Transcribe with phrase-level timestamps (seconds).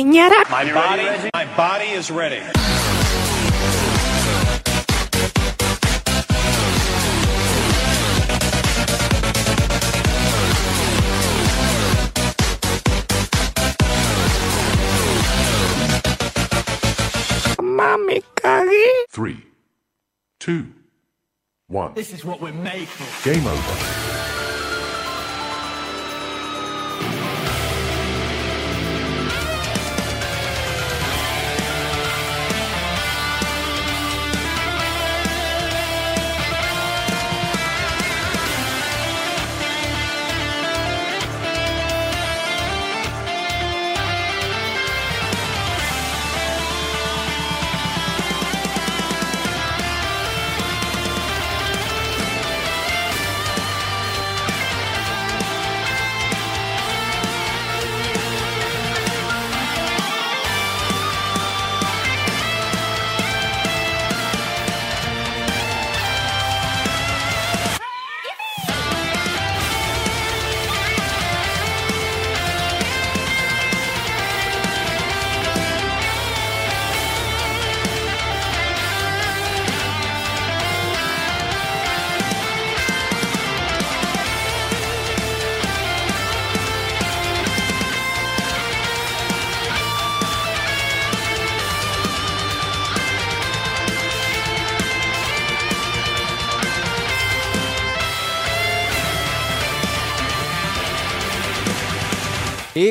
[0.00, 0.30] enseñar.
[0.50, 2.40] My body, my body is ready.
[17.58, 19.04] Mami, cagué.
[19.10, 19.44] Three,
[20.38, 20.66] two,
[21.68, 21.94] one.
[21.94, 23.30] This is what we're made for.
[23.30, 24.29] Game over.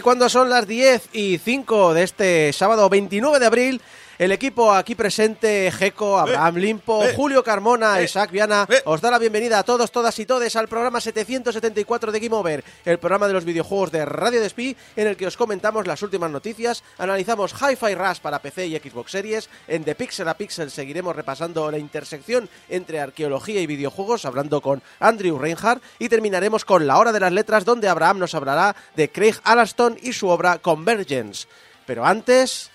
[0.10, 3.82] Cuando son las 10 y 5 de este sábado 29 de abril,
[4.20, 8.81] el equipo aquí presente, Geco, Abraham Limpo, eh, Julio Carmona, eh, Isaac Viana, eh.
[8.84, 12.66] os da la bienvenida a todos, todas y todes al programa 774 de Game Over,
[12.84, 16.30] el programa de los videojuegos de Radio Despí, en el que os comentamos las últimas
[16.30, 21.16] noticias, analizamos Hi-Fi Rush para PC y Xbox Series, en The Pixel a Pixel seguiremos
[21.16, 26.98] repasando la intersección entre arqueología y videojuegos, hablando con Andrew Reinhardt, y terminaremos con la
[26.98, 31.48] hora de las letras, donde Abraham nos hablará de Craig Allaston y su obra Convergence.
[31.86, 32.69] Pero antes...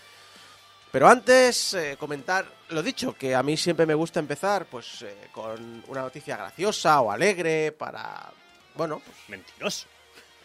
[0.94, 5.26] Pero antes, eh, comentar lo dicho, que a mí siempre me gusta empezar pues eh,
[5.32, 8.30] con una noticia graciosa o alegre para...
[8.76, 9.86] Bueno, pues Mentiroso.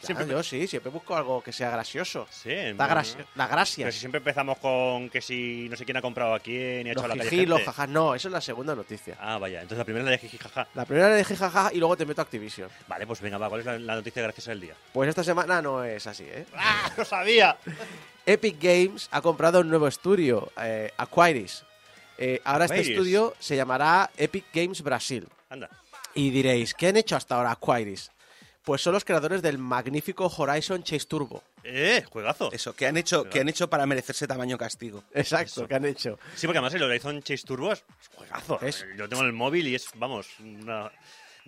[0.02, 2.28] ya, Siempre yo sí, siempre busco algo que sea gracioso.
[2.32, 3.86] Sí, La, bueno, gras- la gracia.
[3.86, 6.90] Pero si siempre empezamos con que si no sé quién ha comprado a quién y
[6.90, 7.72] ha Los a la calle los gente.
[7.72, 7.90] jajas.
[7.90, 9.18] No, eso es la segunda noticia.
[9.20, 9.58] Ah, vaya.
[9.62, 10.68] Entonces la primera la de jiji jaja.
[10.74, 12.70] La primera era de jijaja y luego te meto a Activision.
[12.88, 13.50] Vale, pues venga, va.
[13.50, 14.74] ¿Cuál es la, la noticia graciosa del día?
[14.94, 16.46] Pues esta semana no es así, ¿eh?
[16.56, 16.92] ¡Ah!
[16.98, 17.56] ¡Lo sabía!
[18.30, 21.64] Epic Games ha comprado un nuevo estudio, eh, Aquiris.
[22.18, 22.98] Eh, ahora este Aquiris.
[22.98, 25.28] estudio se llamará Epic Games Brasil.
[25.50, 25.68] Anda.
[26.14, 28.12] Y diréis, ¿qué han hecho hasta ahora Aquiris?
[28.64, 31.42] Pues son los creadores del magnífico Horizon Chase Turbo.
[31.64, 32.04] ¡Eh!
[32.12, 32.52] ¡Juegazo!
[32.52, 35.04] Eso, ¿qué han hecho, qué han hecho para merecerse tamaño castigo?
[35.14, 36.20] Exacto, ¿qué han hecho?
[36.36, 38.60] Sí, porque además el Horizon Chase Turbo es juegazo.
[38.62, 40.92] Es- Yo lo tengo en el móvil y es, vamos, una-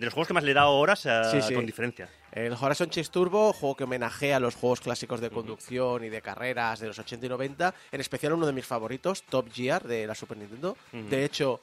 [0.01, 1.53] de los juegos que más le he dado horas a- Sí, sí.
[1.53, 2.09] con diferencia.
[2.31, 6.21] El Horizon Chase Turbo, juego que homenajea a los juegos clásicos de conducción y de
[6.21, 10.07] carreras de los 80 y 90, en especial uno de mis favoritos, Top Gear de
[10.07, 10.75] la Super Nintendo.
[10.91, 11.07] Ujú.
[11.09, 11.61] De hecho,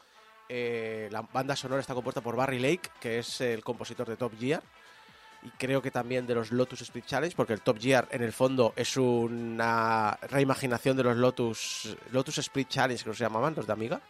[0.49, 4.33] eh, la banda sonora está compuesta por Barry Lake, que es el compositor de Top
[4.39, 4.63] Gear.
[5.43, 8.33] Y creo que también de los Lotus Speed Challenge, porque el Top Gear en el
[8.33, 13.73] fondo es una reimaginación de los Lotus, Lotus Speed Challenge, que se llamaban, los de
[13.73, 14.01] Amiga.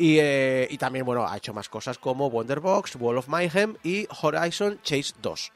[0.00, 4.08] Y, eh, y también, bueno, ha hecho más cosas como Wonderbox, Wall of Mayhem y
[4.22, 5.52] Horizon Chase 2.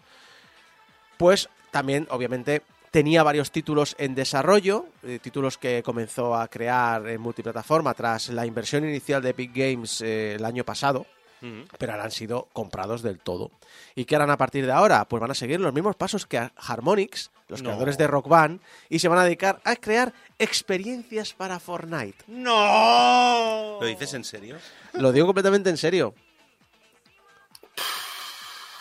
[1.17, 2.61] Pues también, obviamente,
[2.91, 8.45] tenía varios títulos en desarrollo, eh, títulos que comenzó a crear en multiplataforma tras la
[8.45, 11.07] inversión inicial de Epic Games eh, el año pasado,
[11.79, 13.51] Pero ahora han sido comprados del todo.
[13.95, 15.05] ¿Y qué harán a partir de ahora?
[15.07, 17.69] Pues van a seguir los mismos pasos que Harmonix, los No.
[17.71, 22.25] creadores de Rock Band, y se van a dedicar a crear experiencias para Fortnite.
[22.29, 23.79] ¡No!
[23.81, 24.57] ¿Lo dices en serio?
[24.95, 26.15] Lo digo completamente en serio.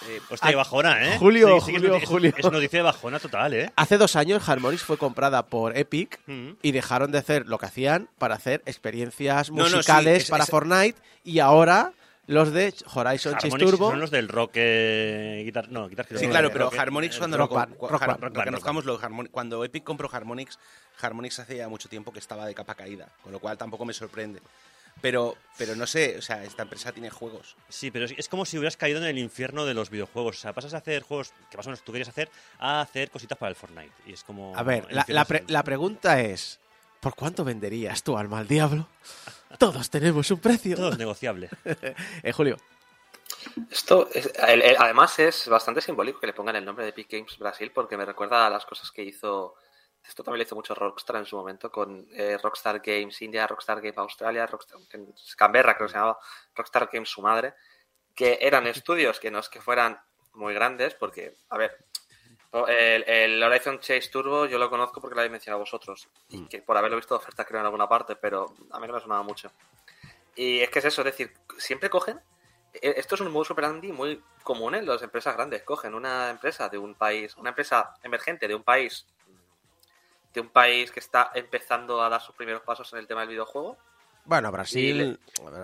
[0.07, 1.17] Eh, Hostia, qué bajona, ¿eh?
[1.17, 2.33] Julio, Sí, sí que es Julio, es- Julio.
[2.37, 3.71] Es noticia de bajona total, ¿eh?
[3.77, 6.51] Hace dos años Harmonix fue comprada por Epic Mm.
[6.61, 10.29] y dejaron de hacer lo que hacían para hacer experiencias No, no, sí, musicales es-
[10.29, 11.93] para es- Fortnite y ahora
[12.27, 13.89] los de Horizon Chase Turbo.
[13.91, 17.37] son los del rock eh, guitar, no, guitar Hero, Sí, claro, pero rock, Harmonix cuando
[17.37, 18.09] Rock lo, Rock Har-
[19.01, 20.57] Harmon- cuando Epic compró Harmonix,
[21.01, 23.93] Harmonix hace ya mucho tiempo que estaba de capa caída, con lo cual tampoco me
[23.93, 24.41] sorprende.
[25.01, 27.57] Pero, pero no sé, o sea, esta empresa tiene juegos.
[27.67, 30.37] Sí, pero es- es como si hubieras caído en el infierno de los videojuegos.
[30.37, 32.29] O sea, pasas a hacer juegos que más o menos tú querías hacer
[32.59, 33.91] a hacer cositas para el Fortnite.
[34.05, 34.55] Y es como.
[34.55, 36.59] A ver, la, pre- la pregunta es,
[37.03, 38.87] ¿por cuánto venderías tu alma al diablo?
[39.59, 40.75] Todos tenemos un precio.
[40.75, 41.49] Todo es negociable.
[42.23, 42.57] Eh, Julio,
[43.69, 47.11] Esto, es- el- el- además, es bastante simbólico que le pongan el nombre de Epic
[47.11, 49.55] Games Brasil porque me recuerda a las cosas que hizo
[50.05, 53.79] Esto también lo hizo mucho Rockstar en su momento con eh, Rockstar Games India, Rockstar
[53.81, 56.19] Games Australia, Rockstar, en Canberra creo que se llamaba,
[56.55, 57.53] Rockstar Games su madre,
[58.15, 59.97] que eran estudios que no es que fueran
[60.33, 61.85] muy grandes, porque, a ver,
[62.67, 66.61] el, el Horizon Chase Turbo yo lo conozco porque lo habéis mencionado vosotros, y que
[66.61, 69.23] por haberlo visto de oferta creo en alguna parte, pero a mí no me sonaba
[69.23, 69.51] mucho.
[70.35, 72.19] Y es que es eso, es decir, siempre cogen.
[72.73, 75.63] e- Esto es un modus operandi muy común en las empresas grandes.
[75.63, 79.05] Cogen una empresa de un país, una empresa emergente de un país,
[80.33, 83.29] de un país que está empezando a dar sus primeros pasos en el tema del
[83.29, 83.77] videojuego.
[84.25, 85.19] Bueno, Brasil,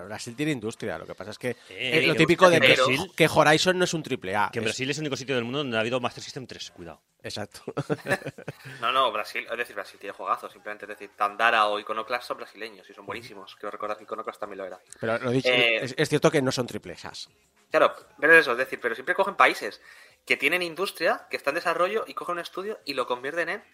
[0.06, 0.98] Brasil tiene industria.
[0.98, 3.78] Lo que pasa es que Eh, es lo que típico de que, Brasil- que Horizon
[3.78, 4.50] no es un triple A.
[4.52, 6.70] Que en Brasil es el único sitio del mundo donde ha habido Master System 3,
[6.72, 7.00] cuidado.
[7.22, 7.62] Exacto.
[8.80, 12.38] No, no, Brasil, es decir, Brasil tiene juegazos, simplemente es decir, Tandara o Iconoclast son
[12.38, 13.54] brasileños y son buenísimos.
[13.56, 14.78] Quiero recordar que Iconoclast también lo era.
[15.00, 17.28] Pero lo dicho, Eh, es, es cierto que no son triple As.
[17.70, 19.80] Claro, pero es eso, es decir, pero siempre cogen países
[20.26, 23.64] que tienen industria, que está en desarrollo y cogen un estudio y lo convierten en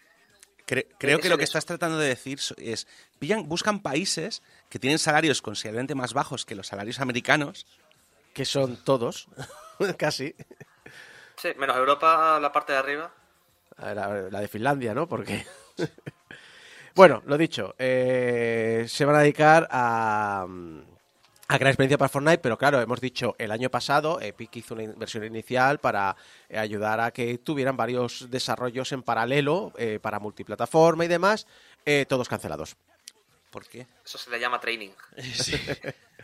[0.67, 2.87] Cre- creo Es que lo que estás tratando de decir es,
[3.19, 7.65] pillan, buscan países que tienen salarios considerablemente más bajos que los salarios americanos.
[8.33, 9.27] Que son todos,
[9.97, 10.35] casi.
[11.37, 13.11] Sí, menos Europa, la parte de arriba.
[13.77, 15.07] A ver, a ver, la de Finlandia, ¿no?
[15.07, 15.45] Porque.
[16.95, 20.81] bueno, lo dicho, eh, se van a dedicar a, mm,
[21.49, 24.83] a crear experiencia para Fortnite, pero claro, hemos dicho el año pasado, Epic hizo una
[24.83, 26.15] inversión inicial para
[26.49, 31.47] eh, ayudar a que tuvieran varios desarrollos en paralelo eh, para multiplataforma y demás,
[31.85, 32.75] eh, todos cancelados.
[33.49, 33.87] ¿Por qué?
[34.05, 34.89] Eso se le llama training.
[35.33, 35.55] Sí.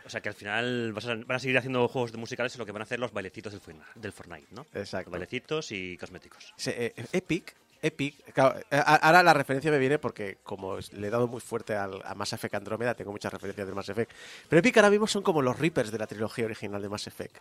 [0.05, 2.57] O sea que al final vas a- van a seguir haciendo juegos de musicales y
[2.57, 4.65] lo que van a hacer los bailecitos del, Fortnite- del Fortnite, ¿no?
[4.73, 5.09] Exacto.
[5.11, 6.53] Bailecitos y cosméticos.
[6.57, 11.09] Se- eh, Epic, Epic, claro, eh, ahora la referencia me viene porque como le he
[11.11, 14.11] dado muy fuerte al, a Mass Effect Andrómeda, tengo muchas referencias de Mass Effect.
[14.49, 17.37] Pero Epic ahora mismo son como los Reapers de la trilogía original de Mass Effect.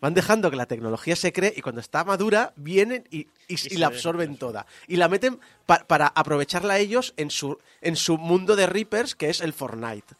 [0.00, 3.56] Van dejando que la tecnología se cree y cuando está madura vienen y, y- y
[3.56, 4.64] se la absorben toda.
[4.86, 9.28] Y la meten pa- para aprovecharla ellos en su, en su mundo de Reapers que
[9.30, 10.14] es el Fortnite.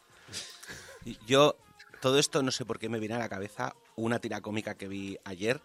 [1.27, 1.57] Yo,
[2.01, 4.89] todo esto no sé por qué me viene a la cabeza una tira cómica que
[4.89, 5.61] vi ayer,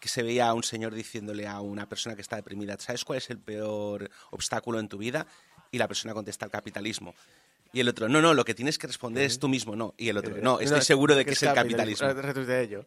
[0.00, 3.18] que se veía a un señor diciéndole a una persona que está deprimida, ¿sabes cuál
[3.18, 5.26] es el peor obstáculo en tu vida?
[5.70, 7.14] Y la persona contesta el capitalismo.
[7.72, 9.94] Y el otro, no, no, lo que tienes que responder es tú mismo, no.
[9.98, 12.08] Y el otro, no, estoy seguro de que es el capitalismo.
[12.12, 12.84] Retuite de ello.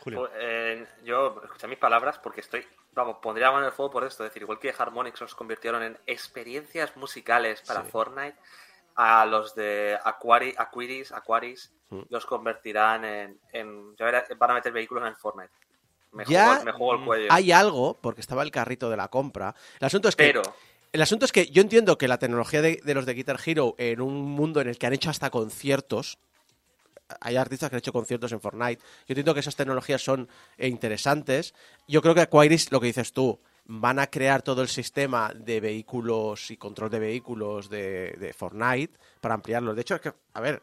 [0.00, 0.20] Julio.
[0.20, 3.92] Pues, eh, yo escuché mis palabras porque estoy, vamos, pondría la mano en el fuego
[3.92, 4.24] por esto.
[4.24, 8.36] Es decir, igual que Harmonix los convirtieron en experiencias musicales para Fortnite,
[8.96, 11.72] a los de Aquari, Aquiris, Aquaris
[12.08, 15.52] los convertirán en, en- ya verás, van a meter vehículos en Fortnite.
[16.12, 17.26] Me, Ya me el cuello.
[17.30, 19.54] Hay algo, porque estaba el carrito de la compra.
[19.80, 20.42] El asunto es que pero,
[20.92, 23.74] El asunto es que yo entiendo que la tecnología de, de los de Guitar Hero
[23.78, 26.18] en un mundo en el que han hecho hasta conciertos,
[27.20, 30.28] hay artistas que han hecho conciertos en Fortnite, yo entiendo que esas tecnologías son
[30.58, 31.54] interesantes.
[31.88, 35.60] Yo creo que Aquaris, lo que dices tú, van a crear todo el sistema de
[35.60, 39.74] vehículos y control de vehículos de, de Fortnite para ampliarlos.
[39.74, 40.62] De hecho, es que, a ver,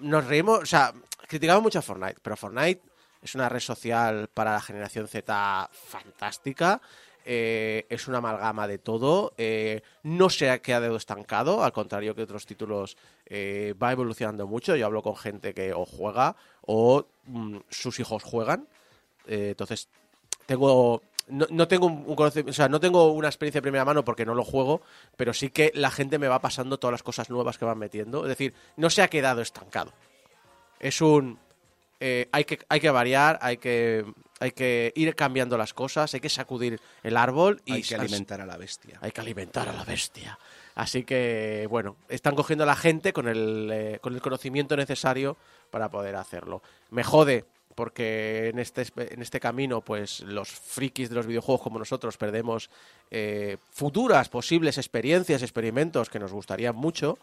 [0.00, 0.92] nos reímos, o sea,
[1.28, 2.82] criticamos mucho a Fortnite, pero Fortnite
[3.22, 6.80] es una red social para la generación Z fantástica.
[7.24, 9.32] eh, es una amalgama de todo.
[9.38, 12.96] eh, no se ha quedado estancado, al contrario que otros títulos,
[13.26, 14.74] eh, va evolucionando mucho.
[14.74, 18.66] Yo hablo con gente que o juega o mm, sus hijos juegan.
[19.26, 19.88] entonces,
[20.46, 21.02] tengo.
[21.28, 24.26] No, no tengo un un o sea, no tengo una experiencia de primera mano porque
[24.26, 24.82] no lo juego,
[25.16, 28.22] pero sí que la gente me va pasando todas las cosas nuevas que van metiendo.
[28.24, 29.92] Es decir, no se ha quedado estancado.
[30.80, 31.38] Es un
[32.04, 34.04] eh, hay que hay que variar, hay que
[34.40, 38.40] hay que ir cambiando las cosas, hay que sacudir el árbol y Hay que alimentar
[38.40, 38.98] a la bestia.
[39.00, 40.36] hay que alimentar a la bestia.
[40.74, 45.36] Así que, bueno, están cogiendo a la gente con el, eh, con el conocimiento necesario
[45.70, 46.60] para poder hacerlo.
[46.90, 47.44] Me jode,
[47.76, 52.68] porque en este, en este camino, pues los frikis de los videojuegos como nosotros perdemos
[53.12, 57.16] eh, futuras posibles experiencias, experimentos que nos gustarían mucho,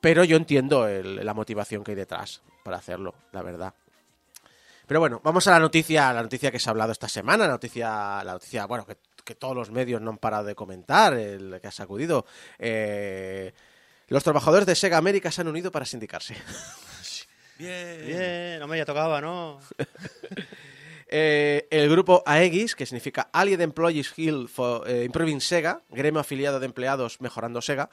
[0.00, 3.74] pero yo entiendo el- la motivación que hay detrás para hacerlo, la verdad.
[4.90, 7.52] Pero bueno, vamos a la noticia, la noticia que se ha hablado esta semana, la
[7.52, 11.60] noticia, la noticia, bueno, que, que todos los medios no han parado de comentar, el
[11.60, 12.26] que ha sacudido.
[12.58, 13.52] Eh,
[14.08, 16.34] los trabajadores de Sega América se han unido para sindicarse.
[17.56, 18.04] Bien.
[18.04, 19.60] Bien, no me ya tocaba, ¿no?
[21.12, 26.60] Eh, el grupo AEGIS, que significa Allied Employees Guild for eh, Improving Sega, gremio afiliado
[26.60, 27.90] de empleados mejorando Sega,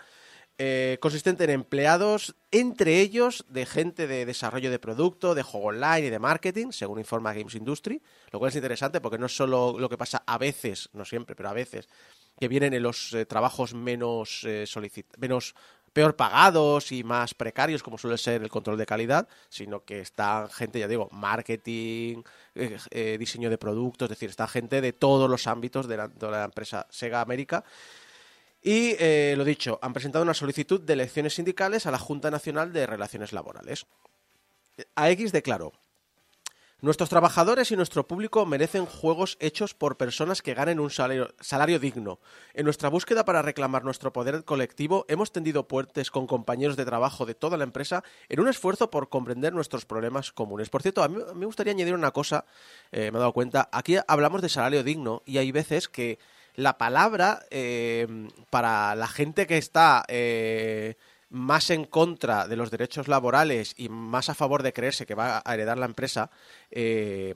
[0.58, 6.08] eh, consistente en empleados, entre ellos de gente de desarrollo de producto, de juego online
[6.08, 9.76] y de marketing, según informa Games Industry, lo cual es interesante porque no es solo
[9.78, 11.88] lo que pasa a veces, no siempre, pero a veces,
[12.40, 14.66] que vienen en los eh, trabajos menos, eh,
[15.18, 15.56] menos
[15.98, 20.48] peor pagados y más precarios, como suele ser el control de calidad, sino que está
[20.48, 22.22] gente, ya digo, marketing,
[22.54, 26.08] eh, eh, diseño de productos, es decir, está gente de todos los ámbitos de la,
[26.08, 27.64] de la empresa Sega América.
[28.62, 32.74] Y eh, lo dicho, han presentado una solicitud de elecciones sindicales a la Junta Nacional
[32.74, 33.86] de Relaciones Laborales.
[34.96, 35.74] AX declaró,
[36.80, 42.20] nuestros trabajadores y nuestro público merecen juegos hechos por personas que ganen un salario, digno.
[42.54, 47.26] En nuestra búsqueda para reclamar nuestro poder colectivo, hemos tendido puentes con compañeros de trabajo
[47.26, 50.70] de toda la empresa en un esfuerzo por comprender nuestros problemas comunes.
[50.70, 52.46] Por cierto, a mí me gustaría añadir una cosa,
[52.92, 56.20] eh, me he dado cuenta, aquí hablamos de salario digno y hay veces que
[56.58, 58.06] la palabra eh,
[58.50, 60.96] para la gente que está eh,
[61.30, 65.42] más en contra de los derechos laborales y más a favor de creerse que va
[65.46, 66.30] a heredar la empresa,
[66.72, 67.36] eh,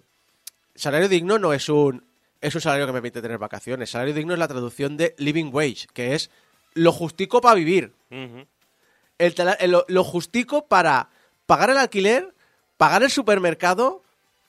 [0.75, 2.03] salario digno no es un,
[2.41, 3.91] es un salario que me permite tener vacaciones.
[3.91, 6.29] Salario digno es la traducción de living wage, que es
[6.73, 7.93] lo justico para vivir.
[9.19, 9.35] El
[9.71, 11.09] lo, lo justico para
[11.45, 12.33] pagar el alquiler,
[12.77, 14.01] pagar el supermercado,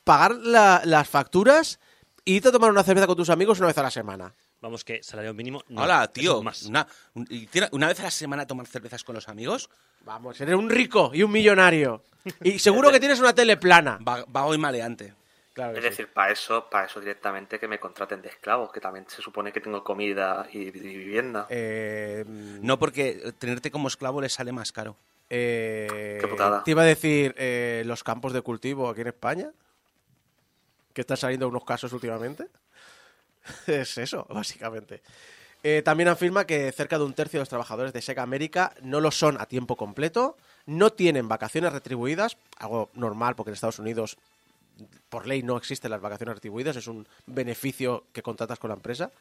[0.05, 1.79] pagar la- las facturas
[2.25, 4.33] y irte a tomar una cerveza con tus amigos una vez a la semana.
[4.63, 5.63] Vamos, que salario mínimo.
[5.69, 6.43] no, Hola, tío.
[6.43, 6.63] Más.
[6.63, 6.87] Una,
[7.73, 9.69] una vez a la semana tomar cervezas con los amigos.
[10.05, 12.03] Vamos, eres un rico y un millonario.
[12.43, 13.99] Y seguro que tienes una tele plana.
[14.07, 15.15] Va- Vago y maleante.
[15.53, 15.91] Claro Es sí.
[15.91, 19.53] decir, para eso, para eso directamente que me contraten de esclavos, que también se supone
[19.53, 21.47] que tengo comida y, y vivienda.
[21.51, 24.97] Eh, No porque tenerte como esclavo le sale más caro.
[25.29, 26.63] eh, Qué putada.
[26.65, 29.51] Te iba a decir eh, los campos de cultivo aquí en España,
[30.95, 32.47] que están saliendo unos casos últimamente.
[33.67, 35.03] es eso, básicamente.
[35.65, 39.01] Eh, también afirma que cerca de un tercio de los trabajadores de Sega América no
[39.01, 44.19] lo son a tiempo completo, no tienen vacaciones retribuidas, algo normal porque en Estados Unidos
[45.09, 49.13] por ley no existen las vacaciones retribuidas, es un beneficio que contratas con la empresa,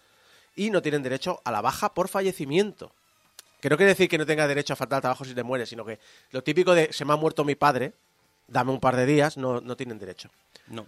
[0.56, 2.92] y no tienen derecho a la baja por fallecimiento.
[3.60, 5.70] Que no quiere decir que no tenga derecho a faltar al trabajo si te mueres,
[5.70, 6.00] sino que
[6.32, 7.94] lo típico de se me ha muerto mi padre,
[8.48, 10.30] dame un par de días, no, no tienen derecho.
[10.68, 10.88] No.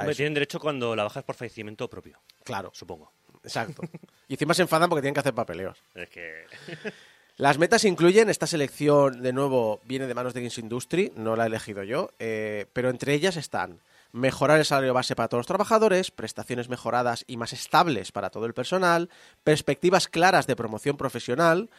[0.00, 3.12] Hombre, tienen derecho cuando la bajas por fallecimiento propio, Claro, supongo.
[3.42, 3.82] exacto.
[4.28, 5.78] Y encima se enfadan porque tienen que hacer papeleos.
[5.94, 6.44] Es que.
[7.38, 11.44] Las metas incluyen, esta selección de nuevo viene de manos de Games Industry, no la
[11.44, 15.46] he elegido yo, eh, pero entre ellas están mejorar el salario base para todos los
[15.46, 19.08] trabajadores, prestaciones mejoradas y más estables para todo el personal,
[19.44, 21.70] perspectivas claras de promoción profesional,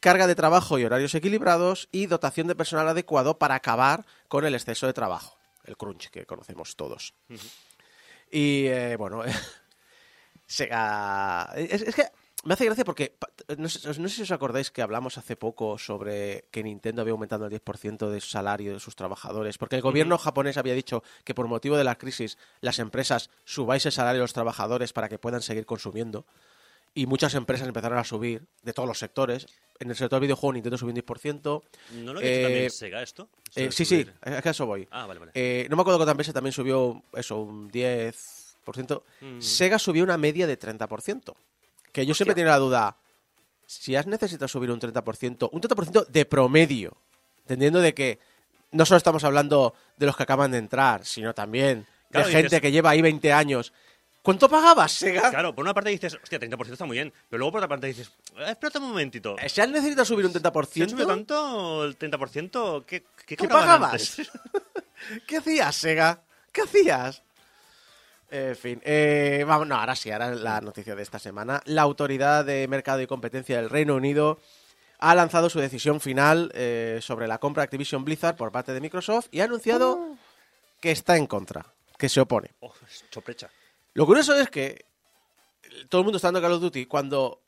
[0.00, 4.54] carga de trabajo y horarios equilibrados y dotación de personal adecuado para acabar con el
[4.54, 7.14] exceso de trabajo, el crunch que conocemos todos.
[8.30, 9.22] Y eh, bueno,
[10.46, 11.52] Sega.
[11.56, 12.04] Es, es que
[12.44, 13.14] me hace gracia porque.
[13.18, 13.28] pa-
[13.58, 17.12] No sé, no sé si os acordáis que hablamos hace poco sobre que Nintendo había
[17.12, 19.58] aumentado el 10% de su salario de sus trabajadores.
[19.58, 23.86] Porque el gobierno japonés había dicho que por motivo de la crisis las empresas subáis
[23.86, 26.24] el salario de los trabajadores para que puedan seguir consumiendo.
[26.94, 29.46] Y muchas empresas empezaron a subir de todos los sectores.
[29.78, 31.62] En el sector videojuego Nintendo subió un 10%.
[31.96, 33.28] ¿No lo ha dicho también Eh, Sega esto?
[33.54, 34.88] Eh, sí, sí, a a eso voy.
[34.90, 35.32] Ah, vale, vale.
[35.34, 39.02] Eh, no me acuerdo que también también subió eso, un 10%.
[39.20, 39.40] Mm.
[39.40, 41.34] Sega subió una media de 30%.
[41.92, 42.34] Que yo siempre Hostia.
[42.34, 42.96] tenía la duda,
[43.66, 46.96] si has necesitado subir un 30%, un 30% de promedio,
[47.40, 48.18] entendiendo de que
[48.72, 52.46] no solo estamos hablando de los que acaban de entrar, sino también Claro, de gente
[52.56, 53.72] dices- que lleva ahí 20 años.
[54.26, 55.30] ¿Cuánto pagabas, Sega?
[55.30, 57.12] Claro, por una parte dices, hostia, 30% está muy bien.
[57.30, 59.36] Pero luego por otra parte dices, eh, espérate un momentito.
[59.46, 60.50] ¿Se has necesitado subir un ¿Se ha
[60.88, 61.06] subido 30%?
[61.06, 62.84] tanto el 30%?
[62.84, 64.16] ¿Qué, qué, ¿Qué cobraban pagabas?
[65.28, 66.24] ¿Qué hacías, Sega?
[66.50, 67.22] ¿Qué hacías?
[68.28, 71.62] En fin, eh, vamos, no, ahora sí, ahora la noticia de esta semana.
[71.64, 74.40] La Autoridad de Mercado y Competencia del Reino Unido
[74.98, 78.80] ha lanzado su decisión final eh, sobre la compra de Activision Blizzard por parte de
[78.80, 80.16] Microsoft y ha anunciado
[80.80, 81.64] que está en contra,
[81.96, 82.50] que se opone.
[82.58, 82.74] Oh,
[83.12, 83.48] choprecha.
[83.96, 84.84] Lo curioso es que
[85.88, 87.40] todo el mundo está dando Call of Duty cuando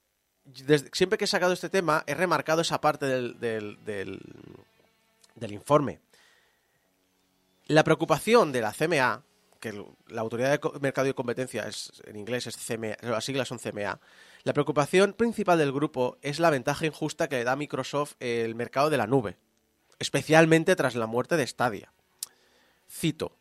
[0.95, 6.01] siempre que he sacado este tema he remarcado esa parte del, del, del- informe.
[7.67, 9.23] La preocupación de la CMA,
[9.61, 9.75] que
[10.07, 14.01] la Autoridad de Mercado y Competencia es, en inglés es CMA, las siglas son CMA,
[14.45, 18.55] la preocupación principal del grupo es la ventaja injusta que le da a Microsoft el
[18.55, 19.37] mercado de la nube,
[19.99, 21.93] especialmente tras la muerte de Stadia.
[22.91, 23.38] Cito.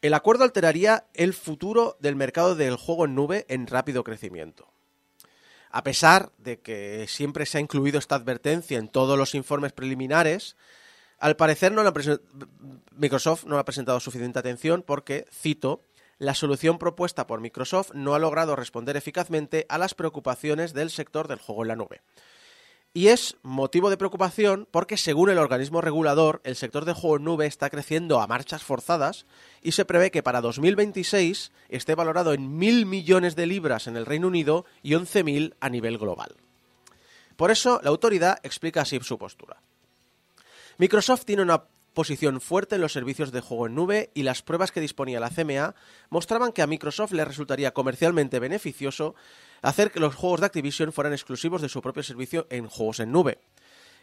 [0.00, 4.72] El acuerdo alteraría el futuro del mercado del juego en nube en rápido crecimiento.
[5.70, 10.56] A pesar de que siempre se ha incluido esta advertencia en todos los informes preliminares,
[11.18, 11.74] al parecer
[12.92, 15.82] Microsoft no ha presentado suficiente atención porque, cito,
[16.18, 21.26] la solución propuesta por Microsoft no ha logrado responder eficazmente a las preocupaciones del sector
[21.26, 22.02] del juego en la nube.
[22.94, 27.24] Y es motivo de preocupación porque, según el organismo regulador, el sector de juego en
[27.24, 29.26] nube está creciendo a marchas forzadas
[29.62, 34.06] y se prevé que para 2026 esté valorado en mil millones de libras en el
[34.06, 36.34] Reino Unido y 11.000 a nivel global.
[37.36, 39.62] Por eso, la autoridad explica así su postura.
[40.78, 41.64] Microsoft tiene una
[41.98, 45.30] posición fuerte en los servicios de juego en nube y las pruebas que disponía la
[45.30, 45.74] CMA
[46.10, 49.16] mostraban que a Microsoft le resultaría comercialmente beneficioso
[49.62, 53.12] hacer que los juegos de Activision fueran exclusivos de su propio servicio en juegos en
[53.12, 53.38] nube.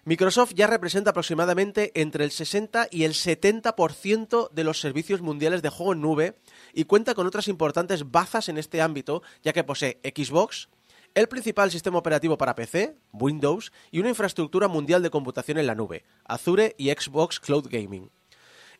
[0.07, 5.69] Microsoft ya representa aproximadamente entre el 60 y el 70% de los servicios mundiales de
[5.69, 6.37] juego en nube
[6.73, 10.69] y cuenta con otras importantes bazas en este ámbito, ya que posee Xbox,
[11.15, 15.73] el principal sistema operativo para PC, Windows, y una infraestructura mundial de computación en la
[15.73, 18.11] nube, Azure y Xbox Cloud Gaming.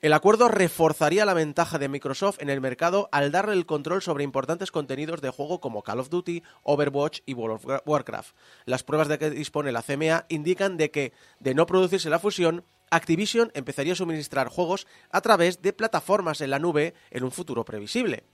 [0.06, 4.24] El acuerdo reforzaría la ventaja de Microsoft en el mercado al darle el control sobre
[4.24, 8.36] importantes contenidos de juego como Call of Duty, Overwatch y World of Warcraft.
[8.66, 12.64] Las pruebas de que dispone la CMA indican de que, de no producirse la fusión,
[12.92, 17.66] Activision empezaría a suministrar juegos a través de plataformas en la nube en un futuro
[17.66, 18.26] previsible.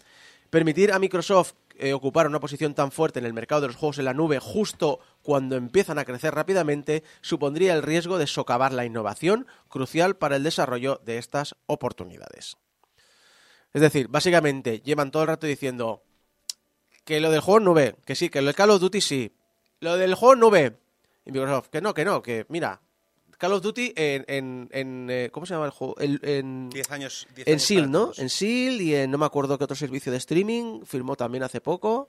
[0.49, 3.97] Permitir a Microsoft eh, ocupar una posición tan fuerte en el mercado de los juegos
[3.99, 8.85] en la nube justo cuando empiezan a crecer rápidamente supondría el riesgo de socavar la
[8.85, 12.57] innovación crucial para el desarrollo de estas oportunidades.
[13.73, 16.03] Es decir, básicamente llevan todo el rato diciendo
[17.05, 19.35] que lo del juego nube, que sí, que lo de Call of Duty sí,
[19.79, 20.77] lo del juego nube,
[21.25, 22.81] y Microsoft, que no, que no, que mira,
[23.41, 25.95] Call of Duty en, en, en, eh, ¿cómo se llama el juego?
[25.97, 27.27] El- en, 10 años.
[27.33, 27.99] 10 en años SEAL, ¿no?
[28.03, 28.19] todos.
[28.19, 31.59] En SEAL y en no me acuerdo qué otro servicio de streaming firmó también hace
[31.59, 32.07] poco.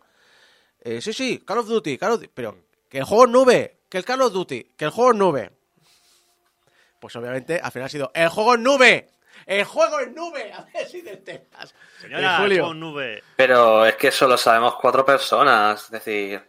[0.81, 2.59] Eh, sí, sí, Call of Duty, Call of Duty, pero
[2.89, 5.51] que el juego en nube, que el Call of Duty, que el juego en nube.
[7.01, 9.09] Pues obviamente al final ha sido el juego en nube,
[9.47, 11.75] el juego en nube, a ver si te enteras.
[12.01, 12.65] Señora, Eh, Julio.
[12.65, 13.23] con nube.
[13.37, 15.85] Pero es que eso lo sabemos cuatro personas.
[15.85, 16.43] Es decir,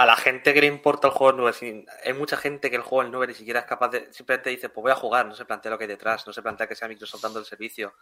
[0.00, 2.82] a la gente que le importa el juego nube, si- hay mucha gente que el
[2.82, 4.12] juego en nube ni siquiera es capaz de.
[4.12, 6.40] Simplemente dice, pues voy a jugar, no se plantea lo que hay detrás, no se
[6.42, 7.92] plantea que sea Microsoft dando el servicio.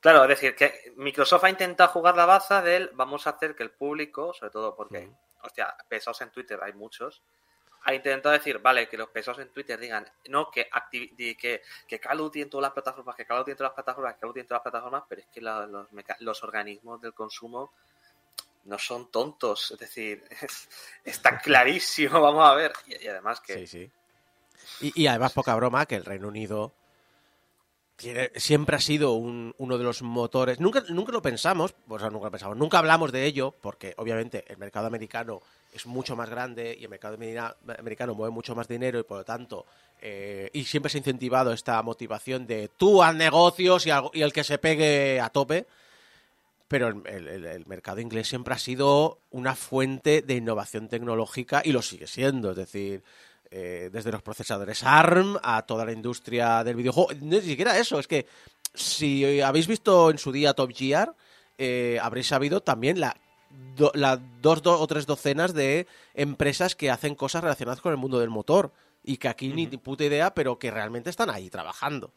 [0.00, 3.62] Claro, es decir, que Microsoft ha intentado jugar la baza del vamos a hacer que
[3.62, 4.98] el público, sobre todo porque,
[5.42, 7.22] hostia, pesados en Twitter hay muchos,
[7.84, 12.20] ha intentado decir, vale, que los pesados en Twitter digan, no, que, que, que Call
[12.20, 14.20] of Duty en todas las plataformas, que Call of Duty en todas las plataformas, que
[14.20, 15.86] Call of Duty en todas las plataformas, pero es que la- los,
[16.20, 17.72] los organismos del consumo
[18.66, 20.68] no son tontos, es decir, es-
[21.04, 22.72] está clarísimo, vamos a ver.
[22.86, 23.90] Y, además que Sí, sí.
[24.94, 26.72] Y, además, poca broma, que el Reino Unido
[27.96, 30.60] tiene- siempre ha sido un- uno de los motores.
[30.60, 34.58] Nunca, nunca lo pensamos, o nunca lo pensamos, nunca hablamos de ello, porque obviamente el
[34.58, 35.40] mercado americano
[35.72, 37.14] es mucho más grande y el mercado
[37.78, 39.64] americano mueve mucho más dinero y por lo tanto.
[40.02, 44.30] eh, y siempre se ha incentivado esta motivación de tú al negocios y, y el
[44.32, 45.66] que se pegue a tope.
[46.68, 51.80] Pero el, el- mercado inglés siempre ha sido una fuente de innovación tecnológica y lo
[51.82, 52.50] sigue siendo.
[52.50, 53.04] Es decir,
[53.50, 57.12] eh, desde los procesadores ARM a toda la industria del videojuego.
[57.20, 58.26] Ni siquiera eso, es que
[58.74, 61.14] si habéis visto en su día Top Gear,
[61.56, 63.16] eh, habréis sabido también la,
[63.76, 67.98] do- la dos, do- o tres docenas de empresas que hacen cosas relacionadas con el
[67.98, 68.72] mundo del motor
[69.04, 72.12] y que aquí ni puta idea, pero que realmente están ahí trabajando.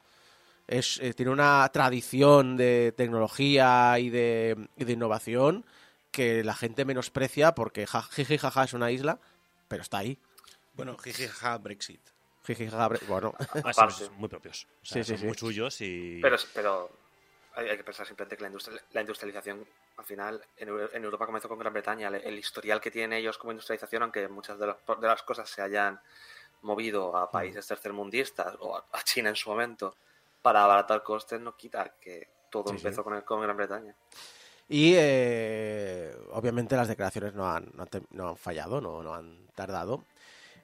[0.69, 5.65] Es, eh, tiene una tradición de tecnología y de, y de innovación
[6.11, 9.19] que la gente menosprecia porque ja- jiji jaja es una isla,
[9.67, 10.19] pero está ahí.
[10.73, 12.01] Bueno, jiji, jaja, Brexit.
[12.45, 14.05] Jiji, jaja, bre- bueno, Ah, Aparte.
[14.05, 14.67] son muy propios.
[14.83, 15.25] O sea, Sí, sí, son sí.
[15.25, 16.19] muy suyos y.
[16.21, 16.91] Pero, pero
[17.55, 19.65] hay, hay que pensar simplemente que la, industri- la industrialización,
[19.97, 22.09] al final, en, Eu- en Europa comenzó con Gran Bretaña.
[22.09, 25.49] El, el historial que tienen ellos como industrialización, aunque muchas de, las- de las cosas
[25.49, 25.99] se hayan
[26.61, 29.95] movido a países tercermundistas o a, a China en su momento
[30.41, 32.87] para abaratar costes, no quita que todo Sí, sí.
[32.87, 33.95] empezó Con, el- con Gran Bretaña.
[34.67, 39.47] Y eh, obviamente las declaraciones no han, no han no han fallado, no, no han
[39.55, 40.03] tardado.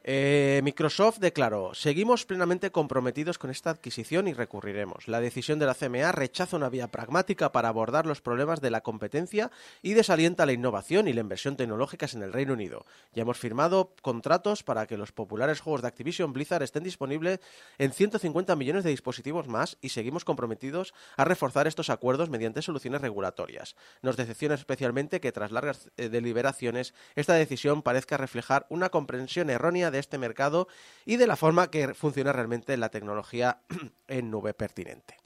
[0.07, 5.07] Eh, Microsoft declaró, seguimos plenamente comprometidos con esta adquisición y recurriremos.
[5.07, 8.81] La decisión de la CMA rechaza una vía pragmática para abordar los problemas de la
[8.81, 9.49] competencia
[9.81, 12.85] y desalienta la innovación y la inversión tecnológicas en el Reino Unido.
[13.15, 17.39] Ya hemos firmado contratos para que los populares juegos de Activision Blizzard estén disponibles
[17.79, 23.01] en 150 millones de dispositivos más y seguimos comprometidos a reforzar estos acuerdos mediante soluciones
[23.01, 23.75] regulatorias.
[24.03, 29.89] Nos decepciona especialmente que tras largas eh, deliberaciones esta decisión parezca reflejar una comprensión errónea
[29.89, 30.67] de este mercado
[31.05, 33.61] y de la forma que funciona realmente la tecnología
[34.07, 35.17] en nube pertinente.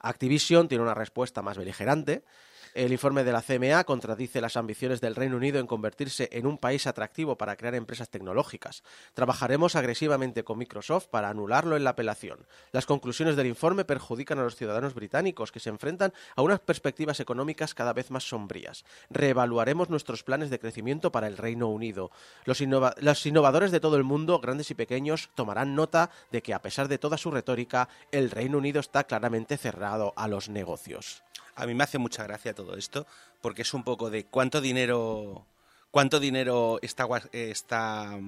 [0.00, 2.24] Activision tiene una respuesta más beligerante.
[2.74, 6.58] El informe de la CMA contradice las ambiciones del Reino Unido en convertirse en un
[6.58, 8.82] país atractivo para crear empresas tecnológicas.
[9.14, 12.40] Trabajaremos agresivamente con Microsoft para anularlo en la apelación.
[12.72, 17.20] Las conclusiones del informe perjudican a los ciudadanos británicos que se enfrentan a unas perspectivas
[17.20, 18.84] económicas cada vez más sombrías.
[19.08, 22.10] Reevaluaremos nuestros planes de crecimiento para el Reino Unido.
[22.44, 26.52] Los, innova- los innovadores de todo el mundo, grandes y pequeños, tomarán nota de que
[26.52, 31.22] a pesar de toda su retórica, el Reino Unido está claramente cerrado a los negocios.
[31.56, 33.06] A mí me hace mucha gracia todo esto,
[33.40, 35.46] porque es un poco de cuánto dinero,
[35.90, 38.18] cuánto dinero está, eh, está,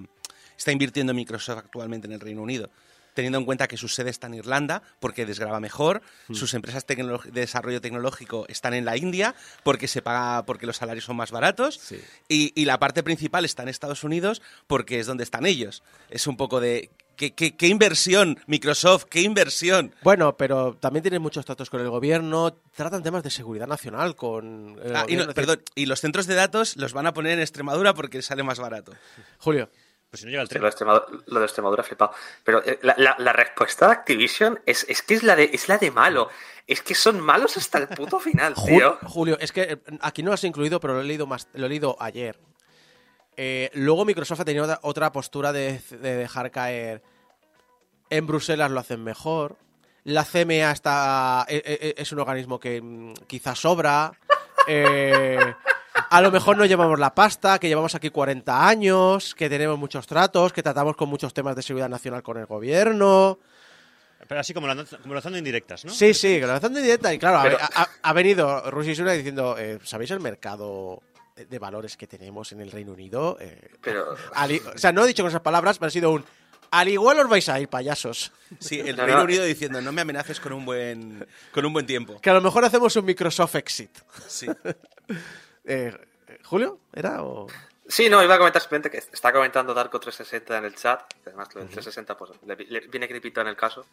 [0.57, 2.71] está invirtiendo Microsoft actualmente en el Reino Unido.
[3.15, 6.35] teniendo en cuenta que su sede está en Irlanda, porque desgraba mejor, Hmm.
[6.35, 11.07] sus empresas de desarrollo tecnológico están en la India, porque se paga, porque los salarios
[11.07, 11.99] son más baratos, Sí.
[12.29, 15.83] y, y la parte principal está en Estados Unidos, porque es donde están ellos.
[16.11, 16.91] Es un poco de...
[17.16, 19.05] ¿Qué, qué, qué inversión, Microsoft?
[19.11, 19.94] ¿Qué inversión?
[20.02, 24.79] Bueno, pero también tienen muchos tratos con el gobierno, tratan temas de seguridad nacional con
[24.83, 25.35] el Ah, y, no- gobierno.
[25.35, 28.59] perdón, y los centros de datos los van a poner en Extremadura porque sale más
[28.59, 28.92] barato.
[29.38, 29.70] Julio,
[30.11, 30.61] Pues si no llega el tren.
[30.62, 32.12] lo, de Extremadura, lo de Extremadura flipado.
[32.44, 35.68] Pero eh, la, la- la respuesta de Activision es, es que es la de, es
[35.68, 36.29] la de malo.
[36.66, 38.98] Es que son malos hasta el puto final, Ju- tío.
[39.09, 41.66] Julio, es que eh, aquí no lo has incluido, pero lo he leído más, lo
[41.66, 42.38] he leído ayer.
[43.37, 47.03] Eh, luego Microsoft ha tenido otra, otra postura de, de dejar caer.
[48.11, 49.57] En Bruselas lo hacen mejor.
[50.05, 54.12] La CMA está eh, eh, es un organismo que mm, quizás sobra.
[54.68, 55.38] Eh,
[56.11, 60.09] a lo mejor no llevamos la pasta, que llevamos aquí 40 años, que tenemos muchos
[60.09, 63.38] tratos, que tratamos con muchos temas de seguridad nacional con el gobierno.
[64.27, 65.92] Pero así como, lanz- como lanzando indirectas, ¿no?
[65.92, 66.40] Sí, sí,
[66.81, 67.14] de directa.
[67.14, 71.01] Y claro, ha- Pero- ha, ha venido Rusia diciendo, eh, ¿sabéis el mercado
[71.37, 73.37] de valores que tenemos en el Reino Unido?
[73.40, 76.25] Eh, Pero o sea, no he dicho con esas palabras, pero ha sido un...
[76.72, 78.33] Al igual os vais a ir, payasos.
[78.59, 79.25] Sí, el No, Reino no.
[79.25, 82.20] Unido diciendo, no me amenaces con un buen, con un buen tiempo.
[82.20, 83.90] Que a lo mejor hacemos un Microsoft Exit.
[84.27, 84.46] Sí.
[85.68, 85.92] Eh,
[86.44, 86.79] ¿Julio?
[86.92, 87.46] ¿Era o...?
[87.88, 91.29] Sí, no, iba a comentar simplemente que está comentando Darko 360 en el chat, que
[91.31, 93.87] además lo del 360 pues, le, le viene gripito en el caso,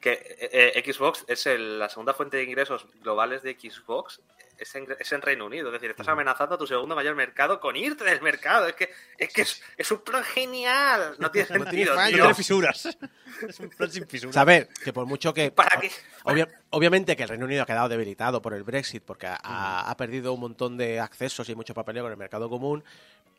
[0.00, 4.20] que eh, eh, Xbox es el- la segunda fuente de ingresos globales de Xbox,
[4.62, 7.60] es en, es en Reino Unido, es decir, estás amenazando a tu segundo mayor mercado
[7.60, 11.48] con irte del mercado, es que es, que es, es un plan genial, no tiene
[11.50, 12.16] No tiene sentido, fallo.
[12.16, 12.86] No tiene fisuras.
[13.48, 14.34] es un plan sin fisuras.
[14.34, 15.50] Saber que por mucho que...
[15.50, 15.90] ¿Para qué?
[16.24, 19.90] Obvia- obviamente que el Reino Unido ha quedado debilitado por el Brexit porque ha- ha,
[19.90, 22.84] ha perdido un montón de accesos y mucho papeleo con el mercado común,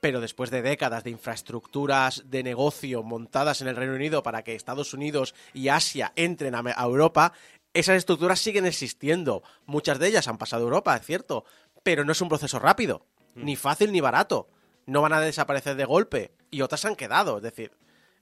[0.01, 4.55] pero después de décadas de infraestructuras de negocio montadas en el Reino Unido para que
[4.55, 7.31] Estados Unidos y Asia entren a Europa,
[7.73, 9.43] esas estructuras siguen existiendo.
[9.65, 11.45] Muchas de ellas han pasado a Europa, es cierto,
[11.83, 13.05] pero no es un proceso rápido,
[13.35, 14.47] ni fácil ni barato.
[14.85, 17.71] No van a desaparecer de golpe y otras han quedado, es decir,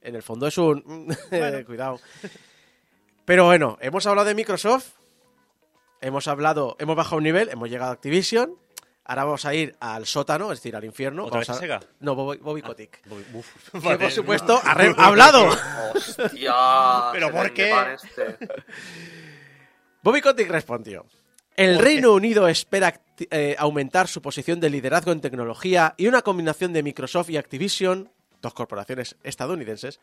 [0.01, 0.81] en el fondo es un...
[1.65, 1.99] Cuidado.
[3.25, 4.89] Pero bueno, hemos hablado de Microsoft,
[6.01, 8.55] hemos hablado, hemos bajado un nivel, hemos llegado a Activision,
[9.05, 11.25] ahora vamos a ir al sótano, es decir, al infierno.
[11.25, 11.79] ¿Otra Vamos vez a Sega?
[11.99, 13.05] No, Bobby, Bobby Kotick.
[13.07, 13.71] Bobby- uf.
[13.71, 13.97] Que, Vale.
[13.99, 14.71] por supuesto, ha,
[15.05, 15.49] hablado.
[15.95, 17.73] Hostia, ¿Pero por qué?
[17.93, 18.37] este.
[20.03, 21.05] Bobby Kotick respondió.
[21.55, 26.73] El Reino Unido espera eh, aumentar su posición de liderazgo en tecnología y una combinación
[26.73, 28.09] de Microsoft y Activision,
[28.41, 29.99] dos corporaciones estadounidenses,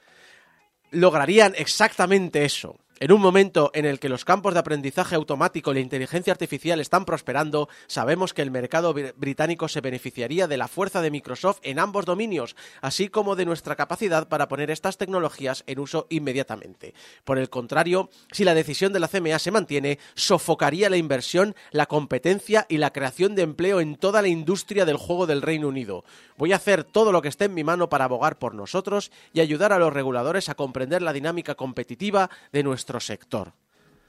[0.90, 2.78] lograrían exactamente eso.
[3.00, 6.80] En un momento en el que los campos de aprendizaje automático y la inteligencia artificial
[6.80, 11.60] están prosperando, sabemos que el mercado br- británico se beneficiaría de la fuerza de Microsoft
[11.62, 16.92] en ambos dominios, así como de nuestra capacidad para poner estas tecnologías en uso inmediatamente.
[17.22, 21.86] Por el contrario, si la decisión de la CMA se mantiene, sofocaría la inversión, la
[21.86, 26.04] competencia y la creación de empleo en toda la industria del juego del Reino Unido.
[26.36, 29.38] Voy a hacer todo lo que esté en mi mano para abogar por nosotros y
[29.38, 33.52] ayudar a los reguladores a comprender la dinámica competitiva de nuestro sector.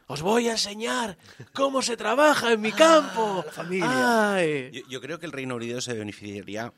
[0.08, 1.18] Os voy a enseñar
[1.54, 3.44] cómo se trabaja en mi campo.
[3.52, 4.34] familia.
[4.34, 4.72] Ay.
[4.72, 6.74] Yo, yo creo que el Reino Unido se beneficiaría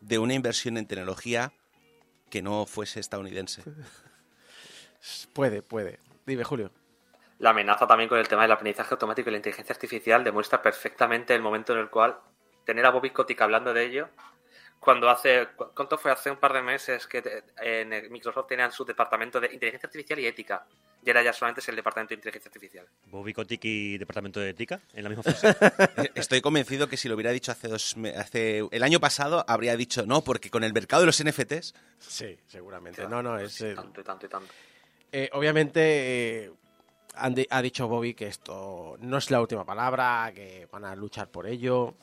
[0.00, 1.52] de una inversión en tecnología
[2.30, 3.62] que no fuese estadounidense.
[5.32, 5.98] Puede, puede.
[6.26, 6.70] Dime, Julio.
[7.38, 11.34] La amenaza también con el tema del aprendizaje automático y la inteligencia artificial demuestra perfectamente
[11.34, 12.18] el momento en el cual
[12.66, 14.08] tener a Bobby Kotick hablando de ello,
[14.78, 16.10] cuando hace, cu- ¿cuánto fue?
[16.12, 20.26] Hace un par de meses que en Microsoft tenían su departamento de inteligencia artificial y
[20.26, 20.66] ética,
[21.04, 22.86] y ahora ya solamente es el departamento de inteligencia artificial.
[23.06, 25.48] Bobby Kotick y Departamento de Ética en la misma frase.
[26.04, 29.76] Eh, Estoy convencido que si lo hubiera dicho hace dos hace el año pasado habría
[29.76, 33.06] dicho no, porque con el mercado de los NFTs Sí, seguramente.
[33.08, 33.60] No, no, es...
[33.60, 34.52] eh, Tanto y tanto y tanto.
[35.12, 35.80] Eh, obviamente
[36.44, 36.50] eh,
[37.14, 40.94] han di- ha dicho Bobby que esto no es la última palabra, que van a
[40.94, 41.94] luchar por ello.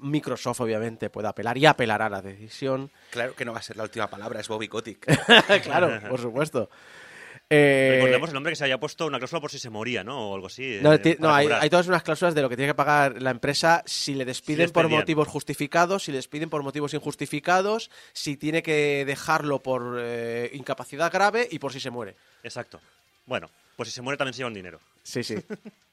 [0.00, 2.90] Microsoft obviamente puede apelar y apelará a la decisión.
[3.10, 5.04] claro que no va a ser la última palabra, es Bobby Kotick.
[5.64, 6.70] claro, por supuesto.
[7.50, 10.30] Eh, Recordemos el nombre que se haya puesto una cláusula por si se moría, ¿no?
[10.30, 10.78] O algo así.
[10.82, 13.82] no, eh, no, hay, todas unas cláusulas de lo que tiene que pagar la empresa
[13.86, 19.04] si le despiden por motivos justificados, si le despiden por motivos injustificados, si tiene que
[19.06, 22.16] dejarlo por eh, incapacidad grave y por si se muere.
[22.42, 22.80] Exacto.
[23.24, 24.80] Bueno, pues si se muere también se lleva un dinero.
[25.08, 25.36] Sí, sí.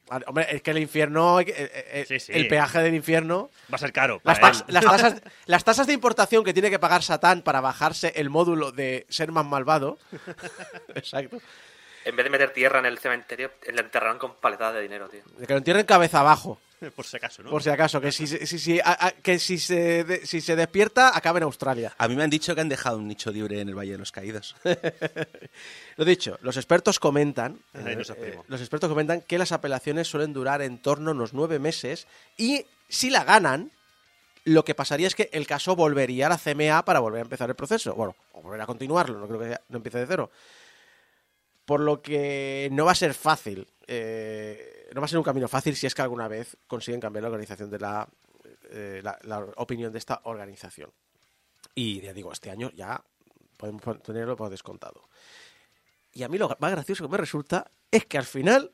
[0.08, 2.32] Vale, Hombre, es que el infierno, eh, eh, eh, Sí, sí.
[2.36, 4.20] el peaje del infierno Va a ser caro.
[4.24, 8.30] Las, tas- tasas, las tasas de importación que tiene que pagar Satán para bajarse el
[8.30, 9.98] módulo de ser más malvado.
[10.96, 11.38] Exacto.
[12.04, 15.22] En vez de meter tierra en el cementerio, le enterraron con paletadas de dinero, tío.
[15.40, 16.60] De que lo entierren cabeza abajo.
[16.96, 17.50] Por si acaso, ¿no?
[17.50, 20.42] Por si acaso, que si, se- si, si- a- a- que si se, de- si
[20.42, 21.94] se despierta, acaba en Australia.
[21.98, 23.98] A mí me han dicho que han dejado un nicho libre en el Valle de
[23.98, 24.56] los Caídos.
[25.98, 30.62] Lo dicho, los expertos comentan, eh, eh, los expertos comentan que las apelaciones suelen durar
[30.62, 33.72] en torno a unos nueve meses y si la ganan,
[34.44, 37.50] lo que pasaría es que el caso volvería a la CMA para volver a empezar
[37.50, 37.96] el proceso.
[37.96, 40.30] Bueno, o volver a continuarlo, no creo que no empiece de cero.
[41.66, 45.50] Por lo que no va a ser fácil, eh, no va a ser un camino
[45.50, 48.08] fácil si es que alguna vez consiguen cambiar la organización de la,
[48.70, 50.90] eh, la, la opinión de esta organización.
[51.76, 53.04] Y ya digo, este año ya
[53.58, 55.10] podemos tenerlo por descontado.
[56.14, 58.72] Y a mí lo más gracioso que me resulta es que al final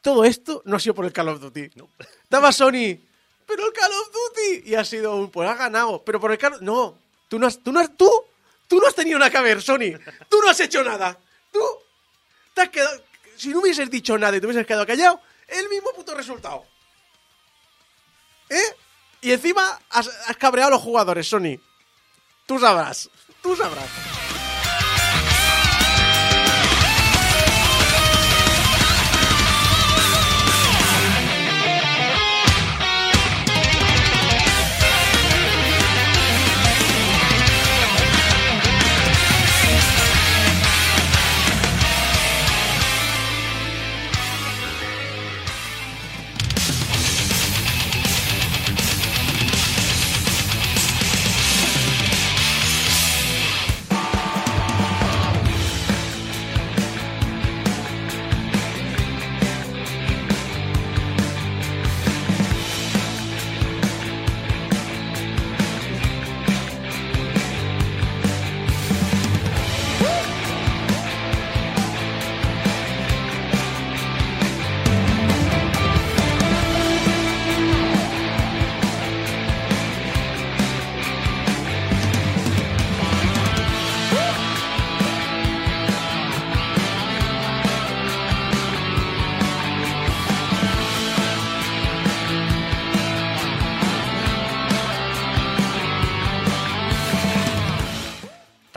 [0.00, 1.68] todo esto no ha sido por el Call of Duty.
[2.22, 2.98] Estaba Sony,
[3.46, 4.70] pero el Call of Duty.
[4.70, 6.02] Y ha sido un, pues ha ganado.
[6.02, 6.96] Pero por el Call No,
[7.28, 8.10] tú no has, tú no has, tú,
[8.66, 10.00] tú no has tenido nada que ver, Sony.
[10.30, 11.18] Tú no has hecho nada.
[11.52, 11.60] Tú
[12.54, 13.09] te has quedado.
[13.40, 16.62] Si no hubieses dicho nada y te hubieses quedado callado, el mismo puto resultado.
[18.50, 18.76] ¿Eh?
[19.22, 21.58] Y encima has, cabreado a los jugadores, Sony.
[22.44, 23.08] Tú sabrás.
[23.40, 24.19] Tú sabrás.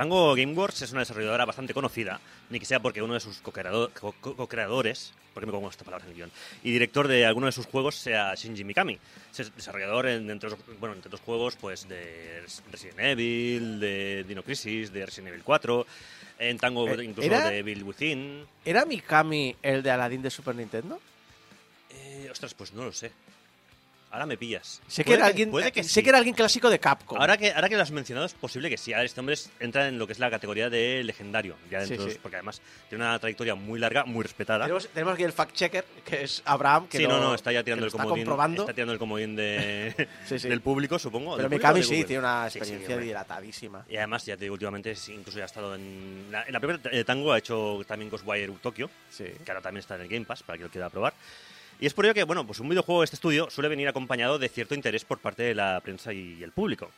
[0.03, 3.89] Tango Gameworks es una desarrolladora bastante conocida, ni que sea porque uno de sus co-creado-
[3.97, 7.45] co- co- co-creadores, porque me pongo esta palabra en el guion, y director de alguno
[7.45, 8.99] de sus juegos sea Shinji Mikami.
[9.37, 14.43] Es desarrollador en, entre, otros, bueno, entre otros juegos pues de Resident Evil, de Dino
[14.43, 15.87] Crisis, de Resident Evil 4,
[16.39, 18.45] en Tango Eh, incluso de Evil Within.
[18.65, 20.99] ¿Era Mikami el de Aladdin de Super Nintendo?
[21.91, 23.09] Eh, ostras, pues no lo sé.
[24.13, 24.79] Ahora me pillas.
[24.87, 26.03] Sé que, era alguien, puede que sé sí.
[26.03, 27.19] que era alguien clásico de Capcom.
[27.19, 28.93] Ahora que, ahora que lo has mencionado, es posible que sí.
[28.93, 31.55] Ahora este hombre entra en lo que es la categoría de legendario.
[31.71, 32.19] Ya Sí, dentro, sí.
[32.21, 34.65] Porque además tiene una trayectoria muy larga, muy respetada.
[34.65, 37.61] tenemos, tenemos aquí el fact-checker, que es Abraham, que sí, lo- no, no, está ya
[37.61, 38.09] que tirando el comodín.
[38.17, 38.61] comprobando.
[38.61, 40.47] Está tirando el comodín de, Sí, sí.
[40.47, 41.35] del público, supongo.
[41.35, 43.83] Pero ¿Del público o Mikami sí, tiene una Sí, sí, experiencia dilatadísima.
[43.89, 46.79] Y además, ya te digo, últimamente incluso ya ha estado en la, en la primera
[46.91, 49.23] eh, Tango, ha hecho también Ghostwire Tokyo, Sí.
[49.43, 51.15] que ahora también está en el Game Pass, para que lo quiera probar.
[51.83, 54.39] Y es por ello que, bueno, pues un videojuego de este estudio suele venir acompañado
[54.39, 56.89] de cierto interés por parte de la prensa y el público.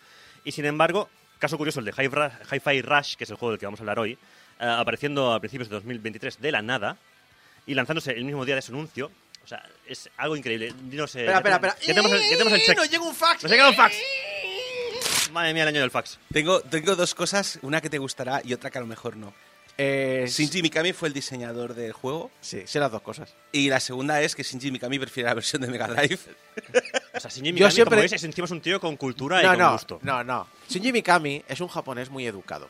[0.44, 3.66] Y sin embargo, caso curioso, el de Hi-Fi Rush, que es el juego del que
[3.66, 4.18] vamos a hablar hoy, eh,
[4.60, 6.98] apareciendo a principios de 2023 de la nada
[7.66, 9.10] y lanzándose el mismo día de su anuncio.
[9.44, 10.72] O sea, es algo increíble.
[10.92, 11.22] No sé.
[11.26, 11.82] Espera, ya espera, te- espera.
[11.88, 12.78] Ya tenemos el, ya tenemos el check.
[12.78, 13.42] ¡Nos llega un fax!
[13.42, 13.96] ¡Nos llega un fax!
[15.32, 16.20] Madre mía, el año del fax.
[16.32, 19.34] Tengo, tengo dos cosas, una que te gustará y otra que a lo mejor no.
[19.78, 23.34] Eh, Shinji Mikami fue el diseñador del juego Sí, sé las dos cosas.
[23.52, 26.18] y la segunda es que Shinji Mikami prefiere la versión de Mega Drive.
[27.14, 29.44] O sea, Shinji Yo Mikami, siempre- como veis, es encima es un tío con cultura
[29.44, 30.00] y con no, gusto.
[30.02, 30.48] no, no.
[30.70, 32.70] Shinji Mikami es un japonés muy educado.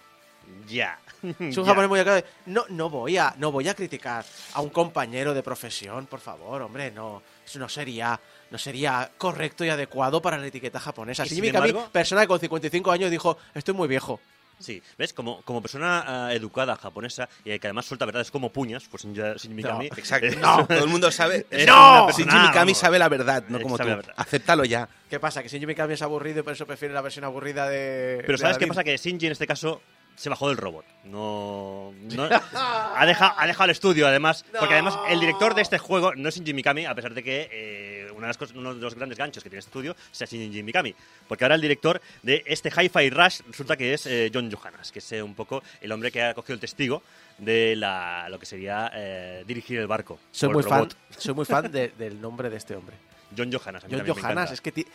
[0.67, 0.99] Ya.
[1.39, 2.23] Es un japonés muy educado.
[2.47, 6.61] No, no, voy a, no voy a criticar a un compañero de profesión, por favor,
[6.63, 7.21] hombre, no.
[7.45, 11.23] Eso no sería, no sería correcto y adecuado para la etiqueta japonesa.
[11.23, 14.19] Shinji Mikami, embargo- persona que con 55 años dijo, estoy muy viejo.
[14.59, 15.13] Sí, ¿ves?
[15.13, 19.49] Como, como persona eh, educada japonesa y que además suelta verdades como puñas, pues Shinji,
[19.49, 19.87] Mikami.
[19.87, 20.27] Exacto.
[20.27, 20.35] eh,
[20.67, 21.45] Todo el mundo sabe.
[21.67, 22.09] ¡No!
[22.11, 23.83] Shinji Mikami sabe la verdad, no Eh, como tú.
[24.15, 24.87] Acéptalo ya.
[25.09, 25.43] ¿Qué pasa?
[25.43, 28.17] Que Shinji Mikami es aburrido y por eso prefiere la versión aburrida de.
[28.21, 28.83] Pero de ¿sabes qué pasa?
[28.83, 29.81] Que Shinji en este caso
[30.15, 30.85] se bajó del robot.
[31.03, 31.91] No.
[32.15, 34.45] no- ha, dejado, ha dejado el estudio, además.
[34.59, 37.49] Porque además el director de este juego no es Shinji Mikami, a pesar de que
[37.51, 40.25] eh, una de las cosas- uno de los grandes ganchos que tiene este estudio sea
[40.27, 40.95] Shinji Mikami.
[41.27, 44.99] Porque ahora el director de este Hi-Fi Rush resulta que es eh, John Johannes, que
[44.99, 47.03] es eh, un poco el hombre que ha cogido el testigo
[47.37, 50.19] de la, lo que sería eh, dirigir el barco.
[50.31, 52.95] Soy muy fan, soy muy fan de- del nombre de este hombre.
[53.37, 53.83] John Johannes.
[53.83, 54.85] a mí John Johannes, es que ti-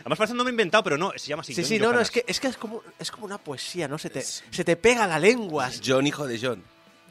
[0.00, 1.54] Además parece un nombre inventado, pero no, se llama así.
[1.54, 2.08] Sí, John sí, no, no, Johannes.
[2.08, 3.96] es que, es que es como, es como una poesía, ¿no?
[3.96, 5.70] Se te, se te pega la lengua.
[5.84, 6.62] John, hijo de John.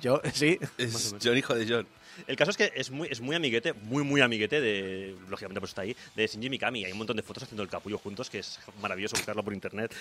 [0.02, 0.60] Yo, sí.
[0.78, 1.88] Es John, hijo de John.
[2.28, 5.72] El caso es que es muy, es muy amiguete, muy, muy amiguete de, lógicamente pues
[5.72, 6.86] está ahí, de Shinji Mikami.
[6.86, 9.94] Hay un montón de fotos haciendo el capullo juntos, que es maravilloso buscarlo por internet.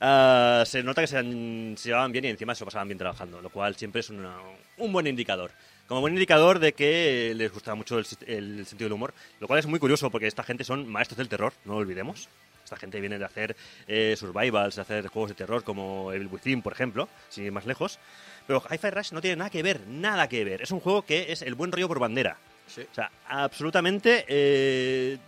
[0.00, 2.98] Ah, se nota que se, han- se llevaban bien y encima se lo pasaban bien
[2.98, 4.38] trabajando, lo cual siempre es una-
[4.78, 5.50] un buen indicador.
[5.86, 9.58] Como buen indicador de que les gustaba mucho el, el sentido del humor, lo cual
[9.60, 12.28] es muy curioso porque esta gente son maestros del terror, no lo olvidemos.
[12.64, 13.54] Esta gente viene de hacer
[13.86, 17.66] eh, survivals, de hacer juegos de terror como Evil Within, por ejemplo, sin ir más
[17.66, 17.98] lejos.
[18.46, 20.62] Pero Hi-Fi Rush no tiene nada que ver, nada que ver.
[20.62, 22.36] Es un juego que es el buen rollo por bandera.
[22.66, 25.18] O sea, absolutamente eh,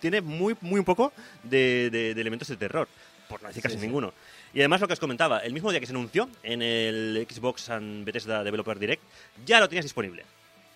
[0.00, 1.12] tiene muy, muy poco
[1.42, 2.88] de, de- de elementos de terror,
[3.28, 4.12] por no decir casi ninguno.
[4.54, 7.68] Y además lo que os comentaba, el mismo día que se anunció en el Xbox
[7.68, 9.02] and Bethesda Developer Direct,
[9.44, 10.24] ya lo tenías disponible.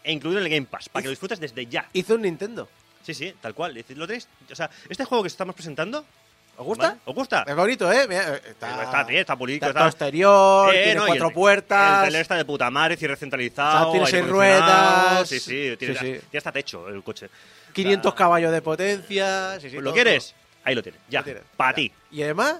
[0.04, 1.88] E incluido en el Game Pass, para que lo disfrutes desde ya.
[1.94, 2.68] Hizo un Nintendo.
[3.02, 3.74] Sí, sí, tal cual.
[3.94, 6.04] Lo tenéis, o sea, este juego que estamos presentando,
[6.60, 6.88] ¿Os gusta?
[6.88, 7.00] ¿vale?
[7.06, 7.44] ¿Os gusta?
[7.48, 8.06] Es bonito, ¿eh?
[8.06, 11.32] Mira, eh, Está, Está bien, está bonito, Está está- exterior, Eh, tiene no, cuatro el-
[11.34, 11.92] puertas.
[11.94, 13.78] El trailer está de puta madre, cierre centralizado.
[13.78, 15.28] O sea, tiene seis ruedas.
[15.28, 16.04] Sí, sí, tiene, Sí, sí.
[16.30, 17.30] tiene hasta techo el coche.
[17.72, 19.58] 500 O sea, caballos de potencia.
[19.60, 20.34] sí, sí, ¿Lo todo, quieres?
[20.64, 21.24] Ahí lo tienes, ya,
[21.56, 21.74] para Ya.
[21.76, 21.92] ti.
[22.10, 22.56] Y además,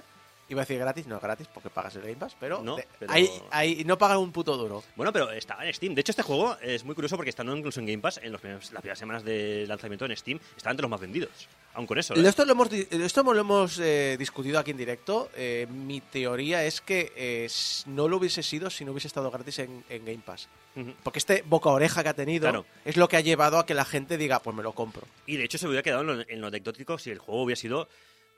[0.53, 3.11] iba a decir gratis, no gratis, porque pagas el Game Pass, pero, No, de- pero-
[3.11, 4.83] Ahí, ahí no pagas un puto duro.
[4.95, 5.93] Bueno, pero estaba en Steam.
[5.95, 8.41] De hecho, este juego es muy curioso porque estando incluso en Game Pass, en los
[8.41, 11.29] primeros- las primeras semanas de lanzamiento en Steam, estaba entre los más vendidos.
[11.73, 12.13] Aún con eso.
[12.15, 12.27] ¿eh?
[12.27, 15.29] Esto lo hemos, esto lo hemos eh, discutido aquí en directo.
[15.35, 17.47] Eh, mi teoría es que eh,
[17.85, 20.49] no lo hubiese sido si no hubiese estado gratis en, en Game Pass.
[21.03, 22.65] Porque este boca oreja que ha tenido Claro.
[22.85, 25.03] es lo que ha llevado a que la gente diga, pues me lo compro.
[25.25, 27.59] Y de hecho se hubiera quedado en lo, en lo anecdótico si el juego hubiera
[27.59, 27.87] sido.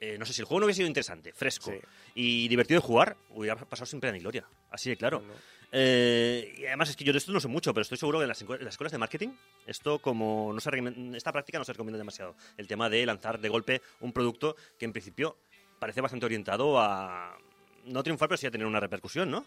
[0.06, 1.80] Eh, no sé, si el juego no hubiera sido interesante, fresco Sí.
[2.16, 4.46] y divertido de jugar, hubiera pasado sin pena ni gloria.
[4.70, 5.24] Así de claro.
[5.72, 8.24] Eh, y además es que yo de esto no sé mucho, pero estoy seguro que
[8.24, 9.30] en las, encu- en las escuelas de marketing,
[9.66, 10.70] esto como no se
[11.16, 12.36] esta práctica no se recomienda demasiado.
[12.58, 15.38] El tema de lanzar de golpe un producto que en principio
[15.80, 17.38] parece bastante orientado a
[17.86, 19.46] no triunfar, pero sí a tener una repercusión, ¿no?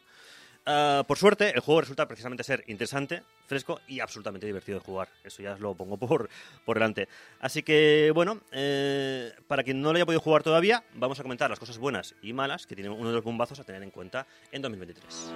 [0.67, 5.09] Ah, por suerte, el juego resulta precisamente ser interesante, fresco y absolutamente divertido de jugar.
[5.23, 6.29] Eso ya os lo pongo por,
[6.65, 7.09] por delante.
[7.41, 11.49] Así que, bueno, eh, para quien no lo haya podido jugar todavía, vamos a comentar
[11.49, 14.27] las cosas buenas y malas que tiene uno de los bombazos a tener en cuenta
[14.51, 15.33] en 2023.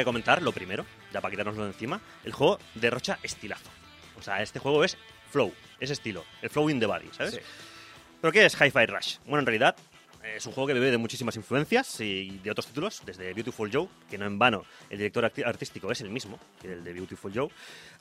[0.00, 3.68] Que comentar, lo primero, ya para quitárnoslo de encima, el juego derrocha estilazo.
[4.18, 4.96] O sea, este juego es
[5.30, 7.34] flow, es estilo, el flow in the body, ¿sabes?
[7.34, 7.40] Sí.
[8.20, 9.16] ¿Pero qué es Hi-Fi Rush?
[9.24, 9.76] Bueno, en realidad
[10.36, 13.88] es un juego que bebe de muchísimas influencias y de otros títulos, desde Beautiful Joe,
[14.10, 17.48] que no en vano el director artístico es el mismo que el de Beautiful Joe,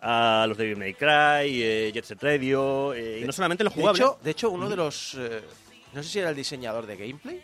[0.01, 3.69] a los de Devil May Cry, eh, Jet Set Radio, eh, y no solamente lo
[3.69, 4.03] De jugable.
[4.03, 5.15] hecho, de hecho, uno de los.
[5.17, 5.41] eh,
[5.93, 7.41] no sé si era el diseñador de gameplay.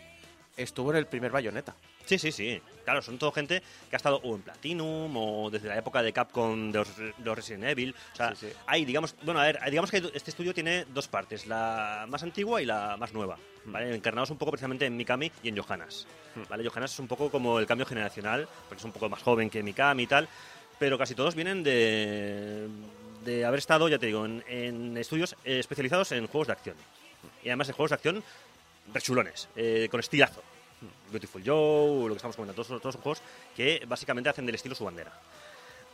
[0.56, 1.74] Estuvo en el primer bayoneta.
[2.06, 2.60] Sí, sí, sí.
[2.84, 6.12] Claro, son todo gente que ha estado o en Platinum o desde la época de
[6.12, 7.92] Capcom de los, de los Resident Evil.
[8.12, 8.52] O sea, Sí, sí.
[8.64, 12.62] hay, digamos, bueno, a ver, digamos que este estudio tiene dos partes, la más antigua
[12.62, 13.92] y la más nueva, ¿vale?
[13.92, 16.06] Encarnados un poco precisamente en Mikami y en Johannes,
[16.48, 16.68] ¿vale?
[16.68, 19.64] Johannes es un poco como el cambio generacional, porque es un poco más joven que
[19.64, 20.28] Mikami y tal,
[20.78, 22.68] pero casi todos vienen de,
[23.24, 26.76] de haber estado, ya te digo, en, en estudios especializados en juegos de acción.
[27.42, 28.24] Y además en juegos de acción
[28.94, 30.40] rechulones, eh, con estilazo.
[31.10, 33.22] Beautiful Joe, lo que estamos comentando, todos, todos son juegos
[33.54, 35.12] que básicamente hacen del estilo su bandera.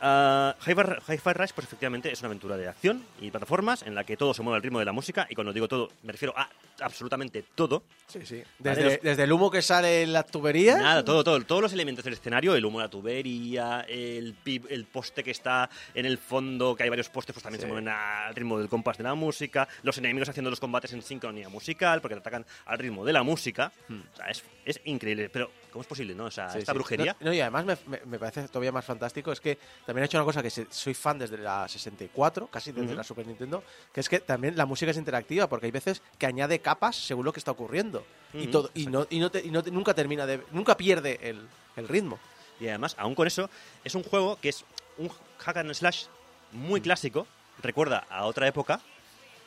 [0.05, 4.17] Ah, Hi-Fi Rush, pues efectivamente es una aventura de acción y plataformas en la que
[4.17, 6.49] todo se mueve al ritmo de la música y cuando digo todo me refiero a
[6.81, 7.83] absolutamente todo.
[8.07, 8.43] Sí, sí.
[8.59, 10.77] Vale, Desde, los- desde el humo que sale en las tuberías.
[10.77, 14.35] Nada, todo, todo, todos los elementos del escenario, el humo de la tubería, el,
[14.69, 17.65] el poste que está en el fondo, que hay varios postes, pues también Sí.
[17.65, 21.01] se mueven al ritmo del compás de la música, los enemigos haciendo los combates en
[21.01, 23.71] sincronía musical, porque te atacan al ritmo de la música.
[23.89, 26.25] O sea, es, es increíble, pero ¿cómo es posible, no?
[26.25, 26.51] O sea, Hmm.
[26.53, 26.77] Sí, esta sí.
[26.77, 27.15] brujería...
[27.21, 29.57] No, no, y además me, me- me parece todavía más fantástico es que
[29.93, 32.95] también ha hecho una cosa que soy fan desde la 64, casi desde Ujú.
[32.95, 36.25] la Super Nintendo, que es que también la música es interactiva, porque hay veces que
[36.25, 38.03] añade capas según lo que está ocurriendo.
[38.33, 40.41] y Ujú, todo y no, y no, te- y no te- nunca termina de.
[40.51, 42.17] Nunca pierde el, el ritmo.
[42.59, 43.47] Y además, aún con eso,
[43.83, 44.65] es un juego que es
[44.97, 46.05] un hack and slash
[46.51, 46.83] muy Mm.
[46.83, 47.27] clásico,
[47.61, 48.79] recuerda a otra época,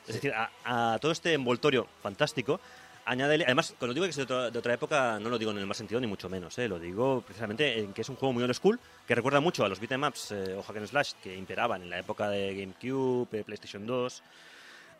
[0.07, 2.61] es decir, a, a todo este envoltorio fantástico.
[3.09, 5.57] Añádele, además, cuando digo que es de otra, de otra época, no lo digo en
[5.59, 6.67] el mal sentido ni mucho menos, ¿eh?
[6.67, 9.69] lo digo precisamente en que es un juego muy old school, que recuerda mucho a
[9.69, 13.43] los beatemaps eh, o hack and slash que imperaban en la época de GameCube, eh,
[13.45, 14.23] PlayStation 2.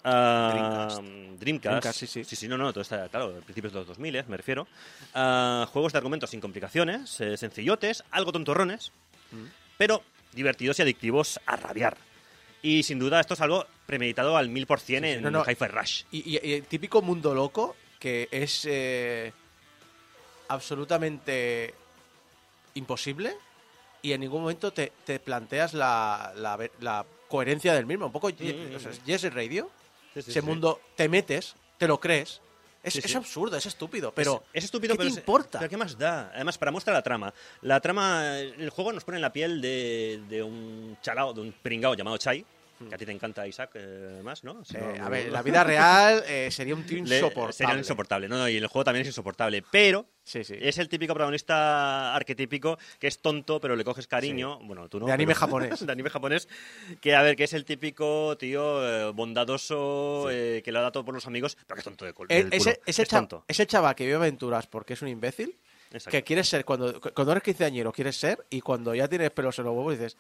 [0.05, 1.01] ah, Dreamcast.
[1.39, 1.63] Dreamcast.
[1.63, 2.23] Dreamcast, sí, sí.
[2.23, 4.67] Sí, sí, no, no, todo está, claro, principios de los 2000, eh, me refiero.
[5.13, 8.91] Ah, juegos de argumentos sin complicaciones, eh, sencillotes, algo tontorrones,
[9.77, 11.97] pero divertidos y adictivos a rabiar.
[12.61, 15.43] Y sin duda esto es algo premeditado al mil por cien en no, no.
[15.45, 16.03] Hi-Fi Rush.
[16.11, 19.33] Y, y- y el típico mundo loco que es eh,
[20.47, 21.73] absolutamente
[22.75, 23.35] imposible
[24.01, 28.05] y en ningún momento te, te planteas la, la, la coherencia del mismo.
[28.07, 29.69] Un poco o sea, Yes Radio,
[30.13, 30.47] Sí, sí, ese sí.
[30.47, 32.41] mundo, te metes, te lo crees.
[32.83, 33.17] Es, Sí, es sí.
[33.17, 35.59] absurdo, es estúpido, pero es, es estúpido, ¿qué pero te es- importa?
[35.59, 36.31] Pero ¿qué más da?
[36.33, 37.33] Además, para muestra la trama.
[37.61, 41.51] La trama, el juego nos pone en la piel de, de un chalao, de un
[41.51, 42.45] pringao llamado Chai,
[42.89, 44.63] que a ti te encanta Isaac, eh, además, ¿no?
[44.65, 44.75] Si.
[44.77, 47.53] Eh, no- a ver, la vida real eh, sería un tío le- insoportable.
[47.53, 50.55] Sería insoportable, no, no, y el juego también es insoportable, pero Sí, sí.
[50.59, 54.59] es el típico protagonista arquetípico que es tonto, pero le coges cariño.
[54.59, 55.05] Bueno, tú no.
[55.05, 55.79] De anime pero- japonés.
[55.85, 56.47] de anime japonés.
[57.01, 61.05] Que, a ver, que es el típico tío eh, bondadoso, eh, que lo da todo
[61.05, 62.83] por los amigos, pero que es tonto de Eh, del ese, culo.
[62.85, 63.45] ese, es cha- tonto.
[63.47, 65.57] ese chaval que vive aventuras porque es un imbécil,
[65.91, 66.11] Exacto.
[66.11, 69.65] que quieres ser cuando, cuando eres quinceañero, quieres ser, y cuando ya tienes pelos en
[69.65, 70.17] los huevos dices,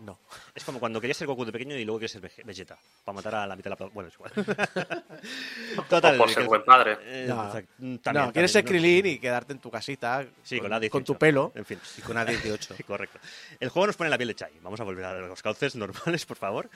[0.00, 0.18] no.
[0.54, 2.78] Es como cuando querías ser Goku de pequeño y luego quieres ser Vege- Vegeta.
[3.04, 3.90] Para matar a la mitad de la...
[3.92, 4.32] Bueno, es igual.
[5.88, 6.14] Total.
[6.14, 6.98] O por que ser buen padre.
[7.02, 7.46] eh, No.
[7.46, 8.88] exacto, no, también, quieres ser también, ¿no?
[8.88, 10.92] Krilin y quedarte en tu casita Sí, con, con la 18.
[10.92, 11.52] con tu pelo.
[11.54, 11.78] En fin.
[11.98, 12.74] Y con A18.
[12.76, 13.18] Sí, correcto.
[13.58, 14.52] El juego nos pone la piel de Chai.
[14.62, 16.70] Vamos a volver a los cauces normales, por favor.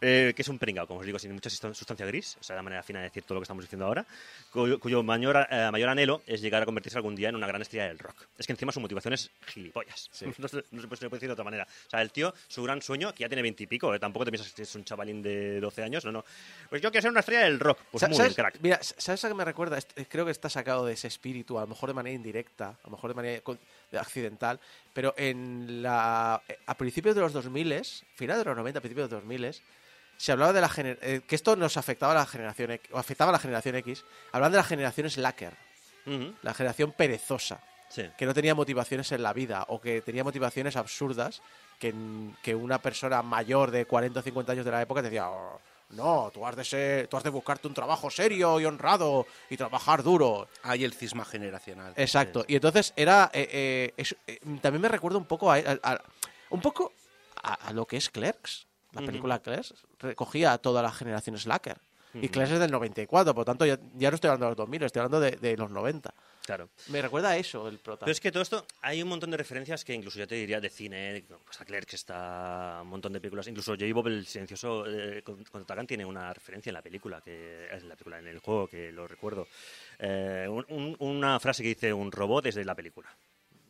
[0.00, 2.62] Eh, que es un pringao, como os digo, sin mucha sustancia gris, o sea, la
[2.62, 4.04] manera fina de decir todo lo que estamos diciendo ahora,
[4.50, 7.62] cuyo, cuyo mayor, eh, mayor anhelo es llegar a convertirse algún día en una gran
[7.62, 8.16] estrella del rock.
[8.38, 10.10] Es que encima su motivación es gilipollas.
[10.38, 11.64] No, se, no se puede se puede decir de otra manera.
[11.86, 14.52] O sea, el tío, su gran sueño, que ya tiene veintipico, eh, tampoco te piensas
[14.52, 16.24] que es un chavalín de 12 años, no, no.
[16.68, 17.78] Pues yo quiero ser una estrella del rock.
[17.90, 18.58] Pues muy bien, crack.
[18.60, 19.78] Mira, ¿sabes a qué me recuerda?
[19.78, 22.84] Eh, Creo que está sacado de ese espíritu, a lo mejor de manera indirecta, a
[22.84, 23.42] lo mejor de manera
[23.98, 24.58] accidental,
[24.92, 27.82] pero en la eh, a principios de los 2000,
[28.16, 29.54] final de los 90, principios de los 2000,
[30.16, 33.30] se hablaba de la eh, que esto nos afectaba a la generación X, o afectaba
[33.30, 35.52] a la generación X, hablaban de la generación slacker,
[36.42, 37.60] la generación perezosa,
[37.94, 38.10] Sí.
[38.18, 41.42] que no tenía motivaciones en la vida o que tenía motivaciones absurdas
[41.78, 41.94] que,
[42.42, 45.60] que una persona mayor de 40 o 50 años de la época te decía, "Oh,
[45.90, 49.56] no, tú has de ser, tú has de buscarte un trabajo serio y honrado y
[49.56, 50.48] trabajar duro.
[50.64, 51.92] Hay el cisma generacional.
[51.96, 52.44] Exacto.
[52.48, 56.02] Y entonces era, eh, eh, es- eh, también me recuerda un poco a, a- a-
[56.50, 56.92] un poco
[57.42, 58.66] a, a lo que es Clerks.
[58.92, 61.78] La película Clerks recogía a toda la generación Slacker.
[62.14, 64.56] Y Clerks es del 94, por lo tanto ya, ya no estoy hablando de los
[64.56, 66.14] 2000, estoy hablando de, de los 90.
[66.44, 66.68] Claro.
[66.88, 68.00] Me recuerda a eso el prota.
[68.04, 70.60] Pero es que todo esto, hay un montón de referencias que incluso ya te diría
[70.60, 73.86] de cine, pues a Clerks está un montón de películas, incluso J.
[73.94, 77.82] Bob el silencioso eh, con- contra Tagan tiene una referencia en la película, que es
[77.82, 79.48] en la película, en el juego, que lo recuerdo.
[79.98, 83.08] Eh, un- un- una frase que dice un robot desde la película.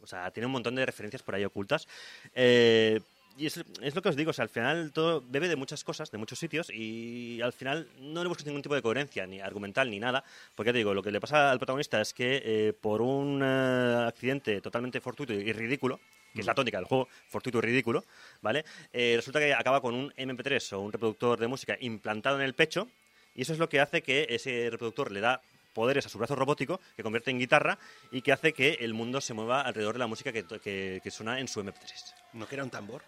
[0.03, 1.87] O sea, tiene un montón de referencias por ahí ocultas.
[2.35, 3.01] Eh,
[3.37, 5.83] y es, es lo que os digo, o sea, al final todo bebe de muchas
[5.85, 9.41] cosas, de muchos sitios, y al final no le buscas ningún tipo de coherencia, ni
[9.41, 10.23] argumental, ni nada,
[10.55, 13.41] porque ya te digo, lo que le pasa al protagonista es que eh, por un
[13.43, 15.99] eh, accidente totalmente fortuito y ridículo,
[16.33, 18.05] que es la tónica del juego, fortuito y ridículo,
[18.43, 18.65] ¿vale?
[18.93, 22.55] Eh, resulta que acaba con un MP3 o un reproductor de música implantado en el
[22.55, 22.89] pecho,
[23.37, 25.41] y eso es lo que hace que ese reproductor le da
[25.73, 27.79] poderes a su brazo robótico, que convierte en guitarra
[28.13, 31.11] y que hace que el mundo se mueva alrededor de la música que, que- que
[31.11, 32.15] suena en su MP3.
[32.35, 33.03] ¿No que era un tambor?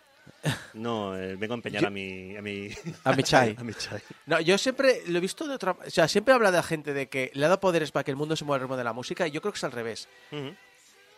[0.74, 2.36] No, eh, vengo a empeñar Yo- a mi...
[2.36, 2.68] A mi,
[3.04, 3.56] A mi chai.
[3.58, 4.00] a mi chai.
[4.26, 5.72] No, yo siempre lo he visto de otra...
[5.72, 8.10] O sea, siempre habla de la gente de que le ha dado poderes para que
[8.10, 9.72] el mundo se mueva al ritmo de la música y yo creo que es al
[9.72, 10.08] revés.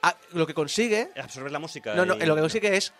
[0.03, 1.11] Ah, lo que consigue...
[1.21, 1.95] Absorber la música.
[1.95, 2.93] No, no, y- lo que consigue es...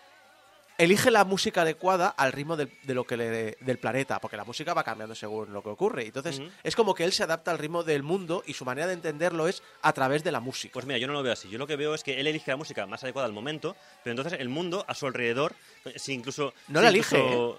[0.79, 4.45] Elige la música adecuada al ritmo del, de lo que le- del planeta, porque la
[4.45, 6.05] música va cambiando según lo que ocurre.
[6.05, 8.93] Entonces, es como que él se adapta al ritmo del mundo y su manera de
[8.93, 10.71] entenderlo es a través de la música.
[10.73, 11.49] Pues mira, yo no lo veo así.
[11.49, 13.75] Yo lo que veo es que él elige la música más adecuada al momento,
[14.05, 15.53] pero entonces el mundo a su alrededor,
[15.97, 16.53] si incluso...
[16.69, 17.53] No si la elige, ¿eh?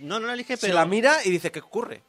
[0.00, 0.74] No, no la elige, se pero...
[0.74, 2.02] la mira y dice, ¿qué ocurre?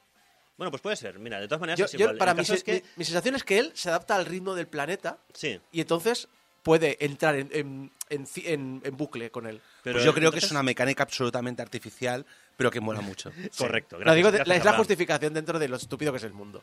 [0.57, 1.19] Bueno, pues puede ser.
[1.19, 2.17] Mira, de todas maneras Yo- es yo- igual.
[2.17, 2.73] para El mí, caso es que...
[2.73, 6.27] mi, mi sensación es que él se adapta al ritmo del planeta Sí, y entonces
[6.63, 9.61] puede entrar en, en- en ci- en- en bucle con él.
[9.83, 9.95] pero...
[9.95, 12.25] pues yo creo que es una mecánica absolutamente artificial,
[12.57, 13.31] pero que mola mucho.
[13.57, 13.97] Correcto.
[13.97, 16.61] Gracias- digo, de- gracias, es la justificación dentro de lo estúpido que es el mundo.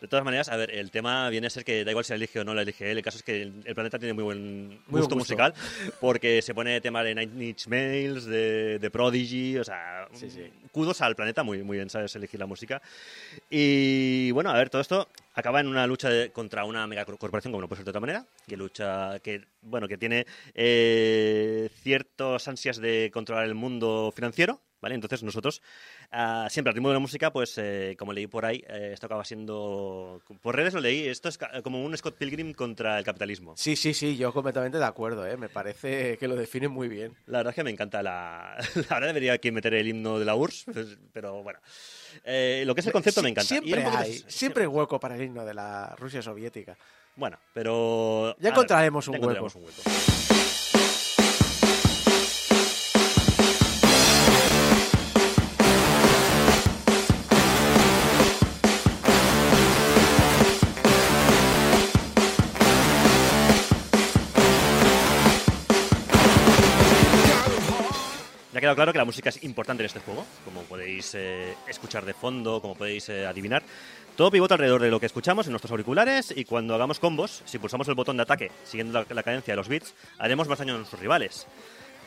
[0.00, 2.16] De todas maneras, a ver, el tema viene a ser que da igual si la
[2.16, 2.98] elige o no la elige él.
[2.98, 5.54] El caso es que el, el planeta tiene muy buen gusto, musical,
[6.00, 10.50] porque se pone tema de Nine Inch Nails, de, de Prodigy, o sea, Sí, sí.
[10.72, 12.82] kudos al planeta, muy, muy bien sabes elegir la música.
[13.50, 15.08] Y bueno, a ver, todo esto
[15.38, 18.26] acaba en una lucha de- contra una megacorporación, como no puede ser de otra manera,
[18.48, 24.94] que lucha, que bueno, que tiene eh, ciertas ansias de controlar el mundo financiero, ¿vale?
[24.94, 25.62] Entonces nosotros,
[26.10, 29.06] ah, siempre al ritmo de la música, pues eh, como leí por ahí, eh, esto
[29.06, 33.04] acaba siendo, por redes lo leí, esto es ca- como un Scott Pilgrim contra el
[33.04, 33.54] capitalismo.
[33.56, 35.36] Sí, sí, sí, yo completamente de acuerdo, ¿eh?
[35.36, 37.14] me parece que lo define muy bien.
[37.26, 38.56] La verdad es que me encanta la...
[38.90, 41.58] Verdad debería aquí meter el himno de la URSS, pues, pero bueno.
[42.24, 43.48] Eh, lo que es el concepto me encanta.
[43.48, 46.76] Siempre hay, siempre hay hueco para el himno de la Rusia soviética.
[47.16, 48.34] Bueno, pero...
[48.38, 49.46] Ya a ver, encontraremos un ya hueco.
[49.46, 50.47] encontraremos un hueco.
[68.58, 72.04] Ha quedado claro que la música es importante en este juego, como podéis eh, escuchar
[72.04, 73.62] de fondo, como podéis eh, adivinar.
[74.16, 77.60] Todo pivota alrededor de lo que escuchamos en nuestros auriculares y cuando hagamos combos, si
[77.60, 80.74] pulsamos el botón de ataque siguiendo la, la cadencia de los bits, haremos más daño
[80.74, 81.46] a nuestros rivales.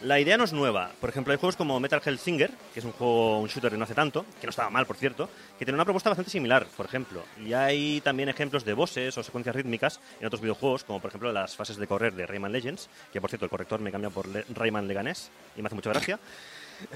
[0.04, 0.92] La idea no es nueva.
[1.00, 3.84] Por ejemplo, hay juegos como Metal Hellsinger, que es un juego, un shooter de no
[3.84, 5.30] hace tanto, que no estaba mal, por cierto,
[5.60, 7.22] que tiene una propuesta bastante similar, por ejemplo.
[7.46, 11.32] Y hay también ejemplos de bosses o secuencias rítmicas en otros videojuegos, como por ejemplo
[11.32, 14.28] las fases de correr de Rayman Legends, que por cierto el corrector me cambia por
[14.28, 16.20] Le- Rayman Leganés y me hace mucha gracia.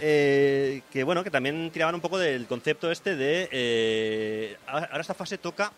[0.02, 3.48] Eh, que bueno, que también tiraban un poco del concepto este de...
[3.52, 5.72] eh, ahora ahora esta fase toca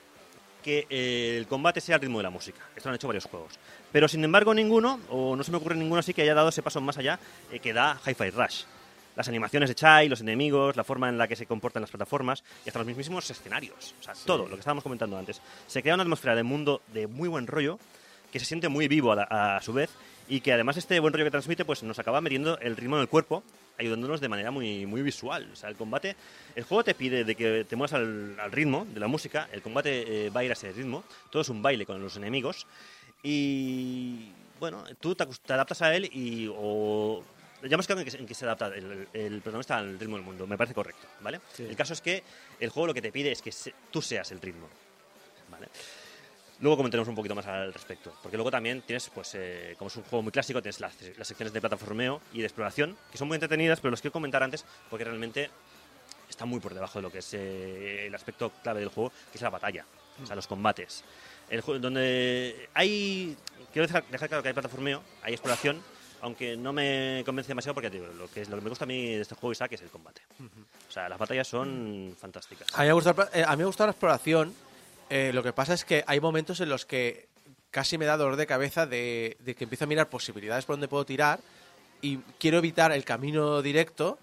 [0.67, 2.59] que eh, el combate sea al ritmo de la música.
[2.75, 3.53] Esto lo han hecho varios juegos.
[3.91, 6.61] Pero sin embargo ninguno, o no se me ocurre ninguno así que haya dado ese
[6.61, 7.17] paso más allá
[7.51, 8.63] eh, que da Hi-Fi Rush.
[9.15, 12.43] Las animaciones de Chai, los enemigos, la forma en la que se comportan las plataformas
[12.65, 13.95] y hasta los mismísimos escenarios.
[13.99, 15.41] O sea, todo lo que estábamos comentando antes.
[15.67, 17.79] Se crea una atmósfera de mundo de muy buen rollo
[18.31, 19.89] que se siente muy vivo a, la- a su vez
[20.27, 23.03] y que además este buen rollo que transmite pues nos acaba metiendo el ritmo en
[23.03, 23.41] el cuerpo
[23.77, 25.49] ayudándonos de manera muy, muy visual.
[25.53, 26.15] O sea, el combate,
[26.55, 29.61] el juego te pide de que te muevas al, al ritmo de la música, el
[29.61, 32.65] combate eh, va a ir a ese ritmo, todo es un baile con los enemigos
[33.23, 37.23] y bueno, tú te, te adaptas a él y o
[37.63, 40.15] ya hemos quedado en que, se- en que se adapta el, el protagonista al ritmo
[40.15, 41.41] del mundo, me parece correcto, ¿vale?
[41.69, 42.23] El caso es que
[42.59, 44.67] el juego lo que te pide es que se- tú seas el ritmo,
[45.51, 45.67] ¿vale?
[46.59, 49.95] Luego comentaremos un poquito más al respecto, porque luego también tienes, pues, eh, como es
[49.95, 53.27] un juego muy clásico, tienes las, las secciones de plataformeo y de exploración, que son
[53.27, 55.51] muy entretenidas, pero los quiero comentar antes porque realmente
[56.29, 59.37] está muy por debajo de lo que es eh, el aspecto clave del juego, que
[59.37, 59.85] es la batalla,
[60.21, 61.03] o sea, los combates.
[61.49, 63.37] El juego, donde hay,
[63.71, 65.81] quiero dejar, dejar claro que hay plataformeo, hay exploración,
[66.21, 68.87] aunque no me convence demasiado porque digo, lo que, es, lo que me gusta a
[68.87, 70.21] mí de este juego, Isaac, es el combate.
[70.89, 72.67] O sea, las batallas son fantásticas.
[72.73, 74.53] A mí me gusta, eh, a mí me gusta la exploración.
[75.09, 77.27] Eh, lo que pasa es que hay momentos en los que
[77.71, 80.87] casi me da dolor de cabeza de, de que empiezo a mirar posibilidades por donde
[80.87, 81.39] puedo tirar
[82.01, 84.17] y quiero evitar el camino directo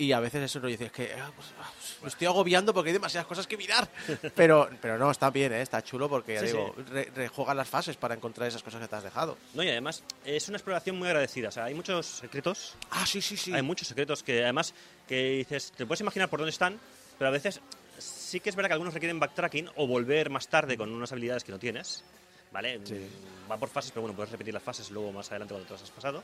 [0.00, 2.72] y a veces eso no dice, es que ah, pues, ah, pues, me estoy agobiando
[2.72, 3.88] porque hay demasiadas cosas que mirar.
[4.36, 5.60] Pero, pero no, está bien, ¿eh?
[5.60, 8.86] está chulo porque ya Sí, digo, re- rejuegas las fases para encontrar esas cosas que
[8.86, 9.36] te has dejado.
[9.54, 11.48] No, y además es una exploración muy agradecida.
[11.48, 13.52] O sea, hay muchos secretos Ah, sí, sí, sí.
[13.52, 14.72] Hay muchos secretos que además
[15.08, 16.78] que dices, te puedes imaginar por dónde están,
[17.18, 17.60] pero a veces
[17.98, 21.44] sí que es verdad que algunos requieren backtracking o volver más tarde con unas habilidades
[21.44, 22.04] que no tienes.
[22.52, 22.78] ¿Vale?
[22.78, 25.72] Mm, Va por fases, pero bueno, puedes repetir las fases luego más adelante cuando te
[25.74, 26.22] las has pasado.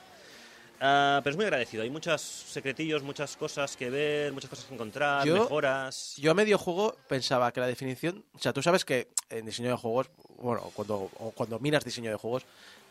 [0.80, 1.82] Ah, pero es muy agradecido.
[1.82, 6.14] Hay muchos secretillos, muchas cosas que ver, muchas cosas que encontrar, Yo- mejoras.
[6.16, 9.70] Yo a medio juego pensaba que la definición, o sea, tú sabes que en diseño
[9.70, 12.44] de juegos, bueno, cuando, o cuando miras diseño de juegos,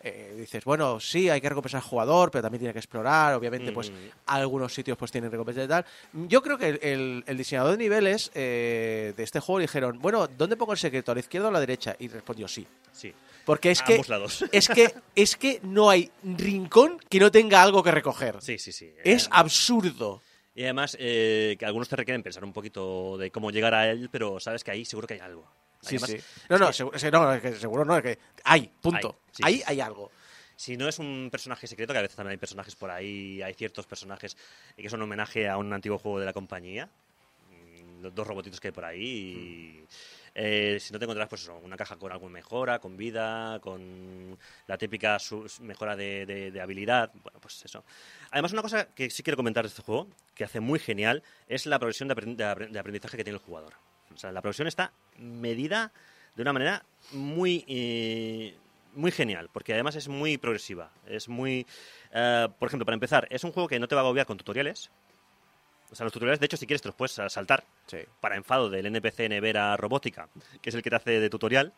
[0.04, 3.72] eh, dices, bueno, sí, hay que recompensar al jugador, pero también tiene que explorar, obviamente,
[3.72, 3.95] pues Mm.
[4.28, 5.86] algunos sitios pues tienen recompensas y tal.
[6.28, 10.28] Yo creo que el, el- diseñador de niveles eh, de este juego le dijeron, bueno,
[10.28, 11.12] ¿dónde pongo el secreto?
[11.12, 11.95] ¿A la izquierda o a la derecha?
[11.99, 12.68] Y respondió sí.
[12.91, 13.14] Sí,
[13.45, 14.45] Porque es a que, ambos lados.
[14.51, 18.41] es que es que no hay rincón que no tenga algo que recoger.
[18.41, 18.93] Sí, sí, sí.
[19.04, 20.22] Es Eh, absurdo.
[20.56, 24.10] Y además eh, que algunos te requieren pensar un poquito de cómo llegar a él,
[24.12, 25.49] pero sabes que ahí seguro que hay algo.
[25.84, 26.17] Sí, Además, sí.
[26.49, 29.19] No, es no, que- seguro, no, es que seguro no, es que hay, punto.
[29.27, 29.63] Hay, sí, ahí sí.
[29.67, 30.11] hay algo.
[30.55, 33.53] Si no es un personaje secreto, que a veces también hay personajes por ahí, hay
[33.53, 34.38] ciertos personajes
[34.77, 36.89] que son un homenaje a un antiguo juego de la compañía,
[37.49, 39.03] mm, los dos robotitos que hay por ahí.
[39.03, 39.86] y,
[40.36, 44.38] eh, si no te encontrarás, pues eso, una caja con alguna mejora, con vida, con
[44.67, 45.17] la típica
[45.61, 47.11] mejora de, de- de habilidad.
[47.23, 47.84] Bueno, pues eso.
[48.31, 51.65] Además, una cosa que sí quiero comentar de este juego, que hace muy genial, es
[51.67, 53.73] la progresión de, aprend- de aprendizaje que tiene el jugador.
[54.14, 55.91] O sea, la progresión está medida
[56.36, 58.55] de una manera muy, eh,
[58.93, 60.91] muy genial, porque además es muy progresiva.
[61.07, 61.66] Es muy.
[62.14, 64.38] eh, por ejemplo, para empezar, es un juego que no te va a agobiar con
[64.38, 64.91] tutoriales.
[65.91, 67.64] O sea, los tutoriales, de hecho, si quieres, te los puedes saltar.
[68.20, 70.28] Para enfado del NPC Nevera Robótica,
[70.61, 71.74] que es el que te hace de tutorial.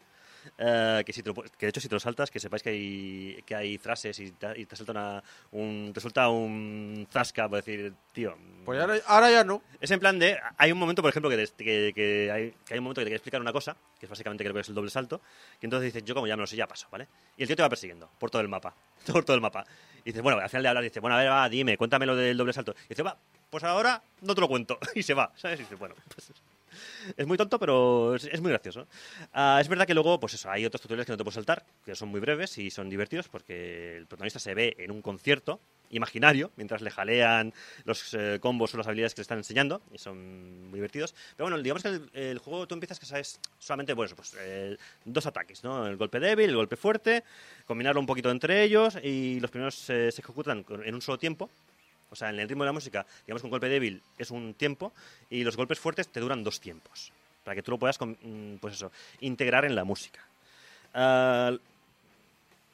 [0.57, 2.69] Eh, que, si te lo que de hecho si te lo saltas que sepáis que
[2.69, 7.47] hay, que hay frases y te, y te suelta una- un te suelta un zasca
[7.49, 9.61] por decir tío Pues ahora, ahora ya no.
[9.79, 10.37] es en plan de.
[10.57, 13.05] Hay un momento, por ejemplo, que, te- que, que hay, que hay un momento que
[13.05, 15.19] te quiere explicar una cosa, que es básicamente creo que es el doble salto,
[15.59, 17.07] que entonces dices, yo como ya me lo sé, ya paso, ¿vale?
[17.37, 18.73] Y el tío te va persiguiendo por todo el mapa.
[19.11, 19.63] Por todo el mapa.
[20.03, 22.15] Y dices, bueno, al final de hablar, dice, bueno, a ver, va, dime, cuéntame lo
[22.15, 22.73] del doble salto.
[22.85, 23.17] Y dice, va,
[23.49, 24.79] pues ahora no te lo cuento.
[24.95, 25.59] Y se va, ¿sabes?
[25.59, 26.31] Y dice, bueno, pues.
[27.17, 28.87] Es muy tonto, pero es, muy gracioso.
[29.33, 31.65] Ah, es verdad que luego, pues eso, hay otros tutoriales que no te puedes saltar,
[31.85, 35.59] que son muy breves y son divertidos porque el protagonista se ve en un concierto
[35.91, 37.53] imaginario mientras le jalean
[37.83, 41.13] los eh, combos o las habilidades que le están enseñando y son muy divertidos.
[41.35, 44.77] Pero bueno, digamos que el, el juego tú empiezas que sabes solamente pues, pues, eh,
[45.05, 45.87] dos ataques, ¿no?
[45.87, 47.23] El golpe débil, el golpe fuerte,
[47.65, 51.49] combinarlo un poquito entre ellos y los primeros eh, se ejecutan en un solo tiempo.
[52.09, 54.53] O sea, en el ritmo de la música, digamos que un golpe débil es un
[54.53, 54.93] tiempo
[55.29, 57.11] y los golpes fuertes te duran dos tiempos.
[57.43, 58.91] Para que tú lo puedas, mm, pues eso,
[59.21, 60.21] integrar en la música.
[60.93, 61.51] Ah,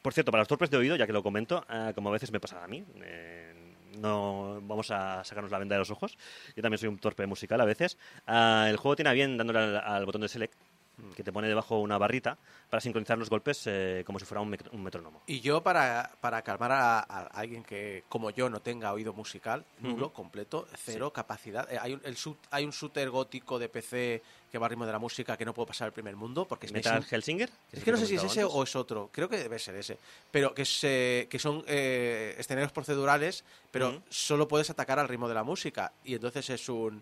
[0.01, 2.31] por cierto, para los torpes de oído, ya que lo comento, ah, como a veces
[2.31, 3.53] me pasa a mí, eh,
[3.99, 6.17] no vamos a sacarnos la venda de los ojos.
[6.55, 7.97] Yo también soy un torpe musical a veces.
[8.25, 10.53] Ah, el juego tiene a bien dándole al botón de select,
[11.15, 12.37] que te pone debajo una barrita
[12.69, 15.21] para sincronizar los golpes eh, como si fuera un, metrónomo.
[15.27, 19.65] Y yo, para, para calmar a, a alguien que, como yo, no tenga oído musical,
[19.79, 21.71] nulo, completo, cero capacidad.
[21.71, 22.15] eh, hay, un, el
[22.51, 24.21] hay un shooter gótico de PC
[24.51, 26.65] que va al ritmo de la música que no puedo pasar el primer mundo porque
[26.65, 27.49] es Metal Helsinger.
[27.71, 29.09] Es que no sé si es ese o es otro.
[29.11, 29.97] Creo que debe ser ese.
[30.29, 35.29] Pero que, es, eh, que son eh, escenarios procedurales, pero solo puedes atacar al ritmo
[35.29, 35.93] de la música.
[36.03, 37.01] Y entonces es un...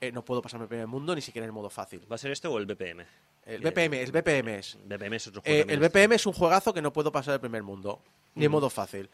[0.00, 2.00] eh, no puedo pasarme el primer mundo ni siquiera en modo fácil.
[2.10, 3.04] ¿Va a ser este o el BPM?
[3.44, 4.76] El BPM, el BPM es...
[4.84, 5.56] BPM es otro juego.
[5.56, 5.88] Eh, también el.
[5.88, 8.02] BPM es un juegazo que no puedo pasar el primer mundo,
[8.34, 9.08] ni en modo fácil.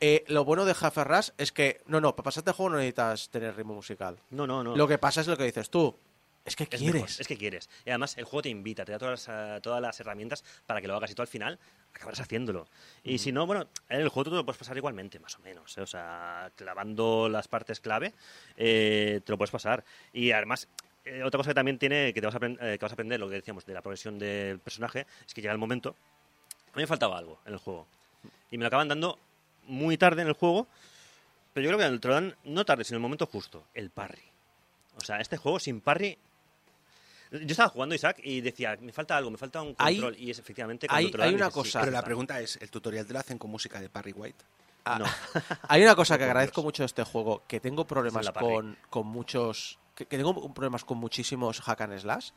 [0.00, 2.76] Eh, lo bueno de Half Rush es que, no, no, para pasarte el juego no
[2.76, 4.18] necesitas tener ritmo musical.
[4.30, 4.76] No, no, no.
[4.76, 5.96] Lo que pasa es lo que dices tú.
[6.44, 6.94] Es que Es quieres.
[6.94, 7.70] mejor, es que quieres.
[7.86, 10.80] Y además el juego te invita, te da todas las, eh, todas las herramientas para
[10.80, 11.58] que lo hagas y tú al final
[11.94, 12.66] acabarás haciéndolo.
[13.02, 15.38] Y si no, bueno, en el juego tú te lo puedes pasar igualmente, más o
[15.40, 15.76] menos.
[15.78, 15.80] ¿eh?
[15.80, 18.12] O sea, clavando las partes clave,
[18.56, 19.84] eh, te lo puedes pasar.
[20.12, 20.68] Y además,
[21.04, 23.20] eh, otra cosa que también tiene, que, te vas a eh, que vas a aprender,
[23.20, 25.96] lo que decíamos, de la progresión del personaje, es que llega el momento...
[26.72, 27.86] A mí me faltaba algo en el juego.
[28.50, 29.18] Y me lo acaban dando
[29.66, 30.66] muy tarde en el juego,
[31.52, 33.90] pero yo creo que te lo dan no tarde, sino en el momento justo, el
[33.90, 34.22] parry.
[34.96, 36.18] O sea, este juego sin parry
[37.30, 40.16] yo estaba jugando Isaac y decía, me falta algo, me falta un Hay- control.
[40.18, 42.40] y es efectivamente hay- cuando te lo hay una dices, sí, cosa- Pero la pregunta
[42.40, 44.44] es, ¿el tutorial te lo hacen con música de Parry White?
[44.86, 45.06] Ah, No.
[45.68, 49.78] Hay una cosa que agradezco mucho de este juego, que tengo problemas con, con muchos...
[49.94, 52.30] Que, que tengo problemas con muchísimos hack and slash.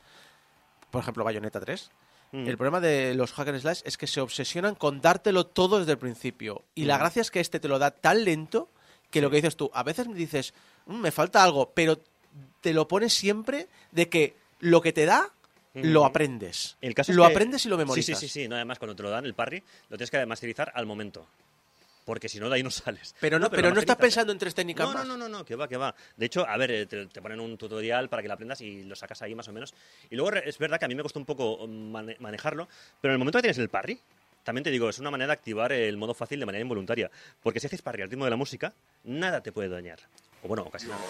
[0.90, 1.90] Por ejemplo, Bayonetta 3.
[2.32, 2.46] Mm.
[2.48, 5.92] El problema de los hack and slash es que se obsesionan con dártelo todo desde
[5.92, 6.64] el principio.
[6.74, 7.00] Y la Mm.
[7.00, 8.70] gracia es que este te lo da tan lento
[9.10, 10.54] que lo que dices tú, a veces me dices,
[10.86, 11.98] "Mm, me falta algo, pero
[12.62, 15.30] te lo pones siempre de que lo que te da,
[15.74, 16.76] lo aprendes.
[16.80, 18.18] El caso es lo que- aprendes y lo Sí, memorizas.
[18.18, 18.48] sí, sí, sí.
[18.48, 21.26] No, además, cuando te lo dan, el parry, lo tienes que masterizar al momento.
[22.04, 23.14] Porque si no, de ahí no sales.
[23.20, 25.06] Pero no, pero no estás pensando en tres técnicas No, no, más.
[25.08, 25.94] no, no, no, que va, que va.
[26.16, 28.82] De hecho, a ver, eh, te, te ponen un tutorial para que lo aprendas y
[28.84, 29.74] lo sacas ahí más o menos.
[30.10, 32.66] Y luego es verdad que a mí me costó un poco mm, mane- manejarlo,
[33.00, 34.00] pero en el momento que tienes el parry,
[34.42, 37.10] también te digo, es una manera de activar el modo fácil de manera involuntaria.
[37.42, 38.72] Porque si haces parry al ritmo de la música,
[39.04, 39.98] nada te puede dañar.
[40.42, 41.02] O bueno, o casi nada.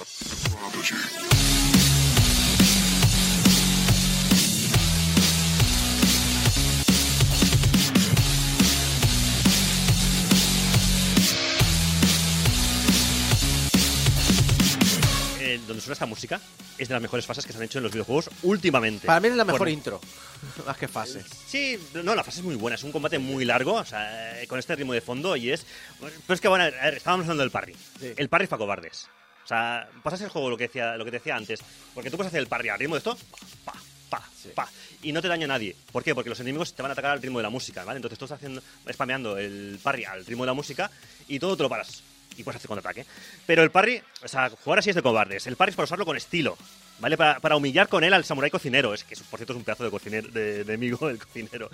[15.49, 16.38] Eh, donde suena esta música
[16.76, 19.07] es de las mejores fases que se han hecho en los videojuegos últimamente.
[19.07, 19.99] Para mí es la mejor Por- intro,
[20.66, 21.24] más que fase.
[21.46, 24.46] Sí, no, la fase es muy buena, es un combate muy largo, o sea, eh,
[24.46, 25.64] con este ritmo de fondo y es...
[26.01, 27.74] Pero es que, bueno, a ver, estábamos hablando del parry.
[27.99, 28.12] Sí.
[28.14, 29.09] El parry es para cobardes.
[29.42, 31.61] O sea, pasas el juego, lo que, decía, lo que te decía antes,
[31.94, 33.16] porque tú puedes hacer el parry al ritmo de esto,
[33.64, 33.72] pa,
[34.11, 34.22] pa,
[34.55, 34.68] pa,
[35.03, 35.74] y no te daña a nadie.
[35.90, 36.14] ¿Por qué?
[36.14, 37.96] Porque los enemigos te van a atacar al ritmo de la música, ¿vale?
[37.96, 40.90] Entonces tú estás haciendo, spameando el parry al ritmo de la música
[41.26, 42.03] y todo te lo paras.
[42.39, 43.05] Y puedes hacer contraataque.
[43.45, 45.47] Pero el parry, o sea, jugar así es de cobardes.
[45.47, 46.57] El parry es para usarlo con estilo.
[47.01, 47.16] ¿Vale?
[47.16, 48.95] Para, para humillar con él al samurái cocinero.
[48.95, 51.70] Es que, por cierto, es un pedazo de, cocinero, de, de amigo el cocinero.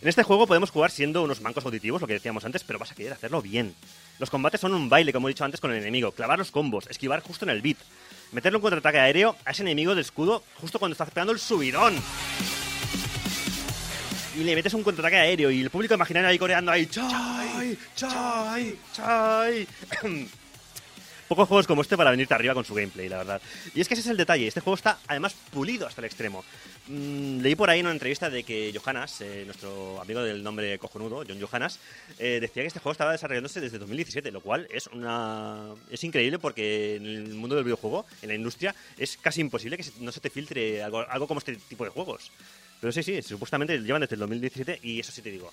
[0.00, 2.92] En este juego podemos jugar siendo unos mancos auditivos, lo que decíamos antes, pero vas
[2.92, 3.74] a querer hacerlo bien.
[4.18, 6.12] Los combates son un baile, como he dicho antes, con el enemigo.
[6.12, 7.78] Clavar los combos, esquivar justo en el beat.
[8.32, 11.94] Meterle un contraataque aéreo a ese enemigo del escudo justo cuando estás pegando el subidón.
[14.38, 16.86] Y le metes un contraataque aéreo y el público imaginario ahí coreando ahí.
[16.86, 17.76] ¡Chai!
[17.96, 18.78] ¡Chai!
[18.92, 19.66] ¡Chai!
[21.26, 23.42] Pocos juegos como este para venirte arriba con su gameplay, la verdad.
[23.74, 24.46] Y es que ese es el detalle.
[24.46, 26.44] Este juego está además pulido hasta el extremo.
[26.86, 30.78] Mm, leí por ahí en una entrevista de que Johannes, eh, nuestro amigo del nombre
[30.78, 31.80] cojonudo, John Johannes,
[32.20, 36.38] eh, decía que este juego estaba desarrollándose desde 2017, lo cual es una es increíble
[36.38, 40.20] porque en el mundo del videojuego, en la industria, es casi imposible que no se
[40.20, 42.30] te filtre algo, algo como este tipo de juegos.
[42.80, 45.52] Pero sí, sí, supuestamente llevan desde el 2017 y eso sí te digo.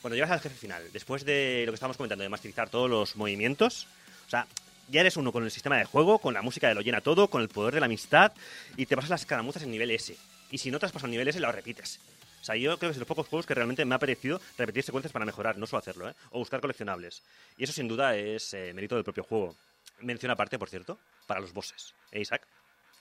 [0.00, 3.16] Cuando llegas al jefe final, después de lo que estábamos comentando, de masterizar todos los
[3.16, 3.86] movimientos,
[4.26, 4.46] o sea,
[4.88, 7.28] ya eres uno con el sistema de juego, con la música de lo llena todo,
[7.28, 8.32] con el poder de la amistad,
[8.76, 10.14] y te pasas las caramuzas en nivel S.
[10.50, 12.00] Y si no te has pasado el nivel S, lo repites.
[12.42, 14.38] O sea, yo creo que es de los pocos juegos que realmente me ha parecido
[14.58, 16.14] repetir secuencias para mejorar, no solo hacerlo, ¿eh?
[16.30, 17.22] O buscar coleccionables.
[17.56, 19.56] Y eso sin duda es eh, mérito del propio juego.
[20.00, 22.46] Mención aparte, por cierto, para los bosses, ¿eh, Isaac?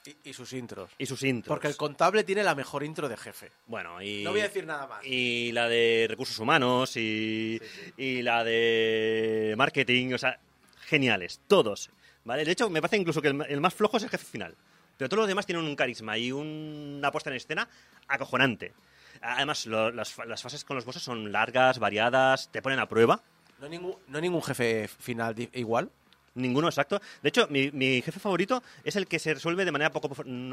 [0.06, 0.92] Y, y sus intros.
[0.98, 1.48] Y sus intros.
[1.48, 3.52] Porque el contable tiene la mejor intro de jefe.
[3.68, 4.24] Bueno, y...
[4.24, 5.06] No voy a decir nada más.
[5.06, 7.60] Y la de recursos humanos y,
[7.98, 10.40] y la de marketing, o sea,
[10.86, 11.90] geniales, todos.
[12.26, 12.44] ¿Vale?
[12.46, 14.56] De hecho, me parece incluso que el, el más flojo es el jefe final.
[14.98, 17.68] Pero todos los demás tienen un carisma y un- una puesta en escena
[18.08, 18.74] acojonante.
[19.22, 23.22] Además, lo- las, las fases con los bosses son largas, variadas, te ponen a prueba.
[23.60, 25.90] No hay ningún, no hay ningún jefe final igual.
[26.36, 27.02] Ninguno exacto.
[27.22, 30.10] De hecho, mi, jefe favorito es el que se resuelve de manera poco.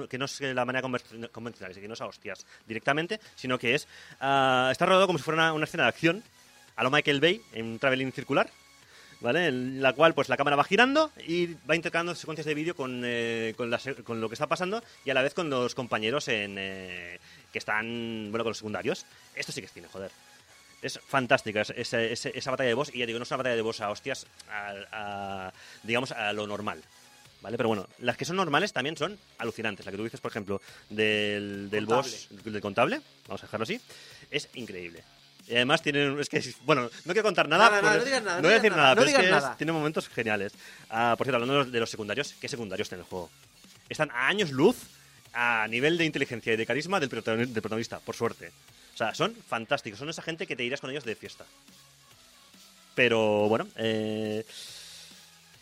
[0.09, 3.89] que no es la manera convencional, que no es a hostias directamente, sino que es.
[4.21, 6.23] ah, está rodado como si fuera una, escena de acción,
[6.77, 8.51] a lo Michael Bay, en un traveling circular,
[9.21, 9.47] ¿vale?
[9.47, 13.03] En la cual pues la cámara va girando y va intercalando secuencias de vídeo con,
[13.05, 17.19] eh, con lo que está pasando y a la vez con los compañeros en, eh,
[17.53, 19.07] que están, bueno, con los secundarios.
[19.35, 20.11] Esto sí que es cine, joder.
[20.83, 23.37] Es fantástica es- esa, esa- esa batalla de boss y ya digo, no es una
[23.39, 25.53] batalla de boss a hostias, a, a-
[25.83, 26.83] digamos, a lo normal.
[27.43, 27.57] ¿Vale?
[27.57, 29.87] Pero bueno, las que son normales también son alucinantes.
[29.87, 30.61] La que tú dices, por ejemplo,
[30.91, 32.11] del, del Contable.
[32.13, 33.81] boss, del contable, vamos a dejarlo así,
[34.31, 35.03] es increíble.
[35.49, 37.65] Y además tienen, es que, bueno, no quiero contar nada.
[37.71, 39.11] Nada, nada, porque- no digas nada, No no voy a decir nada, nada, no pero
[39.11, 40.53] es que es- tiene momentos geniales.
[40.91, 43.31] Ah, por cierto, hablando de los, de los secundarios, ¿qué secundarios tiene el juego?
[43.89, 44.77] Están a años luz
[45.33, 48.51] a nivel de inteligencia y de carisma del protagoni- del protagonista, por suerte.
[48.95, 51.45] O sea, son fantásticos, son esa gente que te irás con ellos de fiesta.
[52.95, 54.45] Pero bueno, eh,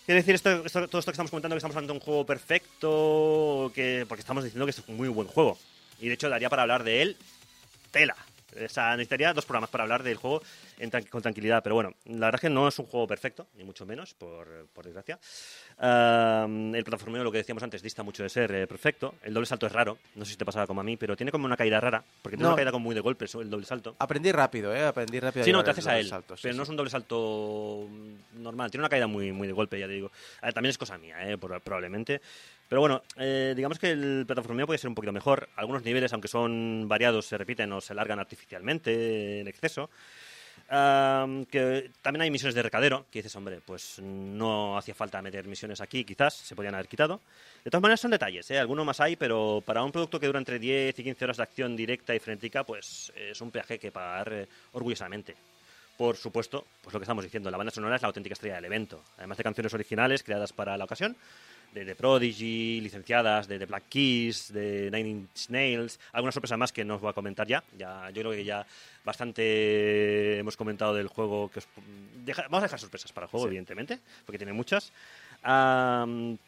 [0.07, 2.25] Quiere decir esto, esto- todo esto que estamos comentando, que estamos hablando de un juego
[2.25, 5.59] perfecto, que, porque estamos diciendo que es un muy buen juego.
[6.01, 7.17] Y de hecho daría para hablar de él
[7.91, 8.17] tela.
[8.65, 10.43] O sea, necesitaría dos programas para hablar del juego
[10.79, 11.63] en tran- con tranquilidad.
[11.63, 14.67] Pero bueno, la verdad es que no es un juego perfecto, ni mucho menos, por,
[14.73, 15.19] por desgracia.
[15.77, 19.15] Am, el plataformeo, lo que decíamos antes, dista mucho de ser eh, perfecto.
[19.23, 21.31] El doble salto es raro, no sé si te pasaba como a mí, pero tiene
[21.31, 22.51] como una caída rara, porque tiene No.
[22.51, 23.95] una caída como muy de golpe eso, el doble salto.
[23.99, 24.85] Aprendí rápido, ¿eh?
[24.87, 25.45] Aprendí rápido.
[25.45, 26.63] Sí, no, te haces a él, salto, sí, pero no sí.
[26.65, 28.71] es un doble salto mm, normal.
[28.71, 30.11] Tiene una caída muy, muy de golpe, ya te digo.
[30.43, 32.21] Ver, también es cosa mía, eh, por- probablemente.
[32.69, 35.49] Pero bueno, eh, digamos que el plataformeo puede ser un poquito mejor.
[35.57, 39.89] Algunos niveles, aunque son variados, se repiten o se largan artificialmente en exceso.
[40.69, 45.81] Que también hay misiones de recadero, que dices, hombre, pues no hacía falta meter misiones
[45.81, 47.21] aquí, quizás se podían haber quitado.
[47.65, 48.59] De todas maneras son detalles, ¿eh?
[48.59, 51.43] algunos más hay, pero para un producto que dura entre 10 y 15 horas de
[51.45, 55.35] acción directa y frenética, pues es un peaje que pagar eh, orgullosamente.
[55.97, 58.67] Por supuesto, pues lo que estamos diciendo, la banda sonora es la auténtica estrella del
[58.67, 59.03] evento.
[59.17, 61.17] Además de canciones originales creadas para la ocasión,
[61.73, 66.73] de The Prodigy, licenciadas, de The Black Keys, de Nine Inch Nails, algunas sorpresas más
[66.73, 67.63] que no os voy a comentar ya.
[67.77, 68.67] ya yo creo que ya
[69.05, 71.51] bastante hemos comentado del juego.
[71.51, 71.69] que os-
[72.25, 74.93] deja- vamos a dejar sorpresas para el juego, evidentemente, porque tiene muchas.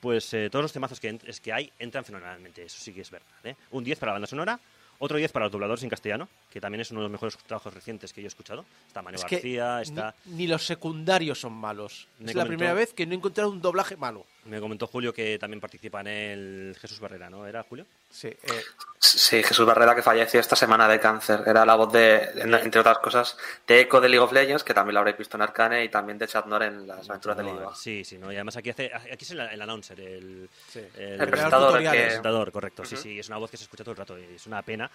[0.00, 3.10] Pues eh, todos los temazos que, es que hay entran fenomenalmente, eso sí que es
[3.10, 3.28] verdad.
[3.44, 3.56] ¿eh?
[3.70, 4.58] Un 10 para la banda sonora,
[4.98, 7.72] otro 10 para los dobladores en castellano, que también es uno de los mejores trabajos
[7.72, 8.64] recientes que yo he escuchado.
[8.86, 10.14] Está Manuel Es García, está...
[10.26, 12.06] ni, ni los secundarios son malos.
[12.18, 14.26] Me es la primera vez que no he encontrado un doblaje malo.
[14.44, 17.46] Me comentó Julio que también participa en el Jesús Barrera, ¿no?
[17.46, 17.86] ¿Era Julio?
[18.08, 18.62] Sí, eh,
[18.98, 21.42] Sí, Jesús Barrera que falleció esta semana de cáncer.
[21.46, 23.36] Era la voz de, entre otras cosas,
[23.66, 26.16] de Echo de League of Legends, que también lo habréis visto en Arcane, y también
[26.18, 28.32] de Chad Nor en las aventuras de League of Sí, sí, ¿no?
[28.32, 30.80] Y además aquí, hace, aquí es el, el announcer, el, Sí.
[30.96, 31.88] el, El presentador que...
[31.90, 32.84] presentador, correcto.
[32.84, 34.90] Sí, sí, es una voz que se escucha todo el rato y es una pena.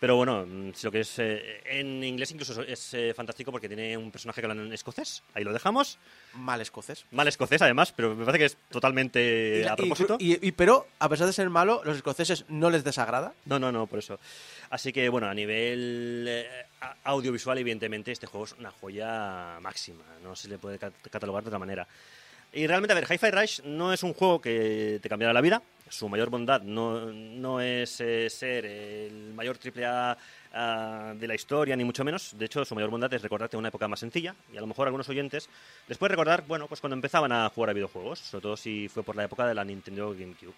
[0.00, 3.96] Pero bueno, mm, lo que es eh, en inglés incluso es eh, fantástico porque tiene
[3.96, 5.22] un personaje que habla en escocés.
[5.32, 5.98] Ahí lo dejamos.
[6.34, 7.06] mal escocés.
[7.10, 10.16] Mal escocés, además, pero me parece que es totalmente Y a propósito.
[10.20, 13.32] y- y- y- pero, a pesar de ser malo, los escoceses no les desagrada.
[13.46, 14.18] No, no, no, por eso.
[14.68, 16.48] Así que, bueno, a nivel eh,
[17.04, 20.04] audiovisual, evidentemente, este juego es una joya máxima.
[20.22, 21.86] No se le puede cat- catalogar de otra manera.
[22.56, 25.60] Y realmente, a ver, Hi-Fi Rush no es un juego que te cambiará la vida.
[25.88, 30.16] Su mayor bondad no, no es eh, ser el mayor triple A
[30.52, 32.38] ah, de la historia, ni mucho menos.
[32.38, 34.36] De hecho, su mayor bondad es recordarte una época más sencilla.
[34.52, 35.48] Y a lo mejor algunos oyentes
[35.88, 38.20] les puede recordar, bueno, pues cuando empezaban a jugar a videojuegos.
[38.20, 40.54] Sobre todo si fue por la época de la Nintendo GameCube.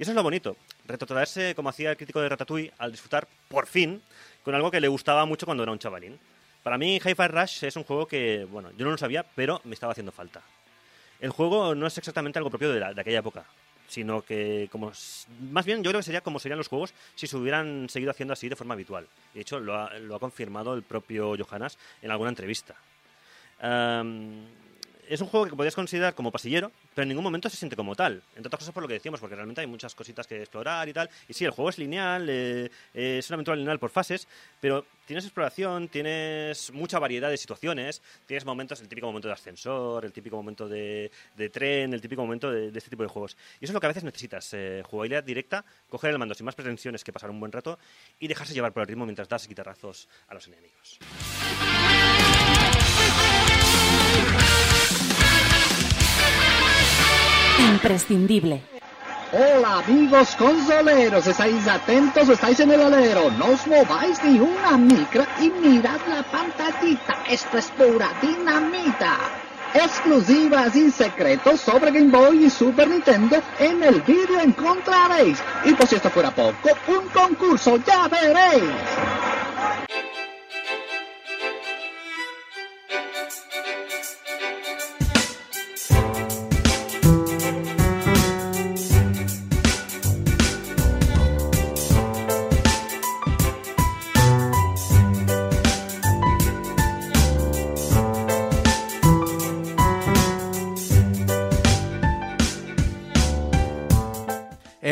[0.00, 3.66] Y eso es lo bonito, retrotraerse como hacía el crítico de Ratatouille al disfrutar, por
[3.66, 4.02] fin,
[4.42, 6.18] con algo que le gustaba mucho cuando era un chavalín.
[6.64, 9.74] Para mí, Hi-Fi Rush es un juego que, bueno, yo no lo sabía, pero me
[9.74, 10.42] estaba haciendo falta.
[11.20, 13.44] El juego no es exactamente algo propio de, la- de aquella época,
[13.88, 14.92] sino que, como
[15.50, 18.32] más bien, yo creo que sería como serían los juegos si se hubieran seguido haciendo
[18.32, 19.06] así de forma habitual.
[19.32, 22.74] De hecho, lo ha, lo ha confirmado el propio Johannes en alguna entrevista.
[23.60, 24.44] Am,
[25.08, 27.94] es un juego que podrías considerar como pasillero, pero en ningún momento se siente como
[27.94, 28.22] tal.
[28.34, 30.92] Entre otras cosas por lo que decíamos, porque realmente hay muchas cositas que explorar y
[30.92, 31.08] tal.
[31.28, 34.26] Y sí, el juego es lineal, eh, eh, es una aventura lineal por fases,
[34.60, 40.04] pero tienes exploración, tienes mucha variedad de situaciones, tienes momentos, el típico momento de ascensor,
[40.04, 41.10] el típico momento de,
[41.52, 43.36] tren, el típico momento de, de este tipo de juegos.
[43.60, 46.44] Y eso es lo que a veces necesitas, eh, jugabilidad directa, coger el mando sin
[46.44, 47.78] más pretensiones que pasar un buen rato
[48.18, 50.98] y dejarse llevar por el ritmo mientras das guitarrazos a los enemigos.
[57.76, 58.62] Imprescindible.
[59.32, 65.26] Hola amigos consoleros, estáis atentos, estáis en el alero, no os mováis ni una micra
[65.38, 69.18] y mirad la pantallita, esto es pura dinamita.
[69.74, 75.38] Exclusivas y secretos sobre Game Boy y Super Nintendo en el vídeo encontraréis.
[75.66, 78.72] Y por si esto fuera poco, un concurso, ya veréis.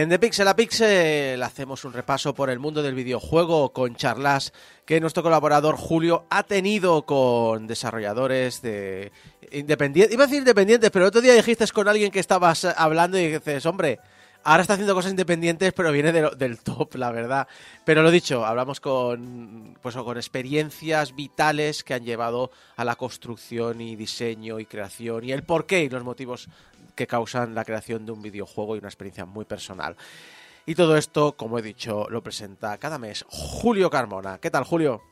[0.05, 4.53] En The Pixel a Pixel hacemos un repaso por el mundo del videojuego con charlas
[4.85, 9.13] que nuestro colaborador Julio ha tenido con desarrolladores de
[9.51, 10.13] independientes.
[10.13, 13.29] Iba a decir independientes, pero el otro día dijiste con alguien que estabas hablando y
[13.29, 13.99] dices, hombre,
[14.43, 17.49] ahora está haciendo cosas independientes, pero viene de del top, la verdad.
[17.87, 23.81] Pero lo dicho, hablamos con, pues, con experiencias vitales que han llevado a la construcción
[23.81, 26.49] y diseño y creación y el porqué y los motivos
[26.95, 29.97] que causan la creación de un videojuego y una experiencia muy personal.
[30.67, 34.39] Y todo esto, como he dicho, lo presenta cada mes Julio Carmona.
[34.39, 35.03] ¿Qué tal, Julio?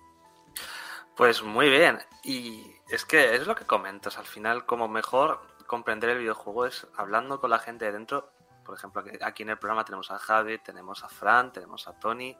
[1.16, 1.98] Pues muy bien.
[2.24, 4.18] Y es que es lo que comentas.
[4.18, 8.32] Al final, como mejor comprender el videojuego es hablando con la gente de dentro.
[8.64, 12.36] Por ejemplo, aquí en el programa tenemos a Javi, tenemos a Fran, tenemos a Tony,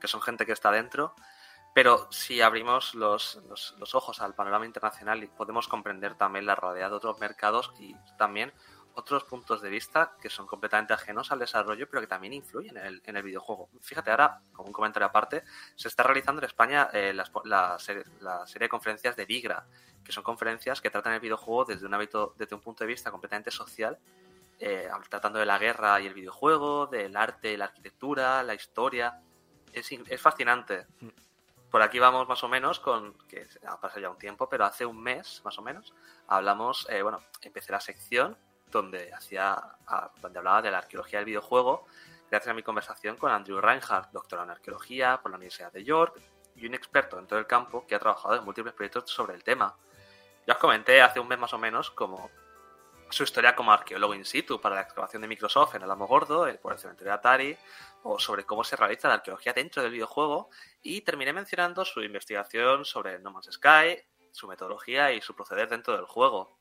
[0.00, 1.14] que son gente que está dentro.
[1.74, 6.56] Pero si abrimos los, los- los ojos al panorama internacional y podemos comprender también la
[6.56, 8.52] realidad de otros mercados y también
[8.98, 12.84] otros puntos de vista que son completamente ajenos al desarrollo, pero que también influyen en
[12.84, 13.70] el, en el videojuego.
[13.80, 15.44] Fíjate, ahora, como un comentario aparte,
[15.76, 19.64] se está realizando en España eh, la, serie, la serie de conferencias de Vigra,
[20.04, 23.10] que son conferencias que tratan el videojuego desde un hábito, desde un punto de vista
[23.12, 23.98] completamente social,
[24.58, 29.20] eh, tratando de la guerra y el videojuego, del arte, la arquitectura, la historia.
[29.72, 30.86] Es, in- es fascinante.
[31.70, 34.84] Por aquí vamos más o menos con, que ha pasado ya un tiempo, pero hace
[34.84, 35.94] un mes más o menos,
[36.26, 38.36] hablamos, eh, bueno, empecé la sección
[38.70, 39.56] donde hacía,
[40.20, 41.86] donde hablaba de la arqueología del videojuego,
[42.30, 46.20] gracias a mi conversación con Andrew Reinhardt, doctorado en arqueología por la Universidad de York
[46.54, 49.44] y un experto en todo el campo que ha trabajado en múltiples proyectos sobre el
[49.44, 49.76] tema.
[50.46, 52.30] Ya os comenté hace un mes más o menos como
[53.10, 56.54] su historia como arqueólogo in situ para la excavación de Microsoft en Alamo Gordo, eh,
[56.54, 57.56] por el cementerio de Atari,
[58.02, 60.50] o sobre cómo se realiza la arqueología dentro del videojuego,
[60.82, 63.98] y terminé mencionando su investigación sobre No Man's Sky,
[64.30, 66.58] su metodología y su proceder dentro del juego.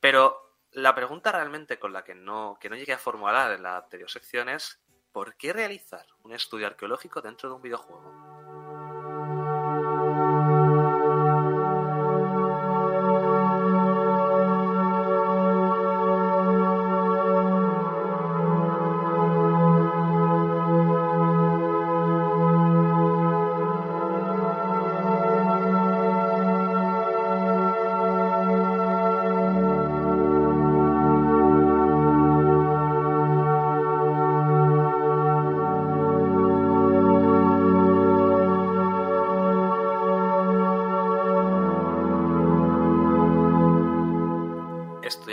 [0.00, 0.43] Pero
[0.74, 4.10] la pregunta realmente con la que no, que no llegué a formular en la anterior
[4.10, 4.80] sección es
[5.12, 8.33] ¿por qué realizar un estudio arqueológico dentro de un videojuego?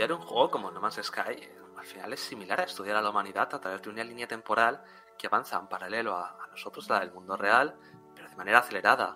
[0.01, 1.47] Estudiar un juego como No Man's Sky
[1.77, 4.83] al final es similar a estudiar a la humanidad a través de una línea temporal
[5.15, 7.77] que avanza en paralelo a, a nosotros, la del mundo real,
[8.15, 9.15] pero de manera acelerada.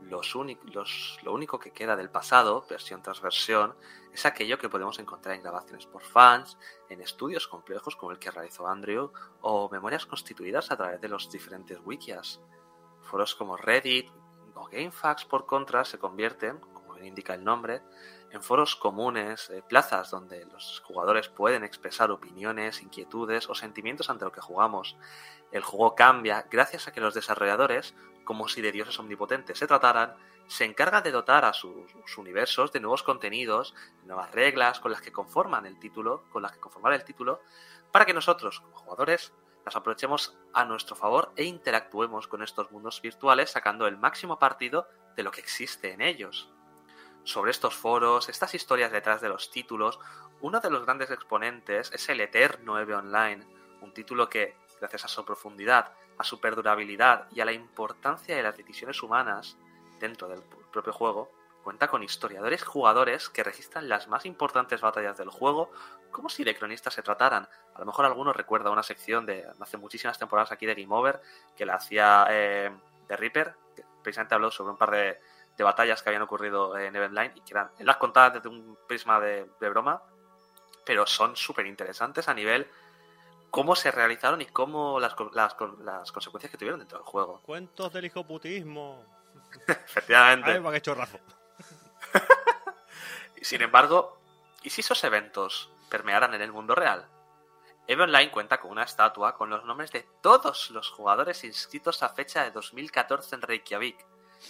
[0.00, 3.76] Los los- lo único que queda del pasado, versión tras versión,
[4.12, 6.58] es aquello que podemos encontrar en grabaciones por fans,
[6.88, 11.30] en estudios complejos como el que realizó Andrew, o memorias constituidas a través de los
[11.30, 12.40] diferentes wikias.
[13.02, 14.10] Foros como Reddit
[14.56, 17.82] o GameFAQs, por contra, se convierten, como bien indica el nombre,
[18.34, 24.24] en foros comunes, eh, plazas donde los jugadores pueden expresar opiniones, inquietudes o sentimientos ante
[24.24, 24.96] lo que jugamos.
[25.52, 30.16] El juego cambia gracias a que los desarrolladores, como si de dioses omnipotentes se trataran,
[30.48, 33.72] se encargan de dotar a sus, universos de nuevos contenidos,
[34.04, 37.40] nuevas reglas con las que conforman el título, con las que conformar el título,
[37.92, 39.32] para que nosotros, como jugadores,
[39.64, 44.88] las aprovechemos a nuestro favor e interactuemos con estos mundos virtuales sacando el máximo partido
[45.14, 46.53] de lo que existe en ellos
[47.24, 49.98] sobre estos foros, estas historias detrás de los títulos,
[50.40, 53.46] uno de los grandes exponentes es el eterno EVE Online,
[53.80, 58.42] un título que, gracias a su profundidad, a su perdurabilidad y a la importancia de
[58.42, 59.56] las decisiones humanas
[59.98, 61.30] dentro del propio juego,
[61.62, 65.70] cuenta con historiadores jugadores que registran las más importantes batallas del juego
[66.10, 67.48] como si de cronistas se trataran.
[67.74, 71.22] A lo mejor alguno recuerda una sección de hace muchísimas temporadas aquí de Game Over
[71.56, 72.70] que la hacía eh,
[73.08, 75.18] The Reaper, que precisamente habló sobre un par de,
[75.56, 79.20] de batallas que habían ocurrido en Eventline y que eran, las contaba desde un prisma
[79.20, 80.02] de, de broma,
[80.84, 82.68] pero son súper interesantes a nivel
[83.54, 87.40] cómo se realizaron y cómo las, las, las consecuencias que tuvieron dentro del juego.
[87.42, 89.04] Cuentos del hijoputismo.
[89.68, 90.50] Efectivamente.
[90.50, 91.20] Ay, va que chorrazo.
[93.40, 94.18] Sin embargo,
[94.64, 97.06] ¿y si esos eventos permearan en el mundo real?
[97.86, 102.08] EVE Online cuenta con una estatua con los nombres de todos los jugadores inscritos a
[102.08, 104.04] fecha de 2014 en Reykjavik,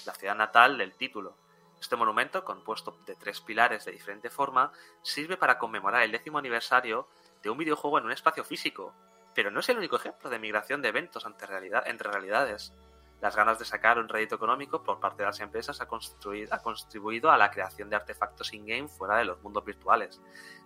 [0.06, 1.36] la ciudad natal del título.
[1.80, 4.72] Este monumento, compuesto de tres pilares de diferente forma,
[5.02, 7.08] sirve para conmemorar el décimo aniversario
[7.42, 8.94] de un videojuego en un espacio físico,
[9.34, 12.72] pero no es el único ejemplo de migración de eventos ante realidad- entre realidades.
[13.20, 17.30] las ganas de sacar un rédito económico por parte de las empresas ha, ha contribuido
[17.30, 20.20] a la creación de artefactos in-game fuera de los mundos virtuales,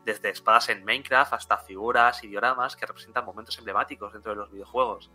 [0.05, 4.51] desde espadas en Minecraft hasta figuras y dioramas que representan momentos emblemáticos dentro de los
[4.51, 5.09] videojuegos.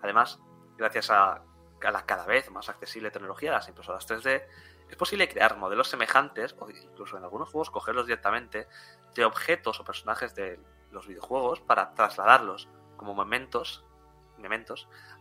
[0.00, 0.40] Además,
[0.78, 1.42] gracias a,
[1.86, 4.44] a la cada vez más accesible tecnología de las impresoras 3D,
[4.88, 8.68] es posible crear modelos semejantes o incluso en algunos juegos cogerlos directamente
[9.14, 10.60] de objetos o personajes de
[10.90, 13.84] los videojuegos para trasladarlos como momentos,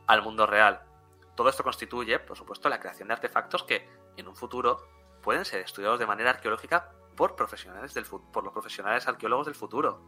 [0.08, 0.82] al mundo real.
[1.36, 4.88] Todo esto constituye, por supuesto, la creación de artefactos que en un futuro
[5.22, 10.02] pueden ser estudiados de manera arqueológica por profesionales del por los profesionales arqueólogos del futuro.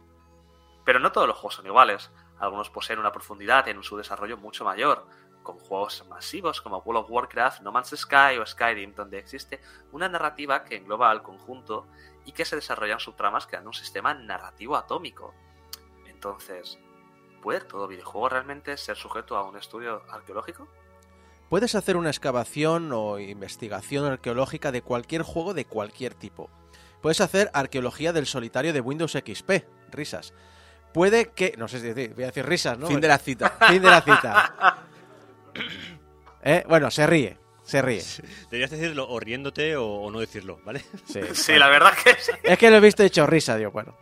[0.84, 2.10] Pero no todos los juegos son iguales.
[2.38, 5.06] Algunos poseen una profundidad en su desarrollo mucho mayor,
[5.48, 10.06] con juegos masivos como World of Warcraft, No Man's Sky o Skyrim, donde existe una
[10.06, 11.86] narrativa que engloba al conjunto
[12.26, 15.32] y que se desarrollan subtramas creando un sistema narrativo atómico.
[16.06, 16.78] Entonces,
[17.40, 20.68] ¿puede todo videojuego realmente ser sujeto a un estudio arqueológico?
[21.48, 26.50] Puedes hacer una excavación o investigación arqueológica de cualquier juego de cualquier tipo.
[27.00, 30.34] Puedes hacer arqueología del solitario de Windows XP, risas.
[30.92, 32.86] Puede que, no sé si decir, voy a decir risas, ¿no?
[32.86, 33.48] Fin de la cita.
[33.66, 34.84] Fin de la cita.
[36.42, 36.64] ¿Eh?
[36.68, 38.02] Bueno, se ríe, se ríe.
[38.50, 40.84] Deberías decirlo o riéndote o, o no decirlo, ¿vale?
[41.06, 42.32] Sí, Sí, la verdad que sí.
[42.42, 43.96] Es que lo he visto hecho risa, digo, bueno.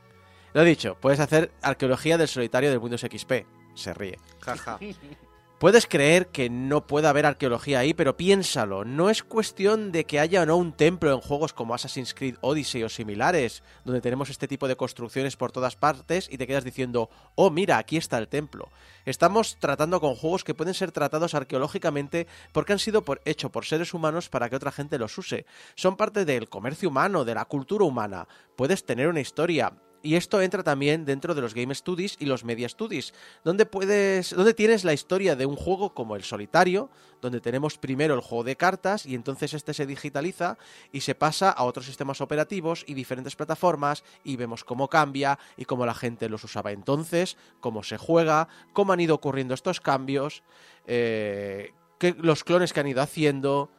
[0.53, 3.33] Lo he dicho, puedes hacer arqueología del solitario de Windows XP.
[3.75, 4.19] Se ríe.
[4.41, 4.79] Jaja.
[5.59, 10.21] Puedes creer que no pueda haber arqueología ahí, pero piénsalo, no es cuestión de que
[10.21, 14.29] haya o no un templo en juegos como Assassin's Creed Odyssey o similares, donde tenemos
[14.29, 18.19] este tipo de construcciones por todas partes y te quedas diciendo, oh mira, aquí está
[18.19, 18.69] el templo.
[19.07, 23.65] Estamos tratando con juegos que pueden ser tratados arqueológicamente porque han sido por, hecho por
[23.65, 25.47] seres humanos para que otra gente los use.
[25.75, 28.29] Son parte del comercio humano, de la cultura humana.
[28.57, 29.73] Puedes tener una historia,
[30.07, 34.31] y esto entra también dentro de los Game Studies y los Media Studies, donde puedes,
[34.31, 36.91] donde tienes la historia de un juego como el solitario,
[37.21, 40.59] donde tenemos primero el juego de cartas y entonces este se digitaliza
[40.93, 45.65] y se pasa a otros sistemas operativos y diferentes plataformas y vemos cómo cambia y
[45.65, 50.45] cómo la gente los usaba entonces, cómo se juega, cómo han ido ocurriendo estos cambios,
[50.87, 51.73] eh,
[52.19, 53.71] los clones que han ido haciendo.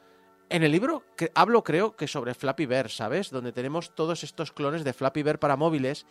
[0.50, 3.32] En el libro que hablo creo que sobre Flappy Bear, ¿sabes?
[3.32, 6.06] Donde tenemos todos estos clones de Flappy Bear para móviles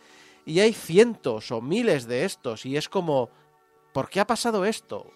[0.45, 3.31] y hay cientos o miles de estos y es como,
[3.93, 5.11] ¿por qué ha pasado esto?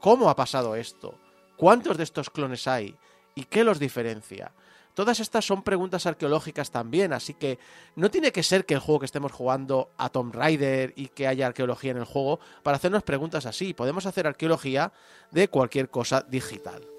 [0.00, 1.18] ¿Cómo ha pasado esto?
[1.56, 2.96] ¿Cuántos de estos clones hay?
[3.34, 4.52] ¿Y qué los diferencia?
[4.94, 7.58] Todas estas son preguntas arqueológicas también, así que
[7.94, 11.26] no tiene que ser que el juego que estemos jugando a Tomb Raider y que
[11.26, 13.74] haya arqueología en el juego para hacernos preguntas así.
[13.74, 14.92] Podemos hacer arqueología
[15.30, 16.91] de cualquier cosa digital.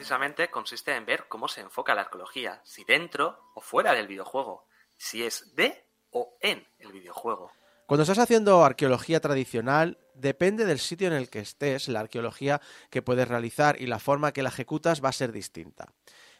[0.00, 4.66] Precisamente consiste en ver cómo se enfoca la arqueología, si dentro o fuera del videojuego,
[4.96, 7.52] si es de o en el videojuego.
[7.84, 13.02] Cuando estás haciendo arqueología tradicional, depende del sitio en el que estés, la arqueología que
[13.02, 15.92] puedes realizar y la forma que la ejecutas va a ser distinta.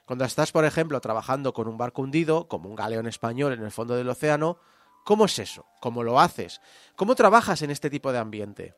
[0.06, 3.72] Cuando estás, por ejemplo, trabajando con un barco hundido, como un galeón español en el
[3.72, 4.56] fondo del océano,
[5.04, 5.66] ¿cómo es eso?
[5.82, 6.62] ¿Cómo lo haces?
[6.96, 8.74] ¿Cómo trabajas en este tipo de ambiente?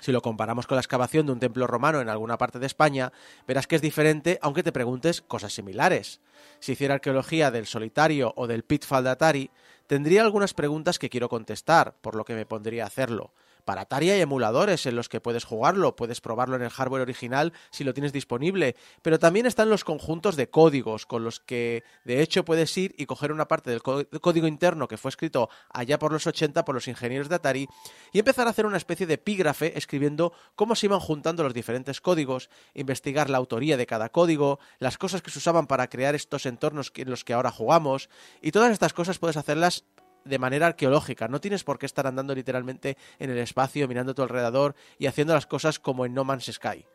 [0.00, 3.12] Si lo comparamos con la excavación de un templo romano en alguna parte de España,
[3.46, 6.20] verás que es diferente aunque te preguntes cosas similares.
[6.58, 9.50] Si hiciera arqueología del solitario o del pitfall de Atari,
[9.86, 13.32] tendría algunas preguntas que quiero contestar, por lo que me pondría a hacerlo.
[13.64, 17.52] Para Atari hay emuladores en los que puedes jugarlo, puedes probarlo en el hardware original
[17.70, 22.20] si lo tienes disponible, pero también están los conjuntos de códigos con los que de
[22.20, 26.12] hecho puedes ir y coger una parte del código interno que fue escrito allá por
[26.12, 27.68] los 80 por los ingenieros de Atari
[28.12, 32.00] y empezar a hacer una especie de epígrafe escribiendo cómo se iban juntando los diferentes
[32.00, 36.46] códigos, investigar la autoría de cada código, las cosas que se usaban para crear estos
[36.46, 38.08] entornos en los que ahora jugamos
[38.42, 39.84] y todas estas cosas puedes hacerlas
[40.24, 41.28] de manera arqueológica.
[41.28, 45.06] No tienes por qué estar andando literalmente en el espacio, mirando a tu alrededor y
[45.06, 46.86] haciendo las cosas como en No Man's Sky.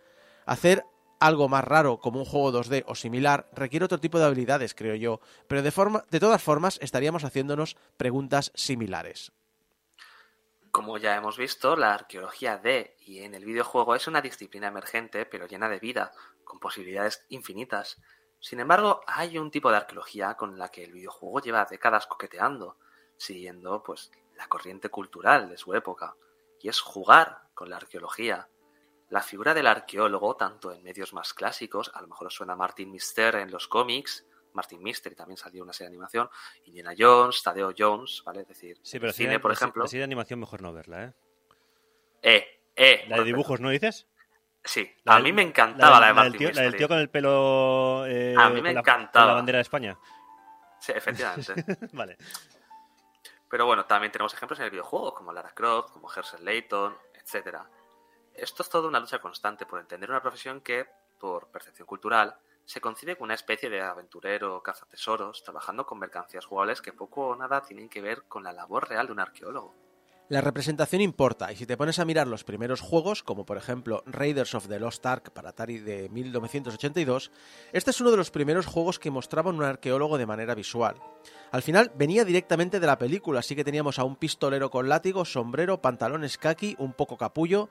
[0.45, 0.83] Hacer
[1.19, 4.95] algo más raro como un juego 2D o similar requiere otro tipo de habilidades, creo
[4.95, 9.31] yo, pero de, forma, de todas formas estaríamos haciéndonos preguntas similares.
[10.71, 15.25] Como ya hemos visto, la arqueología de y en el videojuego es una disciplina emergente
[15.25, 16.11] pero llena de vida,
[16.43, 17.97] con posibilidades infinitas.
[18.39, 22.77] Sin embargo, hay un tipo de arqueología con la que el videojuego lleva décadas coqueteando,
[23.19, 26.15] siguiendo pues la corriente cultural de su época,
[26.61, 28.47] y es jugar con la arqueología.
[29.09, 32.89] La figura del arqueólogo, tanto en medios más clásicos, a lo mejor os suena Martin
[32.91, 36.29] Mister en los cómics, Martin Mystery también salió una serie de animación.
[36.65, 38.41] Indiana Jones, Tadeo Jones, ¿vale?
[38.41, 39.83] Es decir, Sí, pero cine, cine, por ejemplo.
[39.83, 41.13] La serie de animación mejor no verla, ¿eh?
[42.21, 43.05] Eh, eh.
[43.07, 44.07] La de dibujos, ¿no dices?
[44.63, 46.87] Sí, La a del- mí me encantaba la, de del Martin tío, la del tío
[46.87, 48.05] con el pelo.
[48.07, 49.25] eh, A mí me con la- encantaba.
[49.25, 49.97] con la bandera de España.
[50.79, 51.53] Sí, efectivamente.
[51.93, 52.17] vale.
[53.49, 57.69] Pero bueno, también tenemos ejemplos en el videojuego, como Lara Croft, como Herschel Layton, etcétera.
[58.33, 60.87] Esto es toda una lucha constante por entender una profesión que,
[61.19, 66.81] por percepción cultural, se concibe como una especie de aventurero cazatesoros, trabajando con mercancías jugables
[66.81, 69.88] que poco o nada tienen que ver con la labor real de un arqueólogo.
[70.29, 74.03] La representación importa, y si te pones a mirar los primeros juegos, como por ejemplo
[74.05, 77.31] Raiders of the Lost Ark para Atari de 1982,
[77.73, 80.97] este es uno de los primeros juegos que mostraban un arqueólogo de manera visual.
[81.51, 85.25] Al final venía directamente de la película, así que teníamos a un pistolero con látigo,
[85.25, 87.67] sombrero, pantalones kaki, un poco capullo.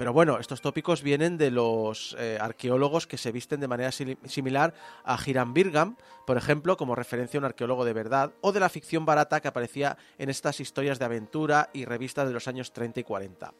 [0.00, 4.72] Pero bueno, estos tópicos vienen de los eh, arqueólogos que se visten de manera similar
[5.04, 8.70] a Hiram Birgham, por ejemplo, como referencia a un arqueólogo de verdad, o de la
[8.70, 13.00] ficción barata que aparecía en estas historias de aventura y revistas de los años 30
[13.00, 13.52] y 40.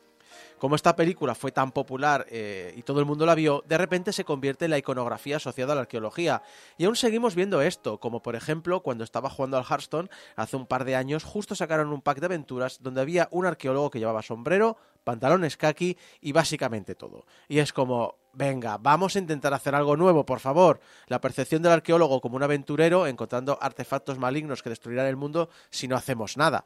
[0.58, 4.12] Como esta película fue tan popular eh, y todo el mundo la vio, de repente
[4.12, 6.42] se convierte en la iconografía asociada a la arqueología.
[6.78, 10.66] Y aún seguimos viendo esto, como por ejemplo cuando estaba jugando al Hearthstone hace un
[10.66, 14.22] par de años, justo sacaron un pack de aventuras donde había un arqueólogo que llevaba
[14.22, 17.26] sombrero, pantalones kaki y básicamente todo.
[17.48, 20.80] Y es como, venga, vamos a intentar hacer algo nuevo, por favor.
[21.06, 25.88] La percepción del arqueólogo como un aventurero encontrando artefactos malignos que destruirán el mundo si
[25.88, 26.64] no hacemos nada.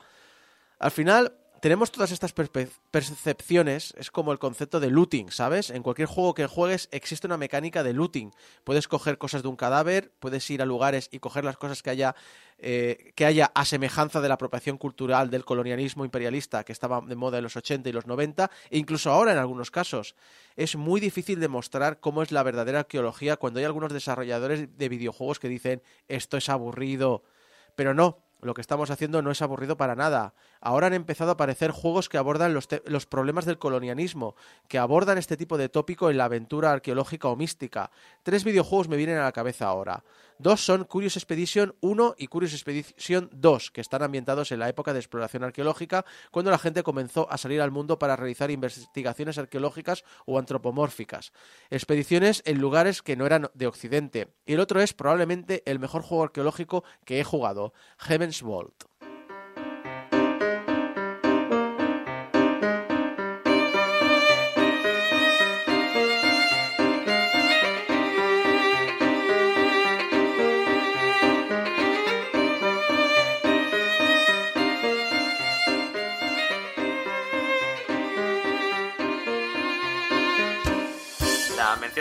[0.78, 1.32] Al final,
[1.64, 5.70] tenemos todas estas percepciones, es como el concepto de looting, ¿sabes?
[5.70, 8.32] En cualquier juego que juegues existe una mecánica de looting.
[8.64, 11.88] Puedes coger cosas de un cadáver, puedes ir a lugares y coger las cosas que
[11.88, 12.16] haya,
[12.58, 17.16] eh, que haya a semejanza de la apropiación cultural del colonialismo imperialista que estaba de
[17.16, 20.16] moda en los 80 y los 90, e incluso ahora en algunos casos.
[20.56, 25.38] Es muy difícil demostrar cómo es la verdadera arqueología cuando hay algunos desarrolladores de videojuegos
[25.38, 27.22] que dicen esto es aburrido.
[27.74, 30.34] Pero no, lo que estamos haciendo no es aburrido para nada.
[30.60, 34.36] Ahora han empezado a aparecer juegos que abordan los, problemas del colonialismo,
[34.68, 37.90] que abordan este tipo de tópico en la aventura arqueológica o mística.
[38.22, 40.04] Tres videojuegos me vienen a la cabeza ahora.
[40.38, 44.92] Dos son Curious Expedition 1 y Curious Expedition 2, que están ambientados en la época
[44.92, 50.04] de exploración arqueológica, cuando la gente comenzó a salir al mundo para realizar investigaciones arqueológicas
[50.26, 51.32] o antropomórficas.
[51.70, 54.34] Expediciones en lugares que no eran de Occidente.
[54.44, 58.84] Y el otro es probablemente el mejor juego arqueológico que he jugado, Heaven's Vault.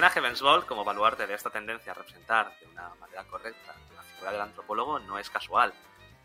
[0.04, 3.24] La mención a Heaven's Vault como baluarte de esta tendencia a representar de una manera
[3.24, 5.74] correcta la figura del antropólogo no es casual.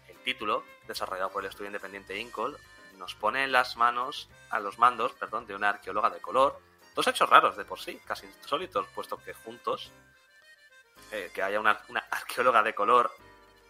[0.08, 2.58] El título, desarrollado por el estudio independiente Incol,
[2.96, 6.60] nos pone en las manos a los mandos perdón, de una arqueóloga de color.
[6.96, 9.92] Dos hechos raros de por sí, casi insólitos, puesto que juntos,
[11.12, 13.12] eh, que haya una, una arqueóloga de color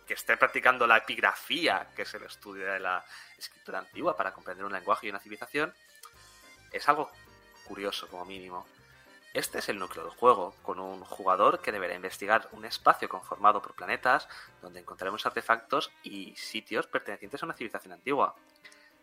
[0.06, 3.04] que esté practicando la epigrafía, que es el estudio de la
[3.36, 5.74] escritura antigua para comprender un lenguaje y una civilización,
[6.72, 7.12] es algo
[7.66, 8.66] curioso como mínimo.
[9.39, 13.62] Este es el núcleo del juego, con un jugador que deberá investigar un espacio conformado
[13.62, 14.26] por planetas
[14.61, 18.34] donde encontraremos artefactos y sitios pertenecientes a una civilización antigua.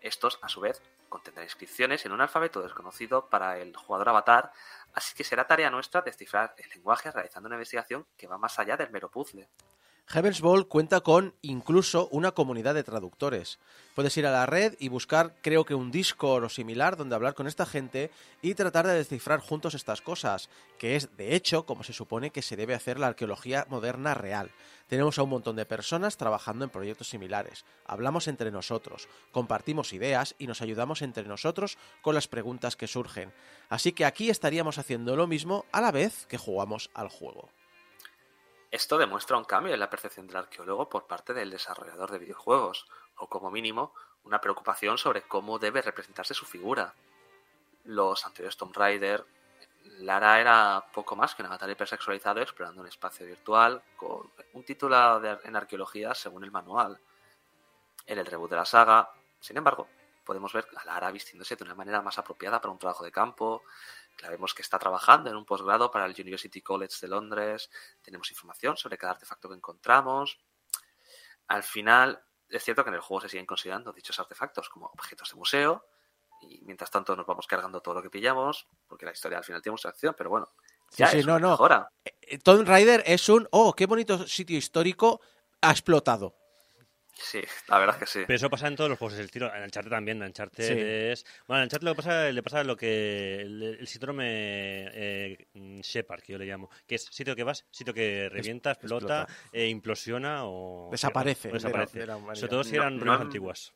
[0.01, 4.51] Estos, a su vez, contendrán inscripciones en un alfabeto desconocido para el jugador avatar,
[4.93, 8.75] así que será tarea nuestra descifrar el lenguaje realizando una investigación que va más allá
[8.75, 9.47] del mero puzzle.
[10.07, 13.57] Heaven's Ball cuenta con incluso una comunidad de traductores.
[13.95, 17.33] Puedes ir a la red y buscar, creo que un Discord o similar, donde hablar
[17.33, 18.11] con esta gente
[18.43, 22.43] y tratar de descifrar juntos estas cosas, que es, de hecho, como se supone que
[22.43, 24.51] se debe hacer la arqueología moderna real.
[24.87, 27.65] Tenemos a un montón de personas trabajando en proyectos similares.
[27.83, 33.33] Hablamos entre nosotros, compartimos ideas y nos ayudamos entre nosotros con las preguntas que surgen.
[33.69, 37.49] Así que aquí estaríamos haciendo lo mismo a la vez que jugamos al juego.
[38.75, 42.85] Esto demuestra un cambio en la percepción del arqueólogo por parte del desarrollador de videojuegos,
[43.15, 43.93] o como mínimo,
[44.25, 46.93] una preocupación sobre cómo debe representarse su figura.
[47.85, 49.25] Los anteriores Tomb Raider,
[49.99, 55.23] Lara era poco más que un avatar hipersexualizado explorando un espacio virtual con un título
[55.23, 56.99] en arqueología según el manual.
[58.05, 59.87] En el reboot de la saga, sin embargo,
[60.25, 63.63] podemos ver a Lara vistiéndose de una manera más apropiada para un trabajo de campo,
[64.15, 67.69] que vemos que está trabajando en un posgrado para el University College de Londres,
[68.01, 70.39] tenemos información sobre cada artefacto que encontramos.
[71.47, 75.29] Al final, es cierto que en el juego se siguen considerando dichos artefactos como objetos
[75.29, 75.85] de museo,
[76.41, 79.61] y mientras tanto nos vamos cargando todo lo que pillamos, porque la historia al final
[79.61, 80.51] tiene mucha acción, pero bueno,
[80.89, 81.51] Sí, ya sí, es no, no.
[81.51, 81.91] mejora.
[82.43, 85.19] Tomb Raider es un, oh, qué bonito sitio histórico
[85.61, 86.35] ha explotado.
[87.17, 88.23] Sí, la verdad es que sí.
[88.27, 89.53] Pero eso pasa en todos los juegos, el tiro.
[89.55, 90.73] En Uncharted también, en Uncharted Sí.
[90.77, 91.25] es...
[91.47, 93.41] Bueno, en Uncharted lo que pasa, le pasa lo que...
[93.41, 96.69] El, el síndrome eh, mm, Shepard, que yo le llamo.
[96.85, 99.49] Que es sitio que vas, sitio que revienta, explota, explota.
[99.53, 100.89] eh, implosiona o...
[100.91, 101.99] Desaparece o de la- desaparece.
[101.99, 102.35] de la humanidad.
[102.41, 103.73] Sobre todo si No- eran no ruinas han- antiguas.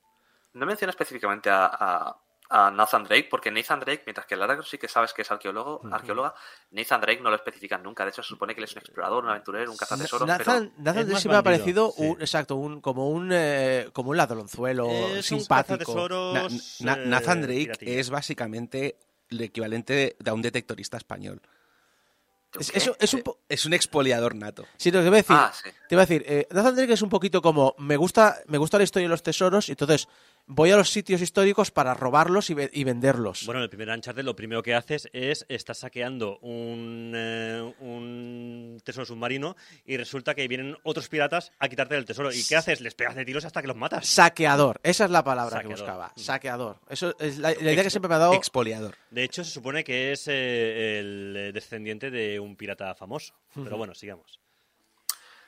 [0.54, 4.80] No menciona específicamente a, a- a Nathan Drake, porque Nathan Drake, mientras que Lara sí
[4.80, 6.34] que sabes que es arqueólogo, arqueóloga,
[6.72, 8.04] Nathan Drake no lo especifican nunca.
[8.04, 10.84] De hecho, se supone que él es un explorador, un aventurero, un cazatesoros, Nathan, pero
[10.84, 12.04] Nathan Drake sí me ha parecido sí.
[12.08, 15.78] un, exacto, un, como un eh, como un ladronzuelo Es un simpático.
[15.78, 18.98] cazatesoros, Na- Na- eh, Nathan Drake es básicamente
[19.30, 21.40] el equivalente de a un detectorista español.
[22.60, 24.66] Es, es un- es un po- Es un expoliador nato.
[24.76, 25.70] Sí, que iba a decir, Ah, sí.
[25.88, 28.80] te iba a decir, eh, Nathan Drake es un poquito como me gusta, me gusta
[28.80, 30.08] la historia de los tesoros, y entonces
[30.52, 33.46] voy a los sitios históricos para robarlos y, ve- y venderlos.
[33.46, 38.82] Bueno, en el primer Uncharted lo primero que haces es estás saqueando un, eh, un
[38.84, 39.56] tesoro submarino
[39.86, 42.34] y resulta que vienen otros piratas a quitarte el tesoro.
[42.34, 42.82] ¿Y qué haces?
[42.82, 44.08] Les pegas de tiros hasta que los matas.
[44.08, 45.76] Saqueador, esa es la palabra Saqueador.
[45.78, 46.12] que buscaba.
[46.16, 46.20] Mm.
[46.20, 46.80] Saqueador.
[46.90, 48.34] Eso es la, la idea que siempre me ha dado.
[48.34, 48.96] Expoliador.
[49.12, 53.36] De hecho, se supone que es eh, el descendiente de un pirata famoso.
[53.54, 54.40] Pero bueno, sigamos.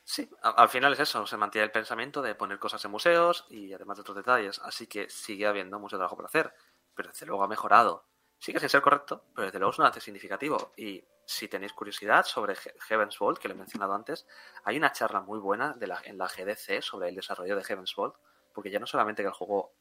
[0.04, 3.72] Sí, al final es eso, se mantiene el pensamiento de poner cosas en museos y
[3.74, 6.54] además de otros detalles, así que sigue habiendo mucho trabajo por hacer,
[6.94, 8.08] pero desde luego ha mejorado.
[8.40, 10.74] Sigue sin ser correcto, pero desde luego es un avance significativo.
[10.76, 14.26] Y si tenéis curiosidad sobre He- Heaven's Vault, que lo he mencionado antes,
[14.64, 17.94] hay una charla muy buena de la, en la GDC sobre el desarrollo de Heaven's
[17.96, 18.16] Vault,
[18.54, 19.76] porque ya no solamente que el juego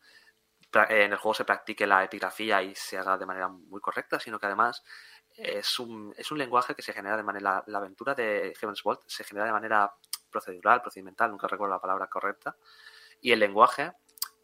[0.73, 4.39] en el juego se practique la epigrafía y se haga de manera muy correcta, sino
[4.39, 4.83] que además
[5.37, 7.65] es un, es un lenguaje que se genera de manera.
[7.67, 9.93] La aventura de Heaven's Vault se genera de manera
[10.31, 12.57] procedural, procedimental, nunca recuerdo la palabra correcta.
[13.21, 13.93] Y el lenguaje,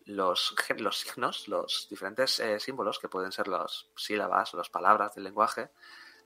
[0.04, 5.14] los, los signos, los diferentes eh, símbolos, que pueden ser las sílabas o las palabras
[5.14, 5.70] del lenguaje,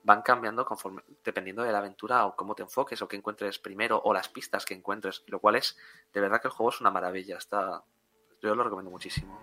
[0.03, 4.01] van cambiando conforme, dependiendo de la aventura o cómo te enfoques o que encuentres primero
[4.03, 5.77] o las pistas que encuentres, lo cual es,
[6.13, 7.37] de verdad que el juego es una maravilla.
[7.37, 7.85] Está,
[8.43, 9.39] yo lo recomiendo muchísimo.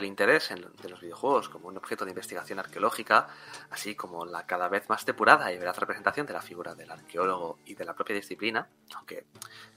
[0.00, 3.28] Del interés de los videojuegos como un objeto de investigación arqueológica,
[3.70, 7.58] así como la cada vez más depurada y veraz representación de la figura del arqueólogo
[7.66, 8.66] y de la propia disciplina,
[8.96, 9.26] aunque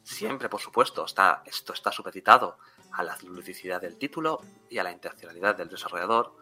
[0.02, 2.58] siempre, por supuesto, está, esto está supeditado
[2.94, 4.40] a la ludicidad del título
[4.70, 6.34] y a la intencionalidad del desarrollador,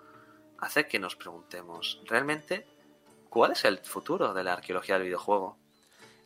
[0.59, 2.67] hace que nos preguntemos, ¿realmente
[3.29, 5.57] cuál es el futuro de la arqueología del videojuego?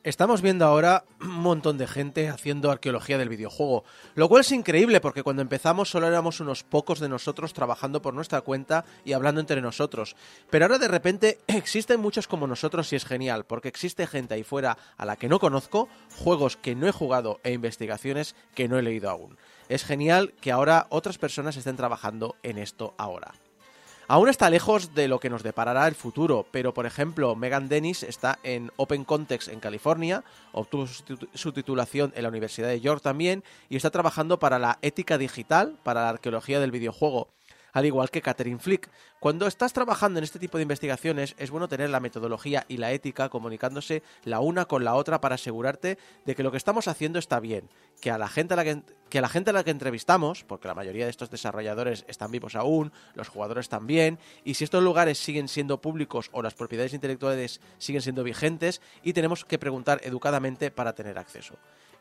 [0.05, 3.83] Estamos viendo ahora un montón de gente haciendo arqueología del videojuego,
[4.13, 8.13] lo cual es increíble porque cuando empezamos solo éramos unos pocos de nosotros trabajando por
[8.13, 10.15] nuestra cuenta y hablando entre nosotros.
[10.51, 14.43] Pero ahora de repente existen muchos como nosotros y es genial porque existe gente ahí
[14.43, 18.77] fuera a la que no conozco, juegos que no he jugado e investigaciones que no
[18.77, 19.39] he leído aún.
[19.69, 23.33] Es genial que ahora otras personas estén trabajando en esto ahora.
[24.07, 28.03] Aún está lejos de lo que nos deparará el futuro, pero por ejemplo, Megan Dennis
[28.03, 32.79] está en Open Context en California, obtuvo su titu- su titulación en la Universidad de
[32.81, 37.29] York también y está trabajando para la ética digital, para la arqueología del videojuego,
[37.75, 38.89] al igual que Catherine Flick.
[39.19, 42.93] Cuando estás trabajando en este tipo de investigaciones, es bueno tener la metodología y la
[42.93, 47.19] ética comunicándose la una con la otra para asegurarte de que lo que estamos haciendo
[47.19, 47.69] está bien,
[47.99, 50.45] que a la gente a la que, que a la gente a la que entrevistamos,
[50.45, 54.81] porque la mayoría de estos desarrolladores están vivos aún, los jugadores también, y si estos
[54.81, 59.99] lugares siguen siendo públicos o las propiedades intelectuales siguen siendo vigentes, y tenemos que preguntar
[60.05, 61.55] educadamente para tener acceso.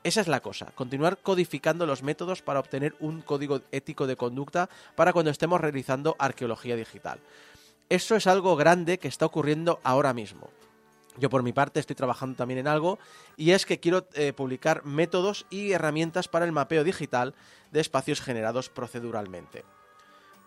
[0.05, 4.68] Esa es la cosa, continuar codificando los métodos para obtener un código ético de conducta
[4.97, 7.20] para cuando estemos realizando arqueología digital.
[7.89, 10.51] Eso es algo grande que está ocurriendo ahora mismo.
[11.16, 12.98] Yo por mi parte estoy trabajando también en algo
[13.39, 17.35] y es que quiero eh, publicar métodos y herramientas para el mapeo digital
[17.72, 19.64] de espacios generados proceduralmente.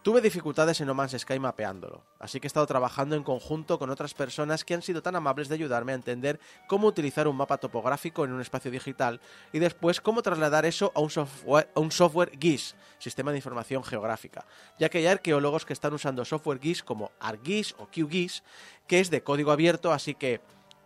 [0.08, 3.90] Tuve dificultades en No Man's Sky mapeándolo, así que he estado trabajando en conjunto con
[3.90, 6.40] otras personas que han sido tan amables de ayudarme a entender
[6.70, 9.20] cómo utilizar un mapa topográfico en un espacio digital
[9.52, 13.84] y después cómo trasladar eso a un software, a un software GIS, Sistema de Información
[13.84, 14.46] Geográfica,
[14.80, 18.44] ya que hay arqueólogos que están usando software GIS como ArcGIS o QGIS,
[18.88, 20.40] que es de código abierto, así que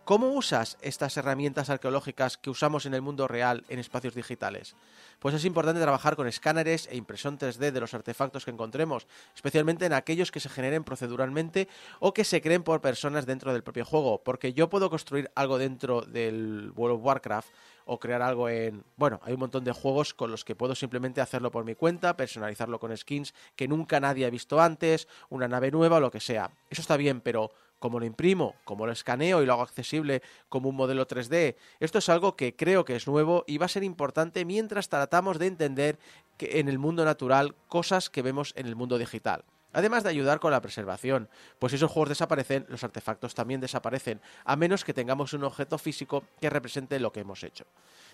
[0.04, 4.74] ¿Cómo usas estas herramientas arqueológicas que usamos en el mundo real en espacios digitales?
[5.20, 9.06] Pues es importante trabajar con escáneres e impresión 3D de los artefactos que encontremos,
[9.36, 11.68] especialmente en aquellos que se generen proceduralmente
[12.00, 15.56] o que se creen por personas dentro del propio juego, porque yo puedo construir algo
[15.56, 17.50] dentro del World of Warcraft,
[17.84, 18.84] o crear algo en...
[18.96, 22.16] Bueno, hay un montón de juegos con los que puedo simplemente hacerlo por mi cuenta,
[22.16, 26.20] personalizarlo con skins que nunca nadie ha visto antes, una nave nueva o lo que
[26.20, 26.50] sea.
[26.70, 27.52] Eso está bien, pero
[27.82, 31.98] como lo imprimo, como lo escaneo y lo hago accesible como un modelo 3D, esto
[31.98, 35.48] es algo que creo que es nuevo y va a ser importante mientras tratamos de
[35.48, 35.98] entender
[36.38, 39.44] que en el mundo natural cosas que vemos en el mundo digital.
[39.72, 41.28] Además de ayudar con la preservación,
[41.58, 45.76] pues si esos juegos desaparecen, los artefactos también desaparecen, a menos que tengamos un objeto
[45.76, 47.64] físico que represente lo que hemos hecho.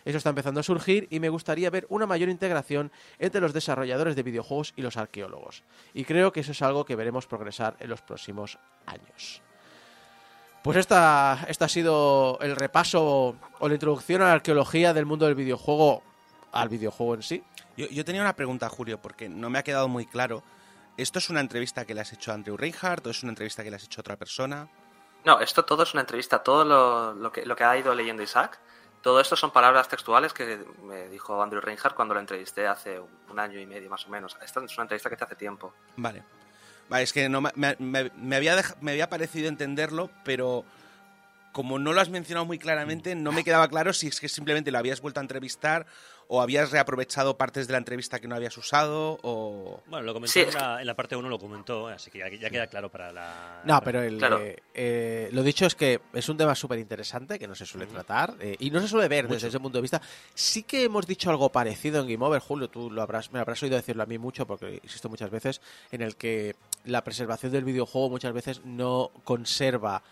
[0.07, 4.17] Eso está empezando a surgir y me gustaría ver una mayor integración entre los desarrolladores
[4.17, 5.65] de videojuegos y los arqueólogos.
[5.93, 9.43] Y creo que eso es algo que veremos progresar en los próximos años.
[10.63, 15.27] Pues esta, esta ha sido el repaso o la introducción a la arqueología del mundo
[15.27, 16.03] del videojuego
[16.53, 17.45] al videojuego en sí.
[17.77, 20.43] Yo, yo tenía una pregunta, Julio, porque no me ha quedado muy claro.
[20.97, 23.63] ¿Esto es una entrevista que le has hecho a Andrew Reinhardt o es una entrevista
[23.63, 24.69] que le has hecho a otra persona?
[25.25, 28.23] No, esto todo es una entrevista, todo lo, lo que, lo que ha ido leyendo
[28.23, 28.59] Isaac,
[29.03, 33.39] todo esto son palabras textuales que me dijo Andrew Reinhardt cuando lo entrevisté hace un
[33.39, 34.37] año y medio más o menos.
[34.43, 35.73] Esta es una entrevista que te hace tiempo.
[35.97, 36.25] Vale.
[36.89, 40.65] Vale, es que no me, me- me había dej- me había parecido entenderlo, pero
[41.53, 44.71] como no lo has mencionado muy claramente, no me quedaba claro si es que simplemente
[44.71, 45.87] lo habías vuelto a entrevistar
[46.31, 49.83] o habías reaprovechado partes de la entrevista que no habías usado o...
[49.87, 52.29] Bueno, lo comentó Sí, en, la, en la parte 1, lo comentó, así que ya,
[52.29, 53.63] ya queda claro para la.
[53.65, 54.39] No, pero el, Claro.
[54.41, 57.87] eh, eh, lo dicho es que es un tema súper interesante que no se suele
[57.87, 60.03] tratar eh, y no se suele ver desde ese punto de vista.
[60.35, 63.41] Sí que hemos dicho algo parecido en Game Over, Julio, tú lo habrás, me lo
[63.43, 66.55] habrás oído decirlo a mí mucho porque insisto muchas veces en el que
[66.89, 70.03] la preservación del videojuego muchas veces no conserva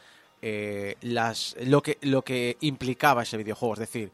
[0.42, 4.12] eh, las lo que lo que implicaba ese videojuego, es decir,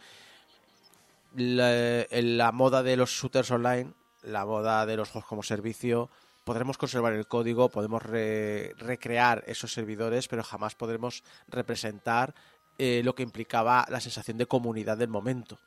[1.35, 6.11] la, la moda de los shooters online, la moda de los juegos como servicio,
[6.45, 12.35] podremos conservar el código, podemos re- recrear esos servidores, pero jamás podremos representar
[12.79, 15.59] eh, lo que implicaba la sensación de comunidad del momento.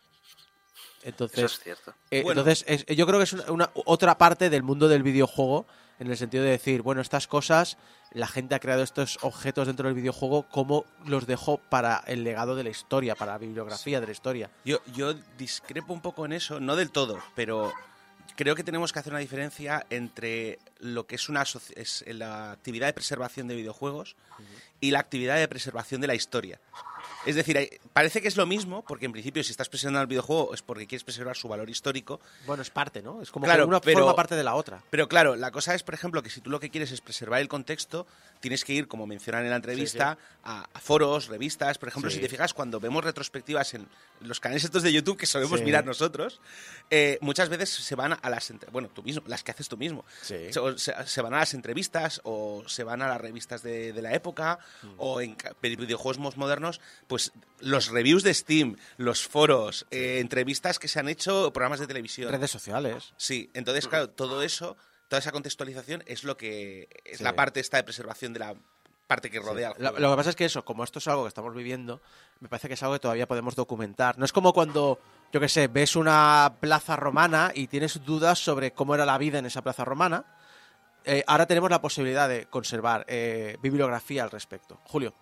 [1.04, 1.94] Entonces, Eso es cierto.
[2.12, 2.42] eh, Bueno.
[2.42, 5.66] entonces es- yo creo que es una, una- otra parte del mundo del videojuego
[6.00, 7.78] en el sentido de decir, bueno, estas cosas,
[8.12, 12.56] la gente ha creado estos objetos dentro del videojuego, ¿cómo los dejo para el legado
[12.56, 14.50] de la historia, para la bibliografía de la historia?
[14.64, 17.72] Yo, yo discrepo un poco en eso, no del todo, pero
[18.36, 21.44] creo que tenemos que hacer una diferencia entre lo que es, una
[21.76, 24.16] es la actividad de preservación de videojuegos
[24.82, 26.60] y la actividad de preservación de la historia.
[27.26, 30.54] Es decir, parece que es lo mismo, porque en principio si estás preservando el videojuego
[30.54, 33.22] es porque quieres preservar su valor histórico, Bueno, es parte, ¿no?
[33.22, 34.82] Es como Claro, que una pero- forma parte de la otra.
[34.90, 37.42] pero claro, la cosa es, por ejemplo, que si tú lo que quieres es preservar
[37.42, 38.06] el contexto,
[38.40, 41.80] tienes que ir, como mencionan en la entrevista, A, a foros, revistas.
[41.80, 42.18] Por ejemplo, Sí.
[42.18, 43.88] si te fijas, cuando vemos retrospectivas en
[44.22, 46.40] los canales estos de YouTube que solemos mirar nosotros,
[46.92, 48.54] eh, muchas veces se van a las...
[48.72, 50.06] Bueno, tú mismo, las que haces tú mismo.
[50.22, 53.92] Se, o se- se van a las entrevistas o se van a las revistas de,
[53.92, 54.88] de la época Mm.
[54.98, 57.15] o en videojuegos más modernos, pues
[57.60, 62.32] los reviews de Steam, los foros, eh, entrevistas que se han hecho, programas de televisión.
[62.32, 63.14] Redes sociales.
[63.18, 64.78] Sí, entonces, claro, todo eso,
[65.08, 67.24] toda esa contextualización es lo que es Sí.
[67.24, 68.56] la parte esta de preservación de la
[69.08, 71.28] parte que rodea al lo que pasa es que eso, como esto es algo que
[71.28, 72.02] estamos viviendo,
[72.40, 74.18] me parece que es algo que todavía podemos documentar.
[74.18, 75.00] No es como cuando,
[75.32, 79.38] yo qué sé, ves una plaza romana y tienes dudas sobre cómo era la vida
[79.38, 80.26] en esa plaza romana.
[81.04, 84.80] Eh, ahora tenemos la posibilidad de conservar eh, bibliografía al respecto.
[84.86, 85.14] Julio.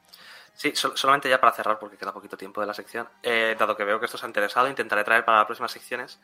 [0.55, 3.75] Sí, sol- solamente ya para cerrar, porque queda poquito tiempo de la sección, eh, dado
[3.75, 6.19] que veo que esto os ha interesado, intentaré traer para las próximas secciones.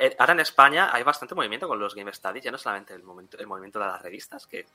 [0.00, 3.02] Eh, ahora en España hay bastante movimiento con los Game Studies, ya no solamente el,
[3.02, 4.66] movimiento de las revistas, que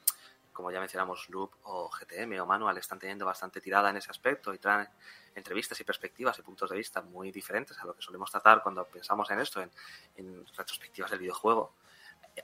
[0.51, 4.53] como ya mencionamos, Loop o GTM o Manual están teniendo bastante tirada en ese aspecto
[4.53, 4.89] y traen
[5.33, 8.83] entrevistas y perspectivas y puntos de vista muy diferentes a lo que solemos tratar cuando
[8.85, 11.73] pensamos en esto, en, retrospectivas del videojuego.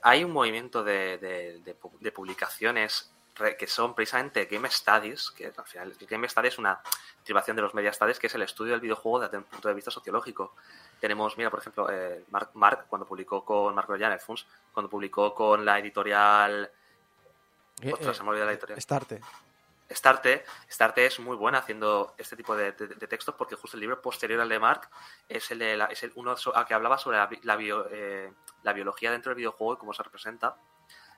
[0.02, 3.12] Hay un movimiento de, de- de pu- de publicaciones
[3.58, 6.80] que son precisamente Game Studies, que al final el Game Study es una
[7.24, 9.74] derivación de los Media Studies, que es el estudio del videojuego desde un punto de
[9.74, 10.54] vista sociológico.
[11.00, 15.34] Tenemos, mira, por ejemplo, eh, Mark, Mark, cuando publicó con Marco Llanes, Funs, cuando publicó
[15.34, 16.70] con la editorial
[17.80, 18.80] Eh, Ostras, eh, se me olvidó la editorial.
[18.80, 19.20] Starte.
[19.90, 23.80] Starte, Starte es muy buena haciendo este tipo de, de- de textos porque justo el
[23.80, 24.90] libro posterior al de Mark
[25.28, 26.34] es el, de la- es el uno
[26.66, 28.30] que hablaba sobre la, la bio- eh,
[28.64, 30.56] la biología dentro del videojuego y cómo se representa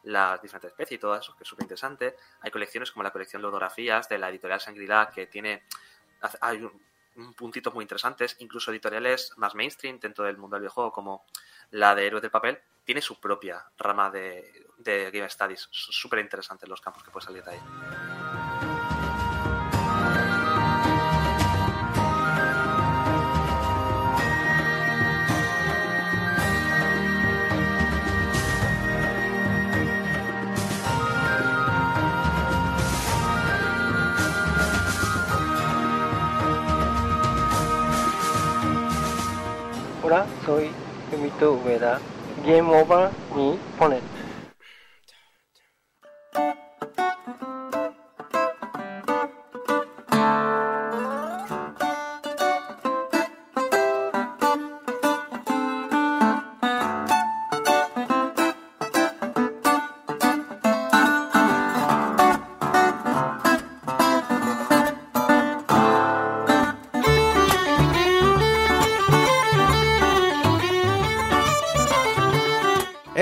[0.05, 2.17] las diferentes especies y todo eso, que es súper interesante.
[2.41, 5.65] Hay colecciones como la colección Lodografías de la editorial Shangri-La que tiene
[6.41, 6.83] hay un,
[7.17, 11.25] un puntitos muy interesantes, incluso editoriales más mainstream dentro del mundo del videojuego como
[11.71, 15.69] la de Héroes del Papel, tiene su propia rama de, de Game Studies.
[15.71, 17.61] Súper interesantes los campos que puede salir de ahí.
[40.59, 42.01] 海と上田
[42.45, 44.07] ゲームオーバーにポネット「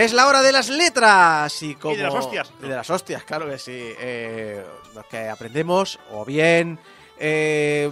[0.09, 2.53] Es la hora de las letras y como de las hostias.
[2.63, 3.73] y de las hostias, claro que sí.
[4.01, 4.65] Eh,
[4.95, 6.79] lo que aprendemos o bien
[7.19, 7.91] eh,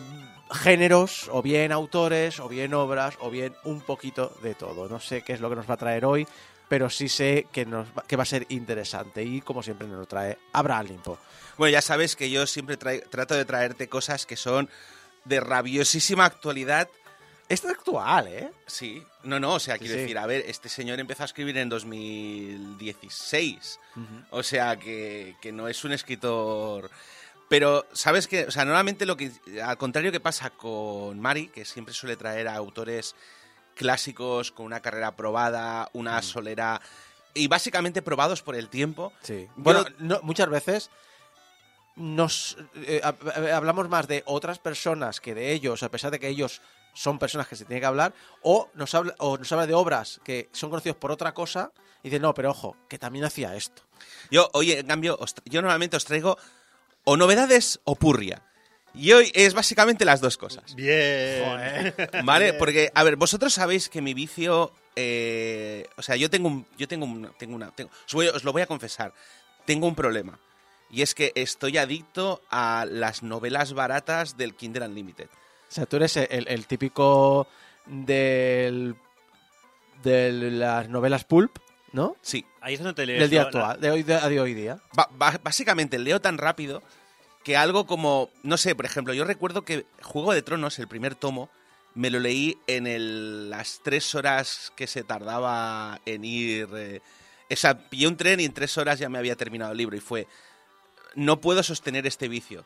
[0.51, 4.89] géneros, o bien autores, o bien obras, o bien un poquito de todo.
[4.89, 6.27] No sé qué es lo que nos va a traer hoy,
[6.69, 9.99] pero sí sé que nos va, que va a ser interesante y como siempre nos
[9.99, 11.19] lo trae Abraham Limpo.
[11.59, 14.69] Bueno, ya sabes que yo siempre trae- trato de traerte cosas que son
[15.25, 16.89] de rabiosísima actualidad.
[17.49, 18.51] Esto es actual, ¿eh?
[18.67, 20.01] Sí, no, no, o sea, quiero sí.
[20.01, 23.81] decir, a ver, este señor empezó a escribir en 2016.
[24.31, 26.91] O sea, que, que no es un escritor.
[27.49, 28.45] Pero, ¿sabes qué?
[28.47, 29.31] O sea, normalmente lo que.
[29.65, 33.15] Al contrario que pasa con Mari, que siempre suele traer a autores
[33.77, 36.81] clásicos con una carrera probada, una solera.
[37.35, 39.13] Y básicamente probados por el tiempo.
[39.23, 39.45] Sí.
[39.47, 40.91] Yo- Bueno, no- muchas veces
[41.95, 46.19] nos eh, hab- hab- hablamos más de otras personas que de ellos, a pesar de
[46.19, 46.61] que ellos
[46.97, 48.13] son personas que se tiene que hablar,
[48.43, 51.71] o nos habla, o nos habla de obras que son conocidos por otra cosa
[52.03, 53.83] y dice no, pero ojo, que también hacía esto.
[54.31, 56.37] Yo, oye, en cambio, os yo normalmente os traigo
[57.05, 58.43] o novedades o purria.
[58.95, 60.75] Y hoy es básicamente las dos cosas.
[60.75, 61.95] Bien.
[62.25, 62.55] ¿Vale?
[62.55, 64.73] Porque, a ver, vosotros sabéis que mi vicio.
[64.97, 66.67] eh, o sea, yo tengo un.
[66.79, 67.71] Yo tengo un- Tengo una.
[67.73, 69.13] tengo- os, voy- os lo voy a confesar.
[69.67, 70.39] Tengo un problema.
[70.91, 75.29] Y es que estoy adicto a las novelas baratas del Kinder Unlimited.
[75.69, 77.47] O sea, tú eres el, el típico
[77.87, 78.97] del
[80.03, 81.59] de las novelas pulp,
[81.93, 82.17] ¿no?
[82.23, 82.45] Sí.
[82.61, 84.79] Ahí es donde te lees Del día actual, de hoy, de, de hoy día.
[84.93, 86.83] Ba- ba- básicamente leo tan rápido
[87.45, 88.31] que algo como.
[88.43, 91.49] No sé, por ejemplo, yo recuerdo que Juego de Tronos, el primer tomo,
[91.95, 96.69] me lo leí en el- las tres horas que se tardaba en ir.
[96.75, 97.01] eh,
[97.51, 99.97] o sea, pillé un tren y en tres horas ya me había terminado el libro
[99.97, 100.27] y fue.
[101.15, 102.65] No puedo sostener este vicio.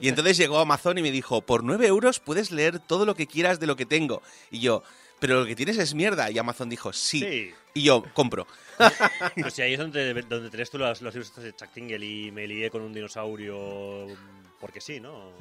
[0.00, 3.26] Y entonces llegó Amazon y me dijo, por nueve euros puedes leer todo lo que
[3.26, 4.22] quieras de lo que tengo.
[4.50, 4.82] Y yo,
[5.20, 6.30] pero lo que tienes es mierda.
[6.30, 7.20] Y Amazon dijo, sí.
[7.20, 7.54] Sí.
[7.74, 8.46] Y yo, compro.
[9.40, 12.04] Pues sí, ahí es donde, donde te lees tú los, los libros de Chuck Tingle
[12.04, 14.08] y me lié con un dinosaurio
[14.60, 15.32] porque sí, ¿no?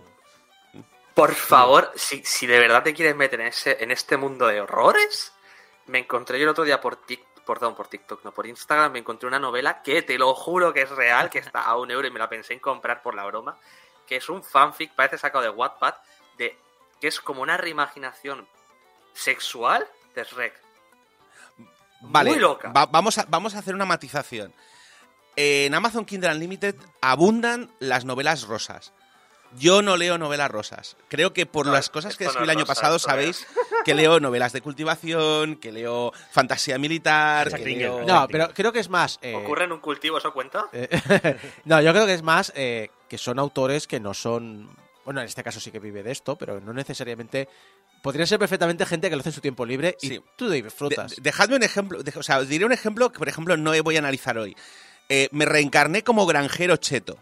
[1.13, 4.61] Por favor, si, si de verdad te quieres meter en, ese, en este mundo de
[4.61, 5.31] horrores,
[5.87, 8.99] me encontré yo el otro día por TikTok, perdón, por TikTok, no, por Instagram, me
[8.99, 12.07] encontré una novela que te lo juro que es real, que está a un euro
[12.07, 13.57] y me la pensé en comprar por la broma,
[14.07, 15.93] que es un fanfic, parece sacado de Wattpad,
[16.37, 16.57] de,
[16.99, 18.47] que es como una reimaginación
[19.13, 20.53] sexual de Shrek.
[22.01, 22.71] Vale, Muy loca.
[22.75, 24.53] va- vamos, a, vamos a hacer una matización.
[25.35, 28.93] En Amazon Kindle Unlimited abundan las novelas rosas.
[29.55, 30.97] Yo no leo novelas rosas.
[31.09, 33.45] Creo que por No, las cosas que escribí no el año rosa, pasado sabéis
[33.85, 38.01] que leo novelas de cultivación, que leo fantasía militar, que leo...
[38.03, 39.19] No, pero creo que es más...
[39.21, 40.65] eh, ¿Ocurre en un cultivo, eso cuenta?
[40.73, 44.75] eh, no, yo creo que es más eh, que son autores que no son...
[45.05, 47.47] Bueno, en este caso sí que vive de esto, pero no necesariamente...
[48.01, 50.21] Podría ser perfectamente gente que lo hace en su tiempo libre y Sí.
[50.35, 51.15] tú disfrutas.
[51.17, 53.71] De- dejadme un ejemplo, de- o sea, os diré un ejemplo que, por ejemplo, no
[53.83, 54.57] voy a analizar hoy.
[55.09, 57.19] Eh, me reencarné como granjero cheto.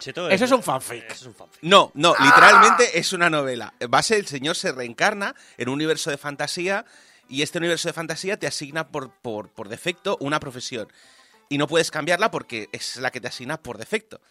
[0.00, 1.04] Cheto Eso es un fanfic.
[1.04, 1.62] Eso es un fanfic.
[1.62, 3.72] No, no, literalmente es una novela.
[3.88, 6.84] Base, el señor se reencarna en un universo de fantasía
[7.28, 10.88] y este universo de fantasía te asigna por, por, por defecto una profesión.
[11.50, 14.22] Y no puedes cambiarla porque es la que te asigna por defecto.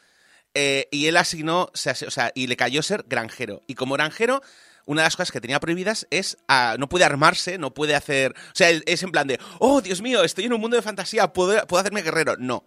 [0.56, 3.62] Eh, y él asignó, o sea, y le cayó ser granjero.
[3.68, 4.42] Y como granjero,
[4.86, 8.32] una de las cosas que tenía prohibidas es, ah, no puede armarse, no puede hacer,
[8.32, 11.32] o sea, es en plan de, oh, Dios mío, estoy en un mundo de fantasía,
[11.32, 12.36] puedo, puedo hacerme guerrero.
[12.40, 12.66] No.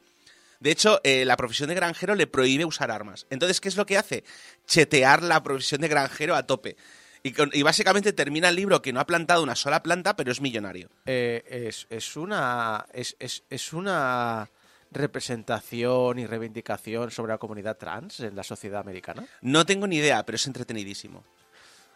[0.61, 3.27] De hecho, eh, la profesión de granjero le prohíbe usar armas.
[3.31, 4.23] Entonces, ¿qué es lo que hace?
[4.69, 6.77] Chetear la profesión de granjero a tope.
[7.25, 10.33] Y, con- y básicamente termina el libro que no ha plantado una sola planta, pero
[10.33, 10.89] es millonario.
[11.07, 14.51] Eh, es, es una es, es, es una
[14.91, 19.25] representación y reivindicación sobre la comunidad trans en la sociedad americana.
[19.41, 21.25] No tengo ni idea, pero es entretenidísimo.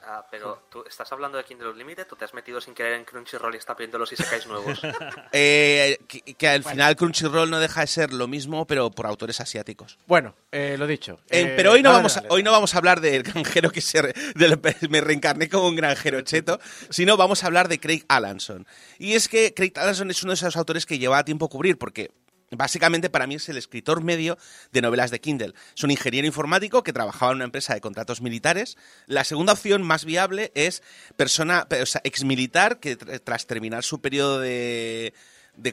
[0.08, 3.04] Ah, pero tú estás hablando de Kindle Unlimited o te has metido sin querer en
[3.04, 4.80] Crunchyroll y está pidiendo los isekais nuevos.
[5.32, 9.40] Eh, que, que al final Crunchyroll no deja de ser lo mismo, pero por autores
[9.40, 9.98] asiáticos.
[10.06, 11.18] Bueno, eh, lo dicho.
[11.28, 13.22] Eh, Eh, pero hoy no, dale, vamos a, dale, hoy no vamos a hablar del
[13.24, 16.60] granjero que se re- del- me reencarné como un granjero cheto,
[16.90, 18.66] sino vamos a hablar de Craig Allanson.
[18.98, 21.78] Y es que Craig Allanson es uno de esos autores que lleva tiempo a cubrir,
[21.78, 22.10] porque
[22.50, 24.38] básicamente para mí es el escritor medio
[24.72, 25.54] de novelas de Kindle.
[25.76, 28.76] Es un ingeniero informático que trabajaba en una empresa de contratos militares.
[29.06, 30.82] La segunda opción más viable es
[31.16, 35.12] persona, o sea, que tr- tras terminar su periodo de,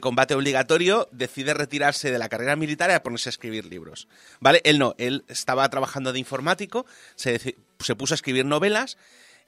[0.00, 4.08] combate obligatorio decide retirarse de la carrera militar y a ponerse a escribir libros.
[4.40, 4.60] ¿Vale?
[4.64, 8.96] Él no, él estaba trabajando de informático, se puso a escribir novelas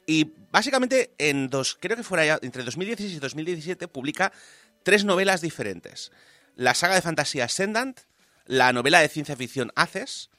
[0.07, 4.32] y básicamente en dos, creo que fuera ya entre 2016 y 2017 publica
[4.85, 6.12] tres novelas diferentes.
[6.56, 8.00] La saga de fantasía Ascendant,
[8.46, 10.30] la novela de ciencia ficción Aces,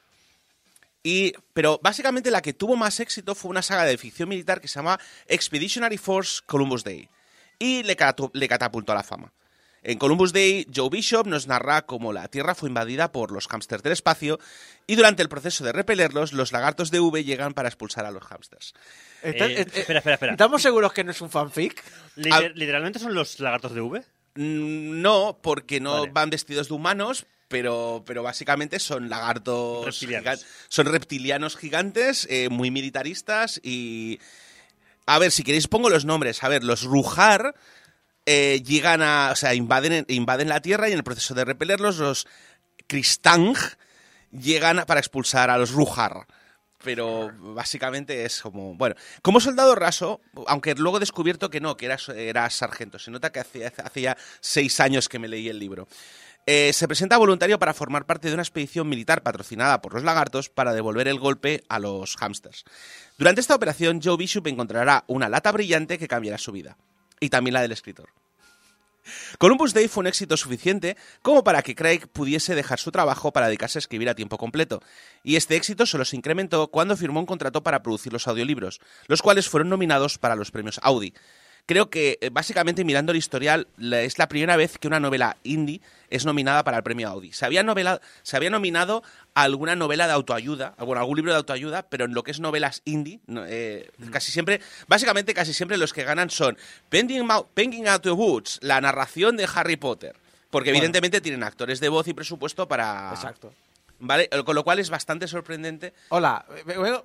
[1.03, 4.67] y, pero básicamente la que tuvo más éxito fue una saga de ficción militar que
[4.67, 7.07] se llama Expeditionary Force Columbus Day.
[7.59, 7.95] Y le,
[8.33, 9.31] le catapultó a la fama.
[9.83, 13.83] En Columbus Day, Joe Bishop nos narra cómo la Tierra fue invadida por los hámsters
[13.83, 14.37] del espacio
[14.85, 18.23] y durante el proceso de repelerlos, los lagartos de V llegan para expulsar a los
[18.23, 18.73] hámsters.
[19.23, 20.31] Eh, eh, eh, espera, espera, espera.
[20.33, 21.81] ¿Estamos seguros que no es un fanfic?
[22.15, 24.03] Liter- ¿Literalmente son los lagartos de V?
[24.37, 26.11] Mm, No, porque no Vale.
[26.13, 29.85] van vestidos de humanos, pero, pero básicamente son lagartos.
[29.85, 30.39] Reptilianos.
[30.41, 34.19] gigan- son reptilianos gigantes, eh, muy militaristas y.
[35.05, 36.43] A ver, si queréis pongo los nombres.
[36.43, 37.55] A ver, los Rujar
[38.25, 39.29] eh, llegan a.
[39.31, 42.27] O sea, invaden, invaden la Tierra y en el proceso de repelerlos, los
[42.87, 43.55] Kristang
[44.31, 46.27] llegan a- para expulsar a los Rujar.
[46.87, 48.73] Pero básicamente es como.
[48.75, 52.97] Bueno, como soldado raso, aunque luego he descubierto que no, que era, era sargento.
[52.97, 55.85] Se nota que hace, hace- ya seis años que me leí el libro.
[56.45, 60.47] Eh, se presenta voluntario para formar parte de una expedición militar patrocinada por los lagartos
[60.47, 62.63] para devolver el golpe a los hámsters.
[63.17, 66.77] Durante esta operación, Joe Bishop encontrará una lata brillante que cambiará su vida.
[67.19, 68.07] Y también la del escritor.
[69.37, 73.47] Columbus Day fue un éxito suficiente como para que Craig pudiese dejar su trabajo para
[73.47, 74.81] dedicarse a escribir a tiempo completo.
[75.23, 79.21] Y este éxito solo se incrementó cuando firmó un contrato para producir los audiolibros, los
[79.21, 81.13] cuales fueron nominados para los premios Audi.
[81.67, 85.81] Creo que, eh, básicamente, mirando el historial, es la primera vez que una novela indie
[86.09, 87.33] es nominada para el premio Audi.
[87.33, 89.03] Se había, novela- se había nominado
[89.35, 92.39] a alguna novela de autoayuda, bueno, algún libro de autoayuda, pero en lo que es
[92.39, 96.57] novelas indie, eh, casi siempre, básicamente casi siempre los que ganan son
[96.87, 100.15] Pending, Penguin Out of Woods, la narración de Harry Potter.
[100.49, 100.77] Porque Bueno.
[100.77, 103.09] evidentemente tienen actores de voz y presupuesto para...
[103.13, 103.53] Exacto.
[103.99, 104.29] ¿Vale?
[104.45, 105.93] Con lo cual es bastante sorprendente.
[106.09, 106.45] Hola,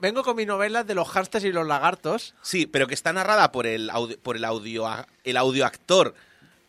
[0.00, 2.34] vengo, con mi novela de los hámsters y los lagartos.
[2.42, 4.86] Sí, pero que está narrada por el audio, por el audio,
[5.24, 6.14] el audioactor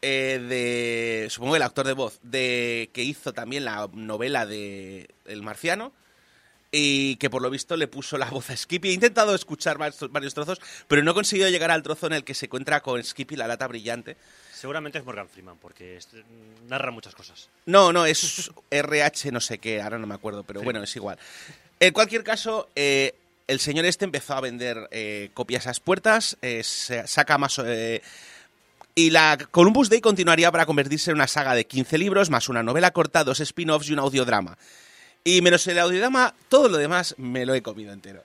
[0.05, 5.41] eh, de, supongo el actor de voz, de que hizo también la novela de El
[5.43, 5.93] Marciano
[6.71, 8.89] y que por lo visto le puso la voz a Skippy.
[8.89, 10.59] He intentado escuchar varios trozos,
[10.89, 13.47] pero no he conseguido llegar al trozo en el que se encuentra con Skippy la
[13.47, 14.17] lata brillante.
[14.63, 16.07] Seguramente es Morgan Freeman, porque es-
[16.69, 17.49] narra muchas cosas.
[17.65, 21.19] No, no, es RH no sé qué, ahora no me acuerdo, pero bueno, es igual.
[21.81, 23.13] En cualquier caso, eh,
[23.45, 27.59] el señor este empezó a vender eh, copias a las puertas, eh, se- saca más...
[27.65, 28.01] eh,
[28.95, 32.63] y la Columbus Day continuaría para convertirse en una saga de 15 libros, más una
[32.63, 34.57] novela corta, dos spin-offs y un audiodrama.
[35.25, 38.23] Y menos el audiodrama, todo lo demás me lo he comido entero.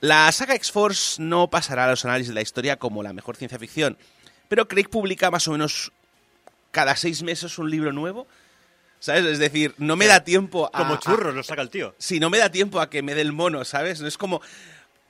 [0.00, 3.58] La saga X-Force no pasará a los análisis de la historia como la mejor ciencia
[3.58, 3.98] ficción,
[4.50, 5.92] pero Craig publica más o menos
[6.72, 8.26] cada seis meses un libro nuevo.
[8.98, 9.24] ¿Sabes?
[9.24, 10.78] Es decir, no me da tiempo a.
[10.78, 11.94] Como churros lo saca el tío.
[11.98, 14.00] Sí, no me da tiempo a que me dé el mono, ¿sabes?
[14.00, 14.42] No es como.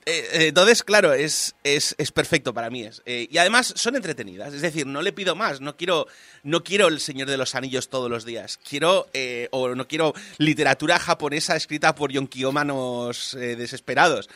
[0.05, 2.83] eh, eh, entonces, claro, es, es, es perfecto para mí.
[2.83, 4.53] Es, eh, y además son entretenidas.
[4.53, 5.63] Es decir, no le pido más.
[5.63, 6.07] No quiero,
[6.43, 8.59] no quiero el Señor de los Anillos todos los días.
[8.59, 14.29] Quiero, eh, o no quiero literatura japonesa escrita por yonkiómanos eh, desesperados.